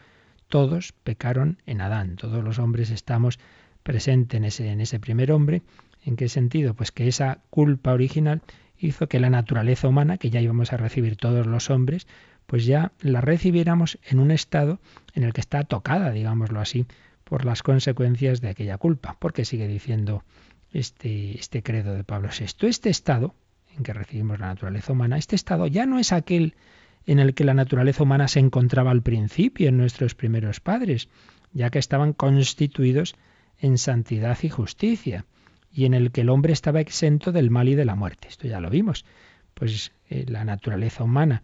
todos 0.48 0.92
pecaron 0.92 1.60
en 1.66 1.82
Adán, 1.82 2.16
todos 2.16 2.42
los 2.42 2.58
hombres 2.58 2.88
estamos 2.88 3.38
presentes 3.82 4.38
en 4.38 4.46
ese, 4.46 4.70
en 4.70 4.80
ese 4.80 4.98
primer 4.98 5.30
hombre. 5.30 5.60
¿En 6.02 6.16
qué 6.16 6.30
sentido? 6.30 6.72
Pues 6.72 6.92
que 6.92 7.08
esa 7.08 7.42
culpa 7.50 7.92
original 7.92 8.40
hizo 8.78 9.06
que 9.06 9.20
la 9.20 9.28
naturaleza 9.28 9.86
humana, 9.86 10.16
que 10.16 10.30
ya 10.30 10.40
íbamos 10.40 10.72
a 10.72 10.78
recibir 10.78 11.16
todos 11.16 11.46
los 11.46 11.68
hombres, 11.68 12.06
pues 12.46 12.64
ya 12.64 12.92
la 13.00 13.20
recibiéramos 13.20 13.98
en 14.08 14.18
un 14.18 14.30
estado 14.30 14.80
en 15.14 15.24
el 15.24 15.32
que 15.32 15.40
está 15.40 15.64
tocada, 15.64 16.10
digámoslo 16.10 16.60
así, 16.60 16.86
por 17.24 17.44
las 17.44 17.62
consecuencias 17.62 18.40
de 18.40 18.48
aquella 18.48 18.78
culpa. 18.78 19.16
Porque 19.18 19.44
sigue 19.44 19.66
diciendo 19.66 20.22
este, 20.72 21.38
este 21.38 21.62
credo 21.62 21.94
de 21.94 22.04
Pablo 22.04 22.28
VI. 22.28 22.68
Este 22.68 22.90
estado 22.90 23.34
en 23.76 23.82
que 23.82 23.92
recibimos 23.92 24.38
la 24.38 24.46
naturaleza 24.46 24.92
humana, 24.92 25.18
este 25.18 25.36
estado 25.36 25.66
ya 25.66 25.86
no 25.86 25.98
es 25.98 26.12
aquel 26.12 26.54
en 27.06 27.18
el 27.18 27.34
que 27.34 27.44
la 27.44 27.54
naturaleza 27.54 28.02
humana 28.02 28.28
se 28.28 28.40
encontraba 28.40 28.90
al 28.90 29.02
principio 29.02 29.68
en 29.68 29.76
nuestros 29.76 30.14
primeros 30.14 30.60
padres, 30.60 31.08
ya 31.52 31.70
que 31.70 31.78
estaban 31.78 32.12
constituidos 32.12 33.14
en 33.58 33.78
santidad 33.78 34.38
y 34.42 34.48
justicia, 34.48 35.24
y 35.72 35.84
en 35.84 35.94
el 35.94 36.10
que 36.10 36.22
el 36.22 36.30
hombre 36.30 36.52
estaba 36.52 36.80
exento 36.80 37.32
del 37.32 37.50
mal 37.50 37.68
y 37.68 37.74
de 37.74 37.84
la 37.84 37.94
muerte. 37.94 38.28
Esto 38.28 38.48
ya 38.48 38.60
lo 38.60 38.70
vimos. 38.70 39.04
Pues 39.54 39.92
eh, 40.10 40.24
la 40.28 40.44
naturaleza 40.44 41.04
humana, 41.04 41.42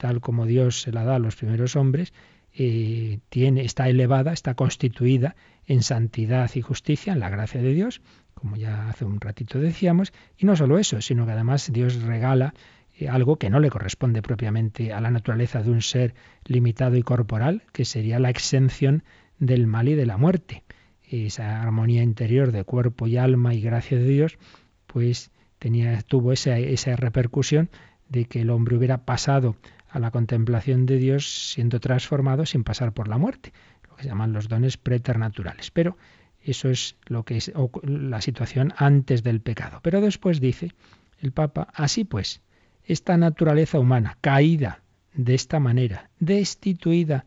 tal 0.00 0.22
como 0.22 0.46
Dios 0.46 0.80
se 0.80 0.92
la 0.92 1.04
da 1.04 1.16
a 1.16 1.18
los 1.18 1.36
primeros 1.36 1.76
hombres, 1.76 2.14
eh, 2.54 3.18
tiene, 3.28 3.64
está 3.64 3.88
elevada, 3.88 4.32
está 4.32 4.54
constituida 4.54 5.36
en 5.66 5.82
santidad 5.82 6.50
y 6.54 6.62
justicia, 6.62 7.12
en 7.12 7.20
la 7.20 7.28
gracia 7.28 7.60
de 7.60 7.74
Dios, 7.74 8.00
como 8.34 8.56
ya 8.56 8.88
hace 8.88 9.04
un 9.04 9.20
ratito 9.20 9.60
decíamos, 9.60 10.14
y 10.38 10.46
no 10.46 10.56
solo 10.56 10.78
eso, 10.78 11.02
sino 11.02 11.26
que 11.26 11.32
además 11.32 11.70
Dios 11.70 12.02
regala 12.02 12.54
eh, 12.98 13.08
algo 13.08 13.36
que 13.36 13.50
no 13.50 13.60
le 13.60 13.68
corresponde 13.68 14.22
propiamente 14.22 14.94
a 14.94 15.02
la 15.02 15.10
naturaleza 15.10 15.62
de 15.62 15.70
un 15.70 15.82
ser 15.82 16.14
limitado 16.46 16.96
y 16.96 17.02
corporal, 17.02 17.62
que 17.72 17.84
sería 17.84 18.18
la 18.18 18.30
exención 18.30 19.04
del 19.38 19.66
mal 19.66 19.90
y 19.90 19.94
de 19.94 20.06
la 20.06 20.16
muerte. 20.16 20.64
Esa 21.06 21.60
armonía 21.60 22.02
interior 22.02 22.52
de 22.52 22.64
cuerpo 22.64 23.06
y 23.06 23.18
alma 23.18 23.52
y 23.52 23.60
gracia 23.60 23.98
de 23.98 24.04
Dios, 24.04 24.38
pues 24.86 25.30
tenía, 25.58 26.00
tuvo 26.00 26.32
esa, 26.32 26.56
esa 26.58 26.96
repercusión 26.96 27.68
de 28.08 28.24
que 28.24 28.40
el 28.40 28.50
hombre 28.50 28.76
hubiera 28.76 29.04
pasado 29.04 29.56
a 29.90 29.98
la 29.98 30.10
contemplación 30.10 30.86
de 30.86 30.96
Dios 30.96 31.52
siendo 31.52 31.80
transformado 31.80 32.46
sin 32.46 32.64
pasar 32.64 32.92
por 32.92 33.08
la 33.08 33.18
muerte, 33.18 33.52
lo 33.88 33.96
que 33.96 34.02
se 34.04 34.08
llaman 34.08 34.32
los 34.32 34.48
dones 34.48 34.76
preternaturales. 34.76 35.70
Pero 35.70 35.96
eso 36.42 36.70
es 36.70 36.96
lo 37.06 37.24
que 37.24 37.36
es 37.36 37.52
la 37.82 38.20
situación 38.20 38.72
antes 38.76 39.22
del 39.22 39.40
pecado. 39.40 39.80
Pero 39.82 40.00
después 40.00 40.40
dice 40.40 40.72
el 41.20 41.32
Papa, 41.32 41.68
así 41.74 42.04
pues, 42.04 42.40
esta 42.84 43.16
naturaleza 43.16 43.78
humana, 43.78 44.16
caída 44.20 44.82
de 45.14 45.34
esta 45.34 45.60
manera, 45.60 46.10
destituida 46.18 47.26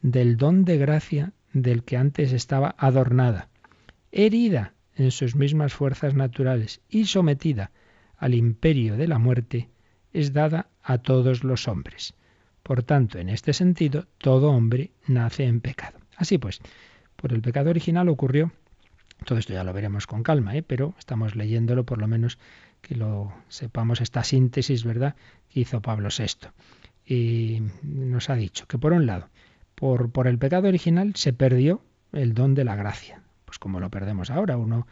del 0.00 0.36
don 0.36 0.64
de 0.64 0.78
gracia 0.78 1.32
del 1.52 1.82
que 1.82 1.96
antes 1.96 2.32
estaba 2.32 2.74
adornada, 2.78 3.48
herida 4.10 4.74
en 4.94 5.10
sus 5.10 5.34
mismas 5.34 5.72
fuerzas 5.72 6.14
naturales 6.14 6.80
y 6.88 7.06
sometida 7.06 7.70
al 8.16 8.34
imperio 8.34 8.96
de 8.96 9.08
la 9.08 9.18
muerte, 9.18 9.70
es 10.12 10.32
dada 10.32 10.68
a 10.82 10.98
todos 10.98 11.44
los 11.44 11.68
hombres. 11.68 12.14
Por 12.62 12.82
tanto, 12.82 13.18
en 13.18 13.28
este 13.28 13.52
sentido, 13.52 14.06
todo 14.18 14.50
hombre 14.50 14.92
nace 15.06 15.44
en 15.44 15.60
pecado. 15.60 15.98
Así 16.16 16.38
pues, 16.38 16.60
por 17.16 17.32
el 17.32 17.42
pecado 17.42 17.70
original 17.70 18.08
ocurrió, 18.08 18.52
todo 19.24 19.38
esto 19.38 19.52
ya 19.52 19.64
lo 19.64 19.72
veremos 19.72 20.06
con 20.06 20.22
calma, 20.22 20.56
¿eh? 20.56 20.62
pero 20.62 20.94
estamos 20.98 21.36
leyéndolo 21.36 21.84
por 21.84 21.98
lo 21.98 22.08
menos 22.08 22.38
que 22.80 22.96
lo 22.96 23.32
sepamos 23.48 24.00
esta 24.00 24.24
síntesis, 24.24 24.84
¿verdad?, 24.84 25.14
que 25.48 25.60
hizo 25.60 25.80
Pablo 25.80 26.08
VI. 26.16 26.48
Y 27.04 27.62
nos 27.82 28.30
ha 28.30 28.36
dicho 28.36 28.66
que 28.66 28.78
por 28.78 28.92
un 28.92 29.06
lado, 29.06 29.28
por, 29.74 30.10
por 30.10 30.26
el 30.26 30.38
pecado 30.38 30.68
original 30.68 31.14
se 31.14 31.32
perdió 31.32 31.82
el 32.12 32.34
don 32.34 32.54
de 32.54 32.64
la 32.64 32.76
gracia. 32.76 33.22
Pues 33.44 33.58
como 33.58 33.80
lo 33.80 33.90
perdemos 33.90 34.30
ahora, 34.30 34.56
uno 34.56 34.86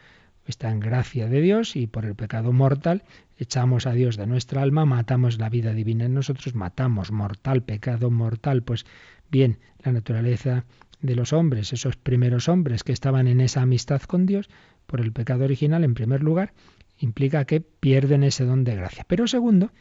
está 0.45 0.69
en 0.71 0.79
gracia 0.79 1.27
de 1.27 1.41
Dios 1.41 1.75
y 1.75 1.87
por 1.87 2.05
el 2.05 2.15
pecado 2.15 2.51
mortal 2.51 3.03
echamos 3.37 3.87
a 3.87 3.93
Dios 3.93 4.17
de 4.17 4.27
nuestra 4.27 4.61
alma, 4.61 4.85
matamos 4.85 5.39
la 5.39 5.49
vida 5.49 5.73
divina 5.73 6.05
en 6.05 6.13
nosotros, 6.13 6.53
matamos 6.55 7.11
mortal, 7.11 7.63
pecado 7.63 8.11
mortal. 8.11 8.63
Pues 8.63 8.85
bien, 9.29 9.59
la 9.83 9.91
naturaleza 9.91 10.65
de 11.01 11.15
los 11.15 11.33
hombres, 11.33 11.73
esos 11.73 11.95
primeros 11.95 12.47
hombres 12.49 12.83
que 12.83 12.91
estaban 12.91 13.27
en 13.27 13.41
esa 13.41 13.61
amistad 13.61 14.01
con 14.03 14.25
Dios, 14.25 14.49
por 14.85 15.01
el 15.01 15.11
pecado 15.11 15.45
original, 15.45 15.83
en 15.83 15.93
primer 15.93 16.21
lugar, 16.21 16.53
implica 16.99 17.45
que 17.45 17.61
pierden 17.61 18.23
ese 18.23 18.45
don 18.45 18.63
de 18.63 18.75
gracia. 18.75 19.05
Pero 19.07 19.27
segundo, 19.27 19.71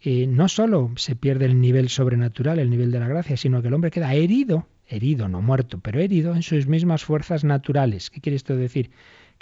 eh, 0.00 0.26
no 0.26 0.48
solo 0.48 0.92
se 0.96 1.14
pierde 1.14 1.44
el 1.44 1.60
nivel 1.60 1.88
sobrenatural, 1.88 2.58
el 2.58 2.70
nivel 2.70 2.90
de 2.90 3.00
la 3.00 3.08
gracia, 3.08 3.36
sino 3.36 3.60
que 3.60 3.68
el 3.68 3.74
hombre 3.74 3.90
queda 3.90 4.14
herido, 4.14 4.66
herido, 4.86 5.28
no 5.28 5.42
muerto, 5.42 5.80
pero 5.80 6.00
herido 6.00 6.34
en 6.34 6.42
sus 6.42 6.66
mismas 6.66 7.04
fuerzas 7.04 7.44
naturales. 7.44 8.10
¿Qué 8.10 8.20
quiere 8.20 8.36
esto 8.36 8.56
decir? 8.56 8.90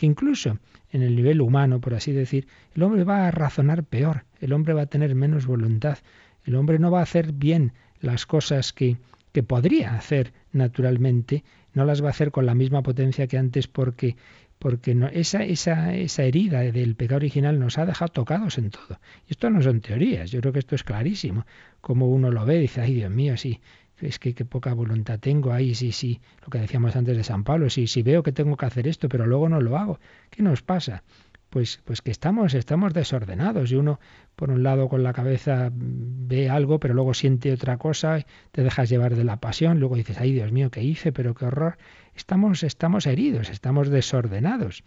Que 0.01 0.07
incluso 0.07 0.59
en 0.93 1.03
el 1.03 1.15
nivel 1.15 1.43
humano, 1.43 1.83
por 1.83 1.93
así 1.93 2.11
decir, 2.11 2.49
el 2.75 2.85
hombre 2.85 3.05
va 3.05 3.27
a 3.27 3.31
razonar 3.31 3.85
peor, 3.85 4.25
el 4.41 4.55
hombre 4.55 4.73
va 4.73 4.81
a 4.81 4.87
tener 4.87 5.15
menos 5.15 5.45
voluntad, 5.45 5.99
el 6.47 6.55
hombre 6.55 6.79
no 6.79 6.91
va 6.91 7.01
a 7.01 7.03
hacer 7.03 7.35
bien 7.35 7.75
las 8.01 8.25
cosas 8.25 8.73
que, 8.73 8.97
que 9.35 9.43
podría 9.43 9.95
hacer 9.95 10.33
naturalmente, 10.53 11.45
no 11.75 11.85
las 11.85 12.03
va 12.03 12.07
a 12.07 12.13
hacer 12.13 12.31
con 12.31 12.47
la 12.47 12.55
misma 12.55 12.83
potencia 12.83 13.27
que 13.27 13.37
antes 13.37 13.69
porque 13.69 14.17
porque 14.59 14.95
no, 14.95 15.07
esa, 15.09 15.45
esa, 15.45 15.95
esa 15.95 16.23
herida 16.23 16.61
del 16.61 16.95
pecado 16.95 17.17
original 17.17 17.59
nos 17.59 17.77
ha 17.77 17.85
dejado 17.85 18.11
tocados 18.11 18.57
en 18.57 18.71
todo. 18.71 19.01
Y 19.29 19.33
esto 19.33 19.51
no 19.51 19.61
son 19.61 19.83
teorías, 19.83 20.31
yo 20.31 20.41
creo 20.41 20.55
que 20.55 20.59
esto 20.61 20.75
es 20.75 20.83
clarísimo. 20.83 21.45
Como 21.83 22.09
uno 22.09 22.31
lo 22.31 22.47
ve, 22.47 22.59
dice, 22.59 22.81
ay 22.81 22.95
Dios 22.95 23.11
mío, 23.11 23.37
sí, 23.37 23.61
es 24.01 24.19
que 24.19 24.35
qué 24.35 24.45
poca 24.45 24.73
voluntad 24.75 25.19
tengo 25.19 25.53
ahí, 25.53 25.75
sí, 25.75 25.93
sí, 25.93 26.21
lo 26.43 26.49
que 26.49 26.59
decíamos 26.59 26.97
antes 26.97 27.17
de 27.17 27.25
San 27.25 27.45
Pablo, 27.45 27.71
sí, 27.71 27.87
sí 27.87 28.03
veo 28.03 28.23
que 28.23 28.33
tengo 28.33 28.57
que 28.57 28.67
hacer 28.67 28.89
esto, 28.89 29.09
pero 29.09 29.27
luego 29.27 29.49
no 29.49 29.61
lo 29.61 29.77
hago. 29.77 30.01
¿Qué 30.31 30.43
nos 30.43 30.63
pasa? 30.63 31.03
Pues, 31.51 31.81
pues 31.85 32.01
que 32.01 32.13
estamos, 32.13 32.55
estamos 32.55 32.95
desordenados 32.95 33.73
y 33.73 33.75
uno 33.75 33.99
por 34.37 34.51
un 34.51 34.63
lado 34.63 34.89
con 34.89 35.03
la 35.03 35.13
cabeza 35.13 35.71
ve 35.73 36.49
algo, 36.49 36.79
pero 36.79 36.95
luego 36.95 37.13
siente 37.13 37.53
otra 37.53 37.77
cosa, 37.77 38.25
te 38.53 38.63
dejas 38.63 38.89
llevar 38.89 39.17
de 39.17 39.25
la 39.25 39.39
pasión, 39.39 39.81
luego 39.81 39.97
dices, 39.97 40.19
ay 40.19 40.33
Dios 40.33 40.53
mío, 40.53 40.71
¿qué 40.71 40.83
hice? 40.83 41.11
Pero 41.11 41.35
qué 41.35 41.47
horror. 41.47 41.77
Estamos, 42.15 42.63
estamos 42.63 43.07
heridos, 43.07 43.51
estamos 43.51 43.89
desordenados. 43.89 44.85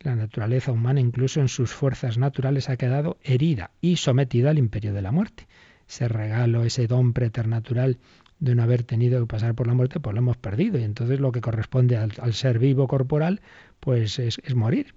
La 0.00 0.14
naturaleza 0.14 0.70
humana, 0.70 1.00
incluso 1.00 1.40
en 1.40 1.48
sus 1.48 1.72
fuerzas 1.72 2.16
naturales, 2.16 2.68
ha 2.68 2.76
quedado 2.76 3.18
herida 3.24 3.72
y 3.80 3.96
sometida 3.96 4.50
al 4.50 4.58
imperio 4.58 4.94
de 4.94 5.02
la 5.02 5.10
muerte. 5.10 5.48
Ese 5.88 6.06
regalo, 6.06 6.64
ese 6.64 6.86
don 6.86 7.12
preternatural 7.12 7.98
de 8.40 8.54
no 8.54 8.62
haber 8.62 8.82
tenido 8.84 9.20
que 9.20 9.26
pasar 9.26 9.54
por 9.54 9.66
la 9.66 9.74
muerte, 9.74 10.00
pues 10.00 10.14
lo 10.14 10.20
hemos 10.20 10.36
perdido. 10.36 10.78
Y 10.78 10.84
entonces 10.84 11.20
lo 11.20 11.32
que 11.32 11.40
corresponde 11.40 11.96
al, 11.96 12.32
ser 12.34 12.58
vivo 12.58 12.86
corporal, 12.86 13.40
pues 13.80 14.18
es, 14.18 14.40
es 14.44 14.54
morir. 14.54 14.94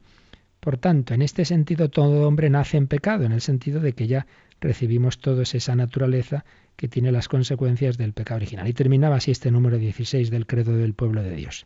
Por 0.59 0.77
tanto, 0.77 1.13
en 1.13 1.21
este 1.21 1.43
sentido, 1.45 1.89
todo 1.89 2.27
hombre 2.27 2.49
nace 2.49 2.77
en 2.77 2.87
pecado, 2.87 3.23
en 3.23 3.31
el 3.31 3.41
sentido 3.41 3.79
de 3.79 3.93
que 3.93 4.07
ya 4.07 4.27
recibimos 4.59 5.19
todos 5.19 5.55
esa 5.55 5.75
naturaleza 5.75 6.45
que 6.75 6.87
tiene 6.87 7.11
las 7.11 7.27
consecuencias 7.27 7.97
del 7.97 8.13
pecado 8.13 8.37
original. 8.37 8.67
Y 8.67 8.73
terminaba 8.73 9.15
así 9.15 9.31
este 9.31 9.51
número 9.51 9.77
16 9.77 10.29
del 10.29 10.45
credo 10.45 10.77
del 10.77 10.93
pueblo 10.93 11.23
de 11.23 11.35
Dios. 11.35 11.65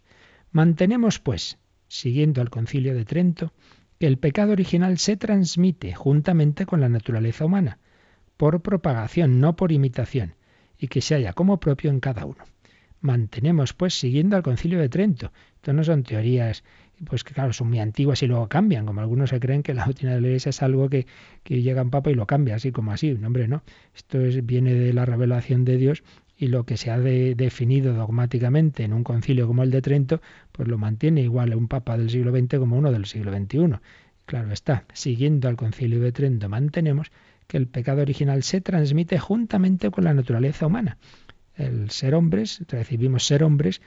Mantenemos, 0.52 1.20
pues, 1.20 1.58
siguiendo 1.88 2.42
al 2.42 2.50
concilio 2.50 2.96
de 2.96 3.06
Trento, 3.06 3.52
que 4.00 4.08
el 4.08 4.18
pecado 4.18 4.54
original 4.54 4.98
se 4.98 5.18
transmite 5.18 5.94
juntamente 5.94 6.66
con 6.66 6.82
la 6.82 6.90
naturaleza 6.90 7.46
humana, 7.46 7.80
por 8.38 8.62
propagación, 8.62 9.40
no 9.40 9.56
por 9.56 9.72
imitación, 9.72 10.36
y 10.78 10.88
que 10.88 11.02
se 11.02 11.16
halla 11.16 11.34
como 11.34 11.60
propio 11.60 11.90
en 11.90 12.00
cada 12.00 12.26
uno. 12.26 12.44
Mantenemos, 13.02 13.74
pues, 13.74 13.94
siguiendo 13.94 14.36
al 14.36 14.44
concilio 14.44 14.80
de 14.80 14.90
Trento. 14.90 15.32
Esto 15.56 15.74
no 15.74 15.84
son 15.84 16.04
teorías 16.04 16.64
pues 17.04 17.24
que 17.24 17.34
claro, 17.34 17.52
son 17.52 17.70
muy 17.70 17.80
antiguas 17.80 18.24
y 18.24 18.28
luego 18.28 18.48
cambian, 18.48 18.86
como 18.86 19.02
algunos 19.02 19.30
se 19.30 19.40
creen 19.40 19.64
que 19.64 19.74
la 19.74 19.86
doctrina 19.86 20.16
de 20.16 20.22
la 20.22 20.28
Iglesia 20.28 20.50
es 20.50 20.62
algo 20.62 20.90
que, 20.90 21.06
que 21.44 21.62
llega 21.62 21.82
un 21.82 21.90
papa 21.90 22.10
y 22.10 22.16
lo 22.16 22.26
cambia, 22.26 22.56
así 22.56 22.72
como 22.72 22.92
así. 22.92 23.14
No, 23.14 23.28
hombre, 23.28 23.48
no. 23.48 23.64
Esto 23.94 24.22
es, 24.22 24.46
viene 24.46 24.74
de 24.74 24.94
la 24.94 25.06
revelación 25.06 25.66
de 25.66 25.78
Dios 25.78 26.04
y 26.38 26.48
lo 26.48 26.66
que 26.66 26.78
se 26.78 26.92
ha 26.92 27.00
definido 27.00 27.94
dogmáticamente 27.94 28.84
en 28.84 28.94
un 28.94 29.04
concilio 29.04 29.48
como 29.48 29.64
el 29.64 29.72
de 29.72 29.82
Trento, 29.82 30.22
pues 30.52 30.68
lo 30.68 30.78
mantiene 30.78 31.22
igual 31.22 31.56
un 31.56 31.68
papa 31.68 31.98
del 31.98 32.10
siglo 32.10 32.32
XX 32.32 32.60
como 32.60 32.78
uno 32.78 32.92
del 32.92 33.06
siglo 33.06 33.32
XXI. 33.32 33.80
Claro 34.26 34.52
está, 34.52 34.86
siguiendo 34.94 35.48
al 35.48 35.56
concilio 35.56 36.00
de 36.02 36.12
Trento, 36.12 36.50
mantenemos 36.50 37.12
que 37.48 37.58
el 37.58 37.68
pecado 37.68 38.02
original 38.02 38.44
se 38.44 38.62
transmite 38.62 39.20
juntamente 39.20 39.92
con 39.92 40.04
la 40.04 40.14
naturaleza 40.14 40.68
humana. 40.68 40.98
El 41.56 41.90
ser 41.90 42.16
hombres, 42.16 42.64
recibimos 42.68 43.26
ser 43.26 43.44
hombres 43.44 43.82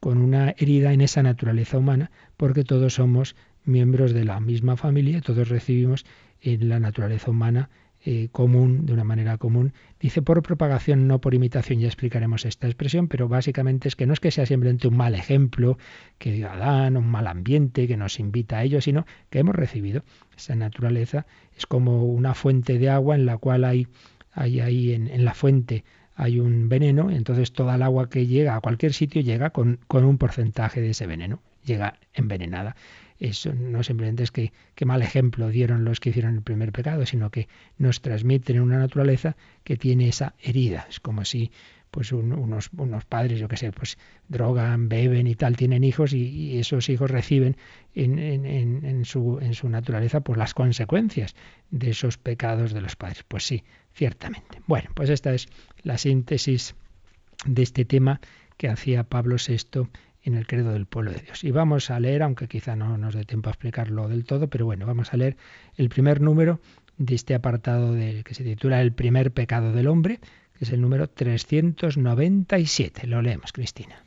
con 0.00 0.18
una 0.18 0.50
herida 0.50 0.92
en 0.92 1.00
esa 1.00 1.22
naturaleza 1.22 1.78
humana, 1.78 2.10
porque 2.36 2.64
todos 2.64 2.94
somos 2.94 3.36
miembros 3.64 4.12
de 4.12 4.24
la 4.24 4.40
misma 4.40 4.76
familia, 4.76 5.20
todos 5.20 5.48
recibimos 5.48 6.04
en 6.40 6.68
la 6.68 6.80
naturaleza 6.80 7.30
humana 7.30 7.70
eh, 8.04 8.28
común, 8.32 8.86
de 8.86 8.92
una 8.92 9.04
manera 9.04 9.38
común. 9.38 9.72
Dice 9.98 10.20
por 10.20 10.42
propagación, 10.42 11.08
no 11.08 11.20
por 11.20 11.34
imitación, 11.34 11.80
ya 11.80 11.86
explicaremos 11.86 12.44
esta 12.44 12.66
expresión, 12.66 13.08
pero 13.08 13.28
básicamente 13.28 13.88
es 13.88 13.96
que 13.96 14.06
no 14.06 14.12
es 14.12 14.20
que 14.20 14.30
sea 14.30 14.44
simplemente 14.44 14.88
un 14.88 14.96
mal 14.96 15.14
ejemplo, 15.14 15.78
que 16.18 16.32
dio 16.32 16.50
Adán, 16.50 16.96
un 16.96 17.06
mal 17.06 17.26
ambiente 17.26 17.88
que 17.88 17.96
nos 17.96 18.20
invita 18.20 18.58
a 18.58 18.64
ello, 18.64 18.80
sino 18.80 19.06
que 19.30 19.38
hemos 19.38 19.54
recibido 19.54 20.04
esa 20.36 20.54
naturaleza. 20.54 21.26
Es 21.56 21.66
como 21.66 22.04
una 22.04 22.34
fuente 22.34 22.78
de 22.78 22.90
agua 22.90 23.14
en 23.14 23.24
la 23.24 23.38
cual 23.38 23.64
hay, 23.64 23.88
hay 24.32 24.60
ahí 24.60 24.92
en, 24.92 25.08
en 25.08 25.24
la 25.24 25.34
fuente 25.34 25.84
hay 26.16 26.38
un 26.38 26.68
veneno, 26.68 27.10
entonces 27.10 27.52
toda 27.52 27.74
el 27.74 27.82
agua 27.82 28.08
que 28.08 28.26
llega 28.26 28.54
a 28.54 28.60
cualquier 28.60 28.92
sitio 28.92 29.20
llega 29.22 29.50
con, 29.50 29.80
con 29.88 30.04
un 30.04 30.18
porcentaje 30.18 30.80
de 30.80 30.90
ese 30.90 31.06
veneno, 31.06 31.40
llega 31.64 31.98
envenenada. 32.12 32.76
Eso 33.24 33.54
no 33.54 33.82
simplemente 33.82 34.22
es 34.22 34.30
que 34.30 34.52
qué 34.74 34.84
mal 34.84 35.00
ejemplo 35.00 35.48
dieron 35.48 35.84
los 35.84 35.98
que 35.98 36.10
hicieron 36.10 36.34
el 36.34 36.42
primer 36.42 36.72
pecado, 36.72 37.06
sino 37.06 37.30
que 37.30 37.48
nos 37.78 38.02
transmiten 38.02 38.60
una 38.60 38.78
naturaleza 38.78 39.34
que 39.64 39.78
tiene 39.78 40.08
esa 40.08 40.34
herida. 40.42 40.86
Es 40.90 41.00
como 41.00 41.24
si 41.24 41.50
pues 41.90 42.12
unos, 42.12 42.68
unos 42.76 43.04
padres, 43.06 43.38
yo 43.38 43.48
qué 43.48 43.56
sé, 43.56 43.72
pues 43.72 43.96
drogan, 44.28 44.90
beben 44.90 45.26
y 45.26 45.36
tal, 45.36 45.56
tienen 45.56 45.84
hijos 45.84 46.12
y, 46.12 46.58
esos 46.58 46.88
hijos 46.90 47.10
reciben 47.10 47.56
en, 47.94 48.18
en, 48.18 48.44
en, 48.84 49.04
su, 49.06 49.38
en 49.40 49.54
su 49.54 49.70
naturaleza 49.70 50.20
pues 50.20 50.36
las 50.36 50.52
consecuencias 50.52 51.34
de 51.70 51.90
esos 51.90 52.18
pecados 52.18 52.74
de 52.74 52.82
los 52.82 52.94
padres. 52.94 53.22
Pues 53.26 53.44
sí, 53.44 53.64
ciertamente. 53.94 54.60
Bueno, 54.66 54.90
pues 54.94 55.08
esta 55.08 55.32
es 55.32 55.46
la 55.82 55.96
síntesis 55.96 56.74
de 57.46 57.62
este 57.62 57.86
tema 57.86 58.20
que 58.58 58.68
hacía 58.68 59.04
Pablo 59.04 59.36
VI 59.36 59.88
en 60.24 60.34
el 60.34 60.46
credo 60.46 60.72
del 60.72 60.86
pueblo 60.86 61.12
de 61.12 61.20
Dios. 61.20 61.44
Y 61.44 61.50
vamos 61.50 61.90
a 61.90 62.00
leer, 62.00 62.22
aunque 62.22 62.48
quizá 62.48 62.74
no 62.74 62.96
nos 62.98 63.14
dé 63.14 63.24
tiempo 63.24 63.50
a 63.50 63.52
explicarlo 63.52 64.08
del 64.08 64.24
todo, 64.24 64.48
pero 64.48 64.64
bueno, 64.64 64.86
vamos 64.86 65.12
a 65.12 65.16
leer 65.16 65.36
el 65.76 65.90
primer 65.90 66.20
número 66.20 66.60
de 66.96 67.14
este 67.14 67.34
apartado 67.34 67.92
de, 67.92 68.24
que 68.24 68.34
se 68.34 68.42
titula 68.42 68.80
El 68.80 68.92
primer 68.92 69.32
pecado 69.32 69.72
del 69.72 69.86
hombre, 69.86 70.20
que 70.58 70.64
es 70.64 70.72
el 70.72 70.80
número 70.80 71.08
397. 71.08 73.06
Lo 73.06 73.20
leemos, 73.20 73.52
Cristina. 73.52 74.02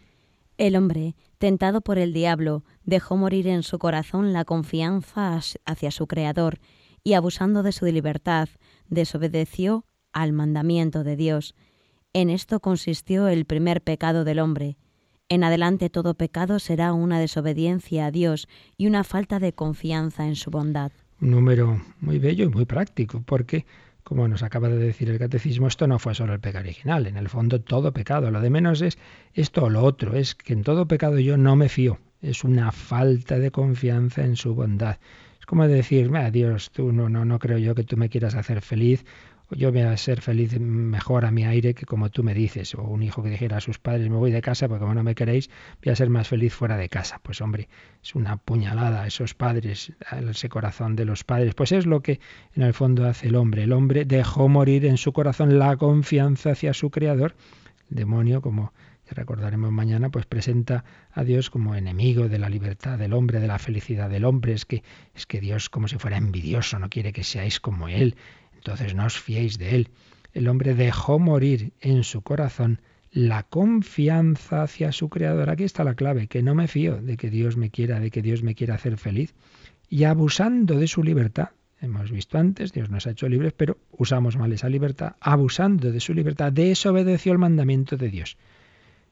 El 0.58 0.76
hombre, 0.76 1.16
tentado 1.38 1.82
por 1.82 2.00
el 2.00 2.14
diablo, 2.14 2.64
dejó 2.84 3.16
morir 3.16 3.48
en 3.48 3.62
su 3.62 3.78
corazón 3.78 4.34
la 4.34 4.44
confianza 4.44 5.40
hacia 5.66 5.92
su 5.92 6.08
Creador 6.08 6.58
y, 7.04 7.14
abusando 7.14 7.62
de 7.62 7.72
su 7.72 7.86
libertad, 7.86 8.50
desobedeció 8.90 9.86
al 10.14 10.34
mandamiento 10.34 11.04
de 11.04 11.16
Dios. 11.16 11.54
En 12.14 12.32
esto 12.32 12.60
consistió 12.60 13.28
el 13.28 13.46
primer 13.46 13.84
pecado 13.84 14.24
del 14.24 14.40
hombre. 14.40 14.78
En 15.30 15.44
adelante 15.44 15.90
todo 15.90 16.14
pecado 16.14 16.58
será 16.58 16.94
una 16.94 17.20
desobediencia 17.20 18.06
a 18.06 18.12
Dios 18.12 18.48
y 18.78 18.88
una 18.88 19.04
falta 19.04 19.40
de 19.40 19.52
confianza 19.52 20.26
en 20.26 20.38
su 20.38 20.52
bondad. 20.52 20.94
Un 21.20 21.32
número 21.32 21.82
muy 22.00 22.18
bello 22.18 22.46
y 22.46 22.50
muy 22.50 22.64
práctico, 22.64 23.22
porque 23.26 23.66
como 24.04 24.30
nos 24.30 24.42
acaba 24.42 24.70
de 24.70 24.78
decir 24.78 25.10
el 25.10 25.20
catecismo, 25.20 25.68
esto 25.68 25.86
no 25.86 26.00
fue 26.00 26.16
solo 26.16 26.34
el 26.34 26.40
pecado 26.40 26.64
original, 26.64 27.08
en 27.08 27.18
el 27.18 27.28
fondo 27.28 27.60
todo 27.60 27.92
pecado. 27.92 28.32
Lo 28.32 28.40
de 28.40 28.50
menos 28.50 28.82
es 28.82 28.98
esto 29.34 29.66
o 29.66 29.70
lo 29.70 29.84
otro, 29.84 30.16
es 30.16 30.34
que 30.34 30.54
en 30.54 30.64
todo 30.64 30.88
pecado 30.88 31.20
yo 31.20 31.36
no 31.36 31.58
me 31.58 31.68
fío, 31.68 32.00
es 32.22 32.46
una 32.46 32.72
falta 32.72 33.38
de 33.38 33.52
confianza 33.52 34.24
en 34.24 34.38
su 34.38 34.56
bondad. 34.56 34.98
Es 35.42 35.46
como 35.46 35.68
decir, 35.68 36.10
Dios, 36.32 36.72
tú 36.72 36.94
no, 36.94 37.10
no, 37.10 37.26
no 37.26 37.38
creo 37.38 37.58
yo 37.58 37.76
que 37.76 37.84
tú 37.84 37.98
me 37.98 38.08
quieras 38.08 38.36
hacer 38.36 38.62
feliz 38.62 39.04
yo 39.52 39.72
voy 39.72 39.82
a 39.82 39.96
ser 39.96 40.22
feliz 40.22 40.60
mejor 40.60 41.26
a 41.26 41.32
mi 41.32 41.46
aire 41.46 41.74
que 41.74 41.86
como 41.86 42.10
tú 42.10 42.24
me 42.24 42.34
dices, 42.34 42.76
o 42.76 42.82
un 42.84 43.02
hijo 43.02 43.24
que 43.24 43.30
dijera 43.30 43.58
a 43.58 43.62
sus 43.62 43.80
padres, 43.80 44.10
me 44.10 44.18
voy 44.18 44.32
de 44.32 44.42
casa 44.42 44.68
porque 44.68 44.82
como 44.82 44.94
no 44.94 45.04
me 45.04 45.16
queréis, 45.16 45.50
voy 45.84 45.94
a 45.94 45.96
ser 45.96 46.10
más 46.10 46.28
feliz 46.28 46.54
fuera 46.54 46.76
de 46.76 46.90
casa. 46.90 47.20
Pues 47.24 47.40
hombre, 47.40 47.70
es 48.04 48.14
una 48.16 48.38
puñalada 48.38 49.04
a 49.04 49.08
esos 49.08 49.34
padres, 49.34 49.94
a 50.06 50.20
ese 50.20 50.50
corazón 50.50 50.96
de 50.96 51.06
los 51.06 51.24
padres. 51.24 51.56
Pues 51.56 51.72
es 51.72 51.86
lo 51.86 52.02
que 52.02 52.20
en 52.56 52.64
el 52.64 52.74
fondo 52.74 53.08
hace 53.08 53.28
el 53.28 53.36
hombre. 53.36 53.64
El 53.64 53.72
hombre 53.72 54.04
dejó 54.04 54.50
morir 54.50 54.86
en 54.86 54.98
su 54.98 55.14
corazón 55.14 55.60
la 55.60 55.78
confianza 55.78 56.52
hacia 56.52 56.74
su 56.74 56.90
creador. 56.90 57.36
El 57.90 57.98
demonio, 57.98 58.42
como 58.42 58.74
recordaremos 59.10 59.72
mañana, 59.72 60.10
pues 60.10 60.26
presenta 60.26 60.84
a 61.12 61.24
Dios 61.24 61.50
como 61.50 61.76
enemigo 61.76 62.28
de 62.28 62.40
la 62.40 62.50
libertad 62.50 62.98
del 62.98 63.14
hombre, 63.14 63.40
de 63.40 63.48
la 63.48 63.60
felicidad 63.60 64.10
del 64.10 64.26
hombre. 64.26 64.54
Es 64.54 64.66
que, 64.66 64.84
es 65.16 65.26
que 65.26 65.40
Dios 65.40 65.70
como 65.70 65.88
si 65.88 65.98
fuera 65.98 66.18
envidioso, 66.18 66.80
no 66.80 66.90
quiere 66.90 67.14
que 67.14 67.24
seáis 67.24 67.62
como 67.62 67.88
Él 67.88 68.16
entonces 68.68 68.96
no 68.96 69.06
os 69.06 69.18
fiéis 69.18 69.58
de 69.58 69.76
él. 69.76 69.90
El 70.34 70.50
hombre 70.50 70.76
dejó 70.76 71.20
morir 71.20 71.72
en 71.80 72.04
su 72.04 72.22
corazón 72.22 72.82
la 73.12 73.44
confianza 73.44 74.62
hacia 74.62 74.92
su 74.92 75.08
creador. 75.08 75.50
Aquí 75.50 75.64
está 75.64 75.86
la 75.86 75.96
clave, 75.96 76.28
que 76.28 76.44
no 76.44 76.54
me 76.54 76.68
fío 76.68 77.02
de 77.02 77.16
que 77.16 77.30
Dios 77.30 77.56
me 77.56 77.70
quiera, 77.70 78.02
de 78.02 78.12
que 78.12 78.22
Dios 78.22 78.44
me 78.44 78.56
quiera 78.56 78.76
hacer 78.76 78.98
feliz. 78.98 79.34
Y 79.88 80.04
abusando 80.04 80.78
de 80.78 80.88
su 80.88 81.02
libertad, 81.02 81.52
hemos 81.80 82.12
visto 82.12 82.38
antes, 82.38 82.74
Dios 82.74 82.90
nos 82.90 83.08
ha 83.08 83.12
hecho 83.12 83.30
libres, 83.30 83.54
pero 83.56 83.78
usamos 83.90 84.36
mal 84.36 84.52
esa 84.52 84.68
libertad, 84.68 85.16
abusando 85.22 85.94
de 85.94 86.02
su 86.02 86.14
libertad, 86.14 86.52
desobedeció 86.52 87.32
el 87.32 87.38
mandamiento 87.38 87.96
de 87.96 88.10
Dios. 88.10 88.38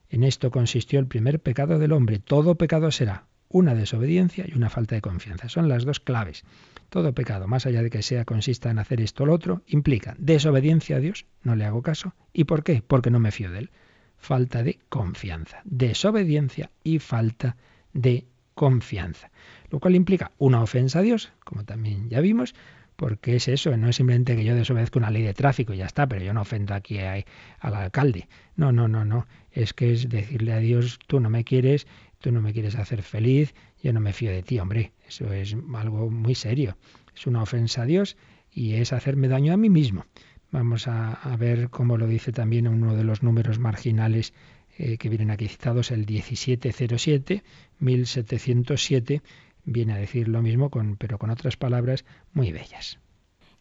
En 0.09 0.23
esto 0.23 0.51
consistió 0.51 0.99
el 0.99 1.07
primer 1.07 1.39
pecado 1.39 1.79
del 1.79 1.93
hombre. 1.93 2.19
Todo 2.19 2.55
pecado 2.55 2.91
será 2.91 3.23
una 3.55 3.73
desobediencia 3.73 4.43
y 4.45 4.53
una 4.57 4.69
falta 4.69 4.95
de 4.95 5.01
confianza. 5.01 5.47
Son 5.47 5.69
las 5.69 5.85
dos 5.85 6.01
claves. 6.01 6.43
Todo 6.89 7.13
pecado, 7.13 7.47
más 7.47 7.65
allá 7.65 7.81
de 7.83 7.89
que 7.89 8.01
sea 8.01 8.25
consista 8.25 8.69
en 8.69 8.79
hacer 8.79 8.99
esto 8.99 9.23
o 9.23 9.27
lo 9.27 9.33
otro, 9.33 9.61
implica 9.67 10.13
desobediencia 10.17 10.97
a 10.97 10.99
Dios, 10.99 11.25
no 11.41 11.55
le 11.55 11.63
hago 11.63 11.81
caso. 11.81 12.13
¿Y 12.33 12.43
por 12.43 12.65
qué? 12.65 12.83
Porque 12.85 13.11
no 13.11 13.19
me 13.19 13.31
fío 13.31 13.49
de 13.51 13.59
él. 13.59 13.69
Falta 14.17 14.61
de 14.61 14.79
confianza. 14.89 15.61
Desobediencia 15.63 16.69
y 16.83 16.99
falta 16.99 17.55
de 17.93 18.25
confianza. 18.55 19.31
Lo 19.69 19.79
cual 19.79 19.95
implica 19.95 20.31
una 20.37 20.61
ofensa 20.61 20.99
a 20.99 21.03
Dios, 21.03 21.31
como 21.45 21.63
también 21.63 22.09
ya 22.09 22.19
vimos, 22.19 22.55
porque 22.97 23.37
es 23.37 23.47
eso, 23.47 23.75
no 23.77 23.87
es 23.87 23.95
simplemente 23.95 24.35
que 24.35 24.43
yo 24.43 24.53
desobedezca 24.53 24.99
una 24.99 25.11
ley 25.11 25.23
de 25.23 25.33
tráfico 25.33 25.73
y 25.73 25.77
ya 25.77 25.85
está, 25.85 26.07
pero 26.07 26.25
yo 26.25 26.33
no 26.33 26.41
ofendo 26.41 26.73
aquí 26.73 26.99
al 26.99 27.23
alcalde. 27.61 28.27
No, 28.57 28.73
no, 28.73 28.89
no, 28.89 29.05
no. 29.05 29.27
Es 29.51 29.73
que 29.73 29.93
es 29.93 30.09
decirle 30.09 30.51
a 30.51 30.57
Dios, 30.59 30.99
tú 31.07 31.21
no 31.21 31.29
me 31.29 31.45
quieres, 31.45 31.87
tú 32.25 32.31
no 32.31 32.41
me 32.41 32.53
quieres 32.53 32.73
hacer 32.73 33.03
feliz, 33.03 33.53
yo 33.83 33.93
no 33.93 33.99
me 33.99 34.11
fío 34.11 34.31
de 34.31 34.41
ti, 34.41 34.57
hombre. 34.57 34.93
Eso 35.07 35.31
es 35.31 35.55
algo 35.75 36.09
muy 36.09 36.33
serio. 36.33 36.75
Es 37.15 37.27
una 37.27 37.43
ofensa 37.43 37.83
a 37.83 37.85
Dios 37.85 38.17
y 38.51 38.73
es 38.73 38.93
hacerme 38.93 39.27
daño 39.27 39.53
a 39.53 39.57
mí 39.57 39.69
mismo. 39.69 40.07
Vamos 40.49 40.87
a, 40.87 41.19
ver 41.37 41.69
cómo 41.69 41.97
lo 41.97 42.07
dice 42.07 42.31
también 42.31 42.67
uno 42.67 42.95
de 42.95 43.03
los 43.03 43.21
números 43.21 43.59
marginales 43.59 44.33
eh, 44.79 44.97
que 44.97 45.07
vienen 45.07 45.29
aquí 45.29 45.47
citados, 45.47 45.91
el 45.91 46.07
1707, 46.07 47.43
1707, 47.77 49.21
viene 49.63 49.93
a 49.93 49.97
decir 49.97 50.27
lo 50.27 50.41
mismo, 50.41 50.71
con, 50.71 50.95
pero 50.95 51.19
con 51.19 51.29
otras 51.29 51.57
palabras 51.57 52.05
muy 52.33 52.51
bellas. 52.51 52.97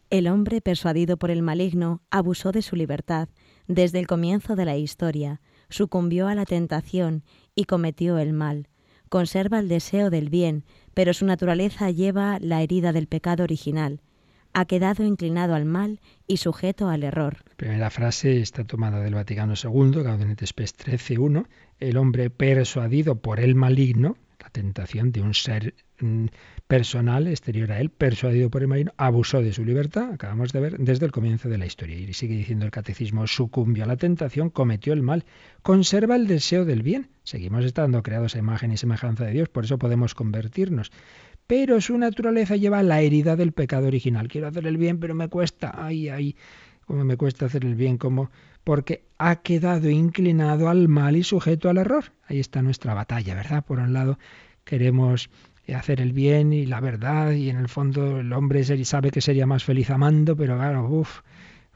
El 0.09 0.27
hombre 0.27 0.59
persuadido 0.59 1.17
por 1.17 1.29
el 1.29 1.43
maligno 1.43 2.01
abusó 2.09 2.51
de 2.51 2.63
su 2.63 2.75
libertad 2.75 3.29
desde 3.67 3.99
el 3.99 4.07
comienzo 4.07 4.55
de 4.55 4.65
la 4.65 4.75
historia, 4.75 5.39
sucumbió 5.69 6.27
a 6.27 6.35
la 6.35 6.45
tentación 6.45 7.23
y 7.55 7.65
cometió 7.65 8.17
el 8.17 8.33
mal. 8.33 8.67
Conserva 9.09 9.59
el 9.59 9.69
deseo 9.69 10.09
del 10.09 10.29
bien, 10.29 10.65
pero 10.93 11.13
su 11.13 11.25
naturaleza 11.25 11.89
lleva 11.89 12.37
la 12.39 12.61
herida 12.61 12.91
del 12.91 13.07
pecado 13.07 13.43
original. 13.43 14.01
Ha 14.53 14.65
quedado 14.65 15.03
inclinado 15.03 15.53
al 15.53 15.65
mal 15.65 15.99
y 16.27 16.37
sujeto 16.37 16.87
al 16.89 17.03
error. 17.03 17.37
La 17.47 17.55
primera 17.55 17.89
frase 17.89 18.39
está 18.41 18.63
tomada 18.63 19.01
del 19.01 19.15
Vaticano 19.15 19.53
II, 19.61 20.03
Gaudium 20.03 20.35
Spes 20.45 20.77
13.1. 20.77 21.45
El 21.79 21.97
hombre 21.97 22.29
persuadido 22.29 23.15
por 23.15 23.39
el 23.39 23.55
maligno, 23.55 24.17
la 24.41 24.49
tentación 24.49 25.11
de 25.11 25.21
un 25.21 25.33
ser 25.33 25.73
mm, 25.99 26.27
personal 26.67 27.27
exterior 27.27 27.71
a 27.71 27.79
él, 27.79 27.89
persuadido 27.89 28.49
por 28.49 28.61
el 28.61 28.67
marino, 28.67 28.91
abusó 28.97 29.41
de 29.41 29.53
su 29.53 29.63
libertad, 29.63 30.11
acabamos 30.13 30.51
de 30.51 30.59
ver, 30.59 30.77
desde 30.79 31.05
el 31.05 31.11
comienzo 31.11 31.47
de 31.47 31.57
la 31.57 31.65
historia. 31.65 31.97
Y 31.97 32.11
sigue 32.13 32.35
diciendo 32.35 32.65
el 32.65 32.71
catecismo, 32.71 33.27
sucumbió 33.27 33.83
a 33.83 33.87
la 33.87 33.97
tentación, 33.97 34.49
cometió 34.49 34.93
el 34.93 35.03
mal, 35.03 35.25
conserva 35.61 36.15
el 36.15 36.27
deseo 36.27 36.65
del 36.65 36.81
bien. 36.81 37.09
Seguimos 37.23 37.65
estando 37.65 38.01
creados 38.01 38.35
a 38.35 38.39
imagen 38.39 38.71
y 38.71 38.77
semejanza 38.77 39.25
de 39.25 39.33
Dios, 39.33 39.49
por 39.49 39.65
eso 39.65 39.77
podemos 39.77 40.15
convertirnos. 40.15 40.91
Pero 41.47 41.79
su 41.81 41.97
naturaleza 41.97 42.55
lleva 42.55 42.81
la 42.81 43.01
herida 43.01 43.35
del 43.35 43.51
pecado 43.51 43.87
original. 43.87 44.27
Quiero 44.27 44.47
hacer 44.47 44.65
el 44.65 44.77
bien, 44.77 44.99
pero 44.99 45.13
me 45.13 45.29
cuesta, 45.29 45.71
ay, 45.77 46.09
ay, 46.09 46.35
cómo 46.85 47.05
me 47.05 47.17
cuesta 47.17 47.45
hacer 47.45 47.65
el 47.65 47.75
bien, 47.75 47.97
como 47.97 48.31
porque 48.63 49.03
ha 49.19 49.37
quedado 49.37 49.89
inclinado 49.91 50.69
al 50.69 50.87
mal 50.87 51.15
y 51.15 51.23
sujeto 51.23 51.69
al 51.69 51.77
error. 51.77 52.05
Ahí 52.27 52.39
está 52.39 52.63
nuestra 52.63 52.95
batalla, 52.95 53.35
¿verdad? 53.35 53.63
Por 53.63 53.77
un 53.77 53.93
lado, 53.93 54.17
queremos 54.63 55.29
hacer 55.73 56.01
el 56.01 56.13
bien 56.13 56.53
y 56.53 56.65
la 56.65 56.79
verdad 56.79 57.31
y 57.31 57.49
en 57.49 57.57
el 57.57 57.69
fondo 57.69 58.19
el 58.19 58.31
hombre 58.33 58.63
sabe 58.63 59.11
que 59.11 59.21
sería 59.21 59.47
más 59.47 59.63
feliz 59.63 59.89
amando, 59.89 60.35
pero 60.35 60.55
claro, 60.57 60.87
uff, 60.87 61.21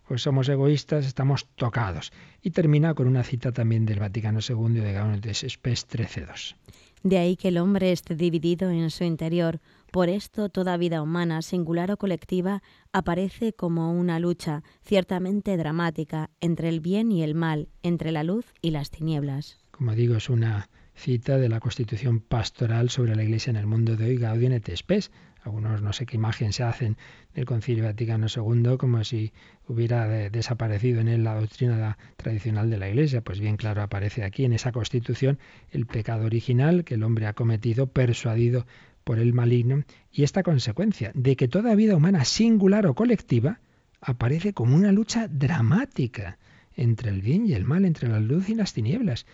pues 0.08 0.22
somos 0.22 0.50
egoístas, 0.50 1.06
estamos 1.06 1.48
tocados. 1.56 2.12
Y 2.42 2.52
termina 2.52 2.94
con 2.94 3.08
una 3.08 3.24
cita 3.24 3.52
también 3.52 3.86
del 3.86 4.00
Vaticano 4.00 4.40
II 4.48 4.74
de 4.74 5.20
de 5.22 5.34
Spes 5.34 5.88
13.2. 5.88 6.56
De 7.04 7.18
ahí 7.18 7.38
que 7.38 7.48
el 7.48 7.58
hombre 7.58 7.92
esté 7.92 8.16
dividido 8.16 8.70
en 8.72 8.90
su 8.90 9.06
interior. 9.06 9.60
Por 9.92 10.10
esto 10.10 10.50
toda 10.50 10.78
vida 10.78 11.02
humana, 11.02 11.42
singular 11.42 11.92
o 11.92 11.98
colectiva, 11.98 12.62
aparece 12.92 13.54
como 13.54 13.94
una 13.94 14.20
lucha 14.20 14.64
ciertamente 14.84 15.56
dramática 15.56 16.30
entre 16.42 16.70
el 16.70 16.82
bien 16.82 17.12
y 17.12 17.24
el 17.24 17.36
mal, 17.36 17.70
entre 17.84 18.12
la 18.12 18.24
luz 18.24 18.54
y 18.62 18.72
las 18.72 18.92
tinieblas. 18.92 19.58
Como 19.72 19.96
digo, 19.96 20.16
es 20.16 20.30
una 20.30 20.70
cita 21.00 21.38
de 21.38 21.47
la 21.47 21.62
Constitución 21.62 22.20
Pastoral 22.20 22.89
sobre 22.89 23.16
la 23.16 23.24
Iglesia 23.24 23.52
en 23.52 23.56
el 23.56 23.66
mundo 23.66 23.95
de 23.95 24.06
hoy, 24.06 24.18
Gaudium 24.18 24.52
et 24.52 24.70
Spes. 24.76 25.12
Algunos 25.43 25.82
no 25.82 25.93
sé 25.93 26.06
qué 26.06 26.18
imagen 26.18 26.52
se 26.52 26.64
hacen 26.64 26.97
del 27.34 27.45
Concilio 27.45 27.86
Vaticano 27.86 28.28
II 28.28 28.76
como 28.78 29.02
si 29.06 29.32
hubiera 29.66 30.08
desaparecido 30.30 31.00
en 31.00 31.08
él 31.08 31.24
la 31.24 31.39
doctrina 31.39 31.97
tradicional 32.18 32.70
de 32.70 32.78
la 32.78 32.89
Iglesia. 32.89 33.22
Pues 33.22 33.39
bien 33.39 33.56
claro 33.56 33.82
aparece 33.82 34.26
aquí 34.26 34.43
en 34.43 34.52
esa 34.52 34.74
Constitución 34.74 35.39
el 35.72 35.86
pecado 35.86 36.26
original 36.26 36.84
que 36.84 36.95
el 36.95 37.04
hombre 37.04 37.28
ha 37.28 37.34
cometido, 37.34 37.88
persuadido 37.88 38.68
por 39.06 39.20
el 39.20 39.34
maligno, 39.34 39.86
y 40.12 40.24
esta 40.24 40.43
consecuencia 40.43 41.12
de 41.16 41.38
que 41.38 41.47
toda 41.47 41.76
vida 41.76 41.95
humana, 41.95 42.26
singular 42.26 42.86
o 42.86 42.93
colectiva, 42.93 43.62
aparece 44.02 44.54
como 44.54 44.76
una 44.76 44.91
lucha 44.91 45.30
dramática 45.30 46.38
entre 46.76 47.10
el 47.10 47.22
bien 47.22 47.47
y 47.47 47.54
el 47.54 47.64
mal, 47.64 47.86
entre 47.86 48.10
la 48.10 48.20
luz 48.20 48.50
y 48.50 48.56
las 48.56 48.74
tinieblas. 48.74 49.26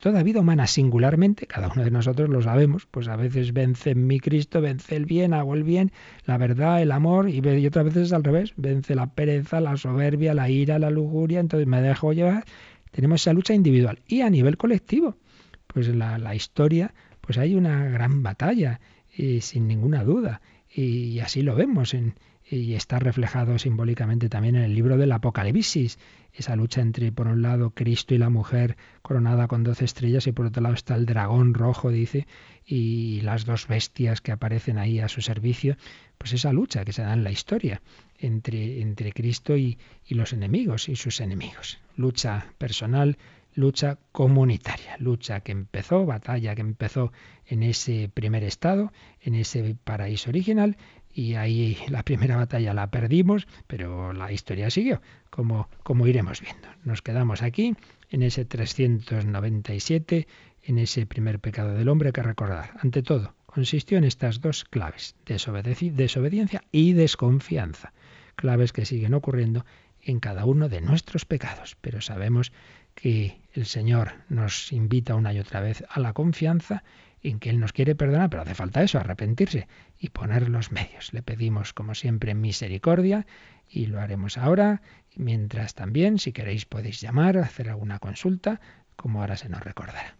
Toda 0.00 0.22
vida 0.22 0.40
humana 0.40 0.66
singularmente, 0.66 1.46
cada 1.46 1.68
uno 1.68 1.84
de 1.84 1.90
nosotros 1.90 2.30
lo 2.30 2.40
sabemos, 2.40 2.86
pues 2.86 3.06
a 3.08 3.16
veces 3.16 3.52
vence 3.52 3.90
en 3.90 4.06
mi 4.06 4.18
Cristo, 4.18 4.62
vence 4.62 4.96
el 4.96 5.04
bien, 5.04 5.34
hago 5.34 5.52
el 5.52 5.62
bien, 5.62 5.92
la 6.24 6.38
verdad, 6.38 6.80
el 6.80 6.90
amor, 6.90 7.28
y, 7.28 7.66
otras 7.66 7.84
veces 7.84 8.14
al 8.14 8.24
revés, 8.24 8.54
vence 8.56 8.94
la 8.94 9.08
pereza, 9.08 9.60
la 9.60 9.76
soberbia, 9.76 10.32
la 10.32 10.48
ira, 10.48 10.78
la 10.78 10.88
lujuria, 10.88 11.38
entonces 11.38 11.68
me 11.68 11.82
dejo 11.82 12.14
llevar. 12.14 12.46
Tenemos 12.90 13.20
esa 13.20 13.34
lucha 13.34 13.52
individual 13.52 13.98
y 14.06 14.22
a 14.22 14.30
nivel 14.30 14.56
colectivo. 14.56 15.18
Pues 15.66 15.86
la, 15.88 16.16
la 16.16 16.34
historia, 16.34 16.94
pues 17.20 17.36
hay 17.36 17.54
una 17.54 17.84
gran 17.90 18.22
batalla, 18.22 18.80
y 19.14 19.42
sin 19.42 19.68
ninguna 19.68 20.02
duda, 20.02 20.40
y 20.72 21.18
así 21.18 21.42
lo 21.42 21.54
vemos 21.54 21.92
en, 21.92 22.14
y 22.50 22.74
está 22.74 22.98
reflejado 22.98 23.58
simbólicamente 23.58 24.28
también 24.28 24.56
en 24.56 24.62
el 24.62 24.74
libro 24.74 24.96
del 24.96 25.12
Apocalipsis, 25.12 25.98
esa 26.40 26.56
lucha 26.56 26.80
entre, 26.80 27.12
por 27.12 27.28
un 27.28 27.42
lado, 27.42 27.70
Cristo 27.70 28.14
y 28.14 28.18
la 28.18 28.30
mujer 28.30 28.76
coronada 29.02 29.46
con 29.46 29.62
doce 29.62 29.84
estrellas 29.84 30.26
y 30.26 30.32
por 30.32 30.46
otro 30.46 30.62
lado 30.62 30.74
está 30.74 30.96
el 30.96 31.06
dragón 31.06 31.54
rojo, 31.54 31.90
dice, 31.90 32.26
y 32.66 33.20
las 33.22 33.44
dos 33.44 33.68
bestias 33.68 34.20
que 34.20 34.32
aparecen 34.32 34.78
ahí 34.78 35.00
a 35.00 35.08
su 35.08 35.20
servicio, 35.22 35.76
pues 36.18 36.32
esa 36.32 36.52
lucha 36.52 36.84
que 36.84 36.92
se 36.92 37.02
da 37.02 37.12
en 37.12 37.24
la 37.24 37.30
historia 37.30 37.82
entre, 38.18 38.80
entre 38.80 39.12
Cristo 39.12 39.56
y, 39.56 39.78
y 40.06 40.14
los 40.14 40.32
enemigos 40.32 40.88
y 40.88 40.96
sus 40.96 41.20
enemigos. 41.20 41.78
Lucha 41.96 42.46
personal, 42.58 43.18
lucha 43.54 43.98
comunitaria, 44.12 44.96
lucha 44.98 45.40
que 45.40 45.52
empezó, 45.52 46.06
batalla 46.06 46.54
que 46.54 46.60
empezó 46.60 47.12
en 47.46 47.62
ese 47.62 48.08
primer 48.12 48.44
estado, 48.44 48.92
en 49.20 49.34
ese 49.34 49.76
paraíso 49.84 50.30
original, 50.30 50.76
y 51.12 51.34
ahí 51.34 51.76
la 51.88 52.02
primera 52.02 52.36
batalla 52.36 52.74
la 52.74 52.90
perdimos, 52.90 53.46
pero 53.66 54.12
la 54.12 54.32
historia 54.32 54.70
siguió, 54.70 55.00
como, 55.30 55.68
como 55.82 56.06
iremos 56.06 56.40
viendo. 56.40 56.68
Nos 56.84 57.02
quedamos 57.02 57.42
aquí, 57.42 57.74
en 58.10 58.22
ese 58.22 58.44
397, 58.44 60.26
en 60.62 60.78
ese 60.78 61.06
primer 61.06 61.40
pecado 61.40 61.74
del 61.74 61.88
hombre 61.88 62.12
que 62.12 62.22
recordar. 62.22 62.72
Ante 62.80 63.02
todo, 63.02 63.34
consistió 63.46 63.98
en 63.98 64.04
estas 64.04 64.40
dos 64.40 64.64
claves, 64.64 65.16
desobediencia 65.26 66.62
y 66.70 66.92
desconfianza. 66.92 67.92
claves 68.36 68.72
que 68.72 68.86
siguen 68.86 69.14
ocurriendo 69.14 69.66
en 70.02 70.20
cada 70.20 70.44
uno 70.46 70.68
de 70.68 70.80
nuestros 70.80 71.24
pecados. 71.24 71.76
Pero 71.80 72.00
sabemos 72.00 72.52
que 72.94 73.40
el 73.52 73.66
Señor 73.66 74.12
nos 74.28 74.72
invita 74.72 75.14
una 75.14 75.32
y 75.32 75.38
otra 75.38 75.60
vez 75.60 75.84
a 75.88 76.00
la 76.00 76.12
confianza 76.12 76.82
en 77.22 77.38
que 77.38 77.50
Él 77.50 77.60
nos 77.60 77.72
quiere 77.72 77.94
perdonar, 77.94 78.30
pero 78.30 78.42
hace 78.42 78.54
falta 78.54 78.82
eso, 78.82 78.98
arrepentirse 78.98 79.68
y 79.98 80.10
poner 80.10 80.48
los 80.48 80.72
medios. 80.72 81.12
Le 81.12 81.22
pedimos, 81.22 81.72
como 81.72 81.94
siempre, 81.94 82.34
misericordia 82.34 83.26
y 83.68 83.86
lo 83.86 84.00
haremos 84.00 84.38
ahora. 84.38 84.82
Mientras 85.16 85.74
también, 85.74 86.18
si 86.18 86.32
queréis, 86.32 86.64
podéis 86.64 87.00
llamar, 87.00 87.38
hacer 87.38 87.68
alguna 87.68 87.98
consulta, 87.98 88.60
como 88.96 89.20
ahora 89.20 89.36
se 89.36 89.48
nos 89.48 89.62
recordará. 89.62 90.16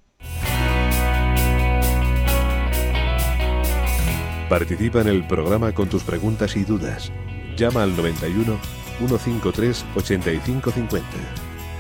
Participa 4.49 5.01
en 5.01 5.09
el 5.09 5.27
programa 5.27 5.73
con 5.73 5.89
tus 5.89 6.03
preguntas 6.03 6.57
y 6.57 6.65
dudas. 6.65 7.13
Llama 7.57 7.85
al 7.85 7.97
91 7.97 8.59
153 8.99 9.87
8550. 9.95 11.07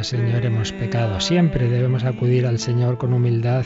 Señor, 0.04 0.46
hemos 0.46 0.74
pecado. 0.74 1.20
Siempre 1.22 1.70
debemos 1.70 2.04
acudir 2.04 2.46
al 2.46 2.60
Señor 2.60 2.98
con 2.98 3.14
humildad 3.14 3.66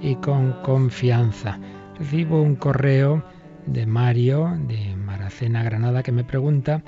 y 0.00 0.16
con 0.16 0.52
confianza. 0.62 1.58
Recibo 1.98 2.42
un 2.42 2.56
correo 2.56 3.24
de 3.66 3.86
Mario, 3.86 4.58
de 4.68 4.94
Maracena, 4.96 5.62
Granada, 5.62 6.02
que 6.02 6.12
me 6.12 6.24
pregunta 6.24 6.82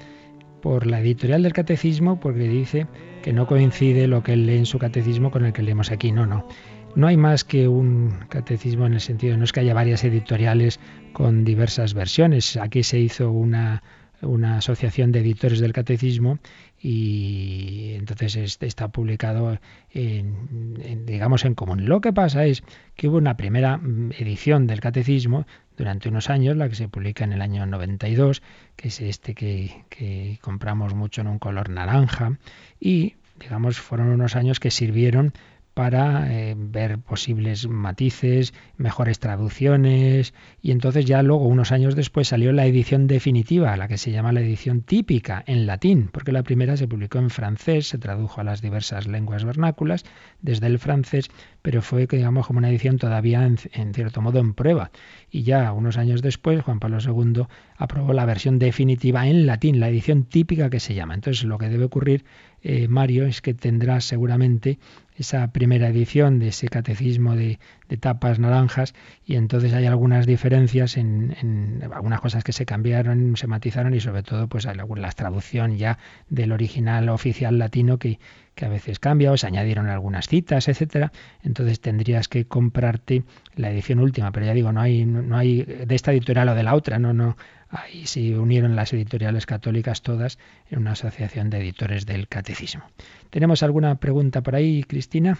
por 0.60 0.86
la 0.86 1.00
editorial 1.00 1.42
del 1.42 1.54
catecismo 1.54 2.20
porque 2.20 2.48
dice 2.48 2.86
que 3.22 3.32
no 3.32 3.46
coincide 3.46 4.06
lo 4.08 4.22
que 4.22 4.34
él 4.34 4.46
lee 4.46 4.58
en 4.58 4.66
su 4.66 4.78
catecismo 4.78 5.30
con 5.30 5.46
el 5.46 5.54
que 5.54 5.62
leemos 5.62 5.90
aquí. 5.90 6.12
No, 6.12 6.26
no. 6.26 6.46
No 6.94 7.06
hay 7.06 7.16
más 7.16 7.44
que 7.44 7.68
un 7.68 8.14
catecismo 8.28 8.84
en 8.84 8.92
el 8.92 9.00
sentido, 9.00 9.38
no 9.38 9.44
es 9.44 9.52
que 9.52 9.60
haya 9.60 9.72
varias 9.72 10.04
editoriales 10.04 10.78
con 11.14 11.44
diversas 11.44 11.94
versiones. 11.94 12.58
Aquí 12.58 12.82
se 12.82 12.98
hizo 12.98 13.30
una, 13.30 13.82
una 14.20 14.58
asociación 14.58 15.12
de 15.12 15.20
editores 15.20 15.60
del 15.60 15.72
catecismo 15.72 16.38
y 16.82 17.94
entonces 17.94 18.58
está 18.60 18.88
publicado 18.88 19.58
en, 19.92 20.78
en, 20.82 21.06
digamos 21.06 21.44
en 21.44 21.54
común. 21.54 21.86
Lo 21.86 22.00
que 22.00 22.12
pasa 22.12 22.44
es 22.44 22.64
que 22.96 23.06
hubo 23.06 23.18
una 23.18 23.36
primera 23.36 23.76
mm, 23.78 24.10
edición 24.18 24.66
del 24.66 24.80
catecismo 24.80 25.46
durante 25.76 26.08
unos 26.08 26.28
años, 26.28 26.56
la 26.56 26.68
que 26.68 26.74
se 26.74 26.88
publica 26.88 27.22
en 27.22 27.32
el 27.32 27.40
año 27.40 27.64
92, 27.66 28.42
que 28.74 28.88
es 28.88 29.00
este 29.00 29.34
que, 29.34 29.84
que 29.90 30.38
compramos 30.40 30.94
mucho 30.94 31.20
en 31.20 31.28
un 31.28 31.38
color 31.38 31.70
naranja 31.70 32.38
y 32.80 33.14
digamos 33.38 33.78
fueron 33.78 34.08
unos 34.08 34.34
años 34.34 34.58
que 34.58 34.72
sirvieron 34.72 35.32
para 35.74 36.32
eh, 36.32 36.54
ver 36.56 36.98
posibles 36.98 37.66
matices, 37.66 38.52
mejores 38.76 39.18
traducciones 39.18 40.34
y 40.60 40.70
entonces 40.70 41.04
ya 41.04 41.22
luego 41.22 41.46
unos 41.46 41.72
años 41.72 41.96
después 41.96 42.28
salió 42.28 42.52
la 42.52 42.66
edición 42.66 43.06
definitiva, 43.06 43.76
la 43.76 43.88
que 43.88 43.98
se 43.98 44.10
llama 44.10 44.32
la 44.32 44.40
edición 44.40 44.82
típica 44.82 45.42
en 45.46 45.66
latín, 45.66 46.08
porque 46.12 46.32
la 46.32 46.42
primera 46.42 46.76
se 46.76 46.88
publicó 46.88 47.18
en 47.18 47.30
francés, 47.30 47.88
se 47.88 47.98
tradujo 47.98 48.40
a 48.40 48.44
las 48.44 48.60
diversas 48.60 49.06
lenguas 49.06 49.44
vernáculas 49.44 50.04
desde 50.40 50.66
el 50.66 50.78
francés, 50.78 51.30
pero 51.62 51.80
fue 51.80 52.06
digamos 52.06 52.46
como 52.46 52.58
una 52.58 52.68
edición 52.68 52.98
todavía 52.98 53.46
en, 53.46 53.56
en 53.72 53.94
cierto 53.94 54.20
modo 54.20 54.40
en 54.40 54.54
prueba 54.54 54.90
y 55.30 55.44
ya 55.44 55.72
unos 55.72 55.96
años 55.96 56.20
después 56.20 56.62
Juan 56.62 56.80
Pablo 56.80 56.98
II 57.00 57.46
aprobó 57.76 58.12
la 58.12 58.26
versión 58.26 58.58
definitiva 58.58 59.26
en 59.26 59.46
latín, 59.46 59.80
la 59.80 59.88
edición 59.88 60.24
típica 60.24 60.70
que 60.70 60.78
se 60.78 60.94
llama. 60.94 61.14
Entonces 61.14 61.44
lo 61.44 61.58
que 61.58 61.68
debe 61.68 61.84
ocurrir 61.84 62.24
eh, 62.62 62.86
Mario 62.86 63.26
es 63.26 63.40
que 63.40 63.54
tendrá 63.54 64.00
seguramente 64.00 64.78
esa 65.16 65.52
primera 65.52 65.88
edición 65.88 66.38
de 66.38 66.48
ese 66.48 66.68
catecismo 66.68 67.34
de, 67.34 67.58
de 67.88 67.96
tapas 67.96 68.38
naranjas 68.38 68.94
y 69.26 69.36
entonces 69.36 69.72
hay 69.72 69.86
algunas 69.86 70.26
diferencias 70.26 70.96
en, 70.96 71.36
en, 71.40 71.82
algunas 71.92 72.20
cosas 72.20 72.44
que 72.44 72.52
se 72.52 72.66
cambiaron, 72.66 73.36
se 73.36 73.46
matizaron 73.46 73.94
y 73.94 74.00
sobre 74.00 74.22
todo 74.22 74.48
pues 74.48 74.64
la 74.64 75.12
traducción 75.12 75.76
ya 75.76 75.98
del 76.28 76.52
original 76.52 77.08
oficial 77.08 77.58
latino 77.58 77.98
que, 77.98 78.18
que 78.54 78.64
a 78.66 78.68
veces 78.68 78.98
cambia 78.98 79.32
o 79.32 79.36
se 79.36 79.46
añadieron 79.46 79.88
algunas 79.88 80.28
citas, 80.28 80.68
etcétera. 80.68 81.12
Entonces 81.42 81.80
tendrías 81.80 82.28
que 82.28 82.46
comprarte 82.46 83.24
la 83.56 83.70
edición 83.70 83.98
última, 83.98 84.32
pero 84.32 84.46
ya 84.46 84.54
digo, 84.54 84.72
no 84.72 84.80
hay 84.80 85.06
no, 85.06 85.22
no 85.22 85.36
hay 85.36 85.62
de 85.62 85.94
esta 85.94 86.12
editorial 86.12 86.48
o 86.50 86.54
de 86.54 86.62
la 86.62 86.74
otra, 86.74 86.98
no 86.98 87.12
no 87.12 87.36
Ahí 87.72 88.04
se 88.04 88.38
unieron 88.38 88.76
las 88.76 88.92
editoriales 88.92 89.46
católicas 89.46 90.02
todas 90.02 90.38
en 90.70 90.80
una 90.80 90.92
asociación 90.92 91.48
de 91.48 91.58
editores 91.58 92.04
del 92.04 92.28
catecismo. 92.28 92.84
¿Tenemos 93.30 93.62
alguna 93.62 93.94
pregunta 93.94 94.42
por 94.42 94.54
ahí, 94.54 94.82
Cristina? 94.82 95.38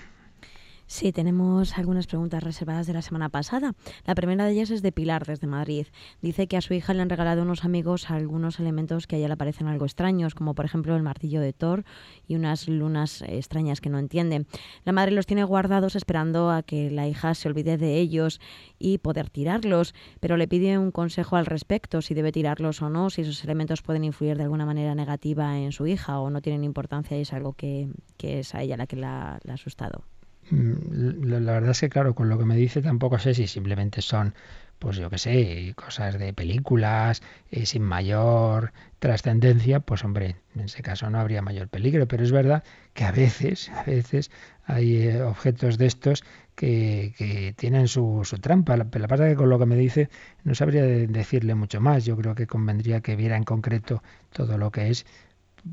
Sí, 0.93 1.11
tenemos 1.11 1.79
algunas 1.79 2.07
preguntas 2.07 2.43
reservadas 2.43 2.87
de 2.87 2.93
la 2.93 3.01
semana 3.01 3.31
pasada. 3.31 3.73
La 4.05 4.15
primera 4.15 4.45
de 4.45 4.53
ellas 4.53 4.69
es 4.69 4.83
de 4.83 4.93
Pilar, 4.93 5.25
desde 5.25 5.47
Madrid. 5.47 5.87
Dice 6.21 6.47
que 6.47 6.59
a 6.59 6.61
su 6.61 6.75
hija 6.75 6.93
le 6.93 7.01
han 7.01 7.09
regalado 7.09 7.41
unos 7.41 7.65
amigos 7.65 8.11
algunos 8.11 8.61
elementos 8.61 9.07
que 9.07 9.17
a 9.17 9.19
ella 9.19 9.29
le 9.29 9.39
parecen 9.39 9.69
algo 9.69 9.87
extraños, 9.87 10.35
como 10.35 10.55
por 10.55 10.67
ejemplo 10.67 10.95
el 10.95 11.03
martillo 11.03 11.41
de 11.41 11.55
Thor 11.55 11.87
y 12.29 12.35
unas 12.35 12.69
lunas 12.69 13.23
extrañas 13.23 13.81
que 13.81 13.89
no 13.89 13.99
entiende. 13.99 14.45
La 14.85 14.93
madre 14.93 15.13
los 15.13 15.25
tiene 15.25 15.45
guardados 15.45 15.97
esperando 15.97 16.51
a 16.51 16.63
que 16.63 16.91
la 16.91 17.09
hija 17.09 17.35
se 17.35 17.49
olvide 17.49 17.79
de 17.79 17.99
ellos 17.99 18.39
y 18.79 18.99
poder 18.99 19.31
tirarlos, 19.31 19.95
pero 20.21 20.37
le 20.37 20.47
pide 20.47 20.77
un 20.77 20.91
consejo 20.91 21.37
al 21.37 21.47
respecto, 21.47 22.03
si 22.03 22.13
debe 22.13 22.33
tirarlos 22.33 22.83
o 22.83 22.91
no, 22.91 23.09
si 23.09 23.23
esos 23.23 23.43
elementos 23.45 23.81
pueden 23.81 24.05
influir 24.05 24.37
de 24.37 24.43
alguna 24.43 24.67
manera 24.67 24.95
negativa 24.95 25.59
en 25.59 25.73
su 25.73 25.87
hija 25.87 26.21
o 26.21 26.29
no 26.29 26.43
tienen 26.43 26.65
importancia 26.65 27.17
y 27.17 27.23
es 27.23 27.33
algo 27.33 27.55
que, 27.55 27.89
que 28.19 28.41
es 28.41 28.55
a 28.55 28.61
ella 28.61 28.77
la 28.77 28.87
que 28.87 28.97
la, 28.97 29.41
la 29.45 29.53
ha 29.53 29.55
asustado 29.55 30.05
la 30.51 31.53
verdad 31.53 31.71
es 31.71 31.81
que, 31.81 31.89
claro, 31.89 32.15
con 32.15 32.29
lo 32.29 32.39
que 32.39 32.45
me 32.45 32.57
dice 32.57 32.83
tampoco 32.83 33.19
sé 33.19 33.35
si 33.35 33.47
simplemente 33.47 34.03
son, 34.03 34.35
pues 34.79 34.97
yo 34.97 35.09
qué 35.11 35.19
sé, 35.19 35.73
cosas 35.77 36.19
de 36.19 36.33
películas 36.33 37.23
eh, 37.51 37.67
sin 37.67 37.83
mayor 37.83 38.73
trascendencia, 38.99 39.81
pues 39.81 40.05
hombre, 40.05 40.37
en 40.55 40.63
ese 40.63 40.83
caso 40.83 41.09
no 41.11 41.19
habría 41.21 41.43
mayor 41.43 41.69
peligro, 41.69 42.07
pero 42.09 42.25
es 42.25 42.33
verdad 42.33 42.65
que 42.95 43.05
a 43.05 43.13
veces, 43.13 43.71
a 43.71 43.85
veces 43.85 44.31
hay 44.65 45.03
eh, 45.09 45.23
objetos 45.23 45.79
de 45.79 45.87
estos 45.87 46.25
que, 46.55 47.55
tienen 47.57 47.89
su, 47.89 48.23
su 48.25 48.39
trampa. 48.39 48.77
La, 48.77 48.87
la 48.93 49.09
pasa 49.09 49.29
que 49.29 49.37
con 49.37 49.49
lo 49.49 49.59
que 49.59 49.67
me 49.67 49.77
dice 49.77 50.09
no 50.45 50.55
sabría 50.55 50.83
decirle 50.85 51.55
mucho 51.55 51.81
más. 51.81 52.05
Yo 52.05 52.17
creo 52.17 52.35
que 52.35 52.47
convendría 52.47 53.01
que 53.01 53.17
viera 53.17 53.37
en 53.37 53.45
concreto 53.45 54.03
todo 54.33 54.59
lo 54.59 54.71
que 54.71 54.91
es 54.91 55.07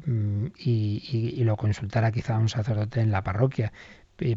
mm, 0.05 0.47
y, 0.57 1.33
y, 1.37 1.43
lo 1.43 1.57
consultara 1.57 2.11
quizá 2.11 2.37
un 2.37 2.49
sacerdote 2.49 3.01
en 3.01 3.11
la 3.11 3.23
parroquia. 3.23 3.71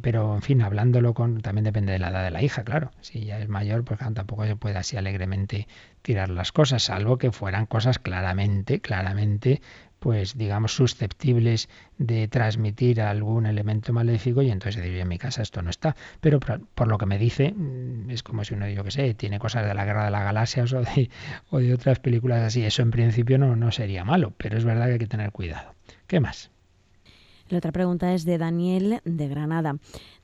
Pero, 0.01 0.35
en 0.35 0.43
fin, 0.43 0.62
hablándolo 0.62 1.14
con. 1.14 1.41
También 1.41 1.64
depende 1.64 1.93
de 1.93 1.99
la 1.99 2.11
edad 2.11 2.24
de 2.24 2.30
la 2.30 2.43
hija, 2.43 2.64
claro. 2.64 2.93
Si 3.01 3.24
ya 3.24 3.39
es 3.39 3.49
mayor, 3.49 3.85
pues 3.85 3.99
tampoco 3.99 4.47
se 4.47 4.57
puede 4.57 4.76
así 4.76 4.97
alegremente 4.97 5.66
tirar 6.03 6.30
las 6.30 6.53
cosas, 6.53 6.85
salvo 6.85 7.18
que 7.18 7.33
fueran 7.33 7.66
cosas 7.66 7.99
claramente, 7.99 8.80
claramente 8.80 9.61
pues 10.03 10.37
digamos 10.37 10.74
susceptibles 10.74 11.68
de 11.97 12.26
transmitir 12.26 13.01
algún 13.01 13.47
elemento 13.47 13.93
maléfico 13.93 14.43
y 14.43 14.51
entonces 14.51 14.83
diría 14.83 15.03
en 15.03 15.09
mi 15.09 15.16
casa 15.16 15.43
esto 15.43 15.62
no 15.62 15.70
está 15.70 15.95
pero 16.20 16.41
por, 16.41 16.89
lo 16.89 16.99
que 16.99 17.07
me 17.07 17.18
dice 17.18 17.53
mm, 17.53 18.11
es 18.11 18.24
como 18.24 18.43
si 18.43 18.55
uno 18.55 18.68
yo 18.68 18.83
que 18.83 18.91
sé 18.91 19.14
tiene 19.14 19.39
cosas 19.39 19.64
de 19.64 19.74
la 19.74 19.85
guerra 19.85 20.07
de 20.07 20.11
las 20.11 20.24
galaxias 20.24 20.72
o 20.72 20.80
de, 20.83 21.09
o 21.51 21.61
de 21.61 21.72
otras 21.72 22.01
películas 22.01 22.41
así 22.41 22.64
eso 22.64 22.83
en 22.83 22.91
principio 22.91 23.39
no, 23.39 23.55
no 23.55 23.70
sería 23.70 24.05
malo 24.05 24.33
pero 24.37 24.59
es 24.59 24.64
verdad 24.64 24.87
que 24.87 24.93
hay 24.95 24.99
que 24.99 25.07
tener 25.07 25.30
cuidado 25.30 25.72
¿qué 26.09 26.18
más? 26.18 26.51
La 27.53 27.59
otra 27.59 27.70
pregunta 27.70 28.14
es 28.14 28.24
de 28.24 28.38
Daniel 28.38 29.03
de 29.05 29.28
Granada. 29.28 29.76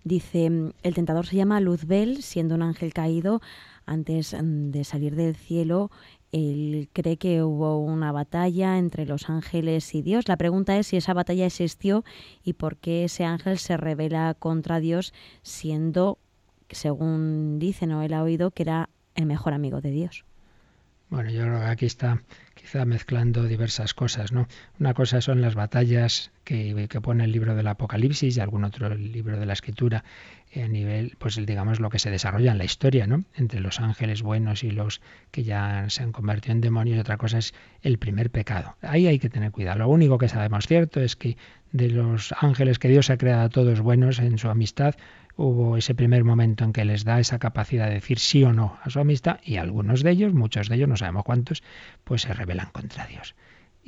Dice, 0.02 0.46
el 0.46 0.94
tentador 0.94 1.26
se 1.26 1.36
llama 1.36 1.60
Luzbel, 1.60 2.22
siendo 2.22 2.54
un 2.54 2.62
ángel 2.62 2.94
caído, 2.94 3.42
antes 3.84 4.32
mm, 4.32 4.70
de 4.70 4.82
salir 4.82 5.14
del 5.14 5.36
cielo, 5.36 5.90
él 6.32 6.88
cree 6.94 7.18
que 7.18 7.42
hubo 7.42 7.80
una 7.80 8.12
batalla 8.12 8.78
entre 8.78 9.04
los 9.04 9.28
ángeles 9.28 9.94
y 9.94 10.00
Dios. 10.00 10.26
La 10.26 10.38
pregunta 10.38 10.78
es 10.78 10.86
si 10.86 10.96
esa 10.96 11.12
batalla 11.12 11.44
existió 11.44 12.02
y 12.42 12.54
por 12.54 12.78
qué 12.78 13.04
ese 13.04 13.26
ángel 13.26 13.58
se 13.58 13.76
revela 13.76 14.32
contra 14.32 14.80
Dios 14.80 15.12
siendo, 15.42 16.16
según 16.70 17.58
dice, 17.58 17.86
no 17.86 18.00
él 18.00 18.14
ha 18.14 18.22
oído, 18.22 18.52
que 18.52 18.62
era 18.62 18.88
el 19.14 19.26
mejor 19.26 19.52
amigo 19.52 19.82
de 19.82 19.90
Dios. 19.90 20.24
Bueno, 21.10 21.30
yo 21.30 21.42
creo 21.42 21.60
que 21.60 21.66
aquí 21.66 21.86
está 21.86 22.22
quizá 22.54 22.84
mezclando 22.84 23.44
diversas 23.44 23.94
cosas, 23.94 24.30
¿no? 24.32 24.46
Una 24.78 24.92
cosa 24.92 25.22
son 25.22 25.40
las 25.40 25.54
batallas 25.54 26.30
que, 26.44 26.86
que 26.88 27.00
pone 27.00 27.24
el 27.24 27.32
libro 27.32 27.54
del 27.54 27.66
Apocalipsis 27.66 28.36
y 28.36 28.40
algún 28.40 28.64
otro 28.64 28.94
libro 28.94 29.38
de 29.38 29.46
la 29.46 29.54
Escritura 29.54 30.04
a 30.54 30.68
nivel, 30.68 31.16
pues 31.18 31.36
digamos, 31.44 31.80
lo 31.80 31.90
que 31.90 31.98
se 31.98 32.10
desarrolla 32.10 32.52
en 32.52 32.58
la 32.58 32.64
historia, 32.64 33.06
¿no? 33.06 33.24
Entre 33.34 33.60
los 33.60 33.80
ángeles 33.80 34.22
buenos 34.22 34.64
y 34.64 34.70
los 34.70 35.00
que 35.30 35.44
ya 35.44 35.86
se 35.88 36.02
han 36.02 36.12
convertido 36.12 36.52
en 36.52 36.60
demonios, 36.60 36.96
y 36.96 37.00
otra 37.00 37.16
cosa 37.16 37.38
es 37.38 37.54
el 37.82 37.98
primer 37.98 38.30
pecado. 38.30 38.76
Ahí 38.82 39.06
hay 39.06 39.18
que 39.18 39.28
tener 39.28 39.52
cuidado. 39.52 39.80
Lo 39.80 39.88
único 39.88 40.18
que 40.18 40.28
sabemos 40.28 40.66
cierto 40.66 41.00
es 41.00 41.16
que 41.16 41.36
de 41.72 41.90
los 41.90 42.34
ángeles 42.40 42.78
que 42.78 42.88
Dios 42.88 43.10
ha 43.10 43.18
creado 43.18 43.42
a 43.42 43.48
todos 43.48 43.80
buenos 43.80 44.18
en 44.18 44.38
su 44.38 44.48
amistad, 44.48 44.94
hubo 45.36 45.76
ese 45.76 45.94
primer 45.94 46.24
momento 46.24 46.64
en 46.64 46.72
que 46.72 46.84
les 46.84 47.04
da 47.04 47.20
esa 47.20 47.38
capacidad 47.38 47.86
de 47.86 47.94
decir 47.94 48.18
sí 48.18 48.42
o 48.42 48.52
no 48.52 48.78
a 48.82 48.90
su 48.90 48.98
amistad 49.00 49.38
y 49.44 49.56
algunos 49.56 50.02
de 50.02 50.10
ellos, 50.10 50.34
muchos 50.34 50.68
de 50.68 50.76
ellos, 50.76 50.88
no 50.88 50.96
sabemos 50.96 51.24
cuántos, 51.24 51.62
pues 52.04 52.22
se 52.22 52.32
rebelan 52.32 52.70
contra 52.72 53.06
Dios. 53.06 53.34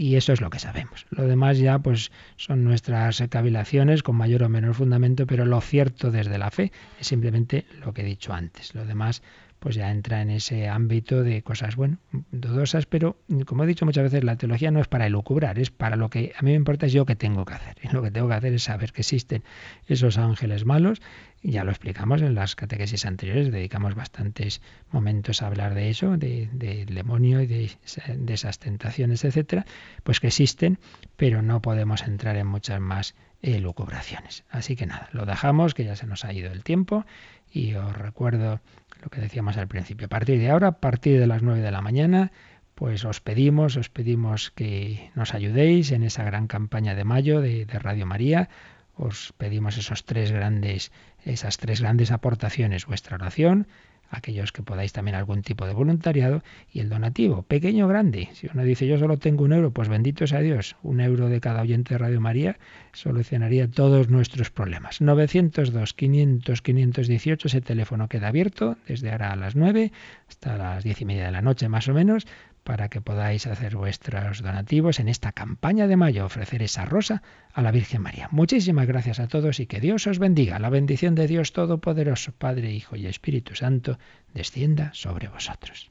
Y 0.01 0.17
eso 0.17 0.33
es 0.33 0.41
lo 0.41 0.49
que 0.49 0.59
sabemos. 0.59 1.05
Lo 1.11 1.27
demás 1.27 1.59
ya 1.59 1.79
pues 1.79 2.11
son 2.37 2.65
nuestras 2.65 3.23
cavilaciones 3.29 4.03
con 4.03 4.17
mayor 4.17 4.45
o 4.45 4.49
menor 4.49 4.73
fundamento, 4.73 5.27
pero 5.27 5.45
lo 5.45 5.61
cierto 5.61 6.11
desde 6.11 6.39
la 6.39 6.51
fe 6.51 6.73
es 6.99 7.07
simplemente 7.07 7.67
lo 7.85 7.93
que 7.93 8.01
he 8.01 8.05
dicho 8.07 8.33
antes. 8.33 8.75
Lo 8.75 8.87
demás 8.87 9.23
pues 9.59 9.75
ya 9.75 9.91
entra 9.91 10.23
en 10.23 10.31
ese 10.31 10.71
ámbito 10.71 11.23
de 11.23 11.43
cosas, 11.43 11.77
bueno, 11.77 11.99
dudosas, 12.33 12.87
pero 12.87 13.19
como 13.45 13.65
he 13.65 13.67
dicho 13.67 13.85
muchas 13.85 14.05
veces, 14.05 14.25
la 14.25 14.37
teología 14.37 14.71
no 14.71 14.81
es 14.81 14.89
para 14.89 15.07
elucubrar, 15.07 15.59
es 15.59 15.71
para 15.71 15.97
lo 15.97 16.09
que 16.09 16.33
a 16.35 16.41
mí 16.41 16.53
me 16.53 16.57
importa 16.57 16.87
es 16.87 16.95
yo 16.95 17.05
que 17.05 17.15
tengo 17.15 17.45
que 17.45 17.53
hacer. 17.53 17.77
Y 17.83 17.89
lo 17.89 18.03
que 18.03 18.11
tengo 18.11 18.27
que 18.27 18.35
hacer 18.35 18.55
es 18.55 18.63
saber 18.63 18.93
que 18.93 19.03
existen 19.03 19.45
esos 19.87 20.17
ángeles 20.17 20.65
malos, 20.65 21.03
ya 21.43 21.65
lo 21.65 21.71
explicamos 21.71 22.23
en 22.23 22.35
las 22.35 22.55
catequesis 22.55 23.07
anteriores, 23.07 23.51
dedicamos 23.51 23.95
bastantes 23.95 24.61
momentos 24.91 25.43
a 25.43 25.47
hablar 25.47 25.75
de 25.75 25.91
eso, 25.91 26.17
del 26.17 26.59
de 26.59 26.85
demonio 26.87 27.41
y 27.41 27.47
de, 27.47 27.71
de 28.17 28.35
esas 28.35 28.59
tentaciones, 28.59 29.25
etcétera, 29.25 29.65
pues 30.03 30.21
que 30.21 30.27
existen, 30.29 30.79
pero 31.17 31.43
no 31.43 31.63
podemos 31.63 32.03
entrar 32.03 32.37
en 32.37 32.47
muchas 32.47 32.81
más 32.81 33.15
elucubraciones. 33.43 34.45
Así 34.51 34.77
que 34.77 34.87
nada, 34.87 35.09
lo 35.13 35.25
dejamos, 35.25 35.75
que 35.75 35.85
ya 35.85 35.97
se 35.97 36.07
nos 36.07 36.25
ha 36.25 36.33
ido 36.33 36.53
el 36.53 36.63
tiempo, 36.63 37.07
y 37.51 37.75
os 37.75 37.97
recuerdo 37.97 38.61
lo 39.03 39.09
que 39.09 39.21
decíamos 39.21 39.57
al 39.57 39.69
principio. 39.69 40.07
A 40.07 40.11
partir 40.11 40.39
de 40.39 40.51
ahora, 40.51 40.69
a 40.69 40.79
partir 40.79 41.19
de 41.19 41.27
las 41.27 41.43
9 41.43 41.61
de 41.61 41.71
la 41.71 41.81
mañana, 41.81 42.33
pues 42.75 43.05
os 43.05 43.21
pedimos, 43.21 43.77
os 43.77 43.89
pedimos 43.89 44.51
que 44.51 45.11
nos 45.15 45.35
ayudéis 45.35 45.93
en 45.93 46.03
esa 46.03 46.25
gran 46.25 46.47
campaña 46.47 46.95
de 46.95 47.05
mayo 47.05 47.41
de, 47.41 47.67
de 47.67 47.79
Radio 47.79 48.07
María. 48.07 48.49
Os 48.95 49.33
pedimos 49.37 49.79
esos 49.79 50.05
tres 50.05 50.33
grandes, 50.33 50.93
esas 51.25 51.59
tres 51.59 51.81
grandes 51.81 52.11
aportaciones, 52.11 52.87
vuestra 52.87 53.17
oración, 53.17 53.67
aquellos 54.11 54.53
que 54.53 54.63
podáis 54.63 54.93
también 54.93 55.15
algún 55.15 55.43
tipo 55.43 55.67
de 55.67 55.73
voluntariado 55.73 56.43
y 56.73 56.81
el 56.81 56.89
donativo, 56.89 57.43
pequeño 57.43 57.87
o 57.87 57.89
grande. 57.89 58.29
Si 58.35 58.49
uno 58.53 58.65
dice 58.65 58.87
yo 58.87 58.99
solo 58.99 59.19
tengo 59.19 59.45
un 59.45 59.53
euro, 59.53 59.71
pues 59.71 59.89
bendito 59.89 60.27
sea 60.27 60.41
Dios, 60.41 60.77
un 60.83 61.01
euro 61.01 61.29
de 61.29 61.41
cada 61.41 61.63
oyente 61.63 61.95
de 61.95 61.99
Radio 61.99 62.21
María 62.21 62.59
solucionaría 62.93 63.71
todos 63.71 64.09
nuestros 64.09 64.51
problemas. 64.51 65.01
902 65.01 65.95
500 65.95 66.63
518, 66.63 67.49
ese 67.49 67.61
teléfono 67.61 68.09
queda 68.09 68.29
abierto 68.29 68.77
desde 68.87 69.13
ahora 69.13 69.33
a 69.33 69.37
las 69.37 69.55
9 69.55 69.93
hasta 70.29 70.57
las 70.57 70.85
diez 70.85 71.01
y 71.01 71.05
media 71.05 71.27
de 71.27 71.33
la 71.33 71.43
noche 71.43 71.69
más 71.69 71.89
o 71.89 71.95
menos 71.95 72.27
para 72.65 72.89
que 72.89 73.01
podáis 73.01 73.47
hacer 73.47 73.77
vuestros 73.77 74.43
donativos 74.43 75.01
en 75.01 75.09
esta 75.09 75.33
campaña 75.33 75.87
de 75.87 75.97
mayo, 75.97 76.25
ofrecer 76.25 76.63
esa 76.63 76.85
rosa 76.85 77.23
a 77.53 77.63
la 77.63 77.71
Virgen 77.71 78.03
María. 78.03 78.29
Muchísimas 78.31 78.87
gracias 78.87 79.21
a 79.21 79.29
todos 79.29 79.61
y 79.61 79.67
que 79.67 79.81
Dios 79.81 80.07
os 80.07 80.19
bendiga. 80.19 80.59
La 80.59 80.71
bendición 80.71 81.15
de 81.15 81.27
Dios 81.27 81.53
Todopoderoso, 81.53 82.33
Padre, 82.33 82.73
Hijo 82.73 82.97
y 82.97 83.07
Espíritu 83.07 83.55
Santo, 83.55 83.99
descienda 84.35 84.91
sobre 84.95 85.29
vosotros. 85.29 85.91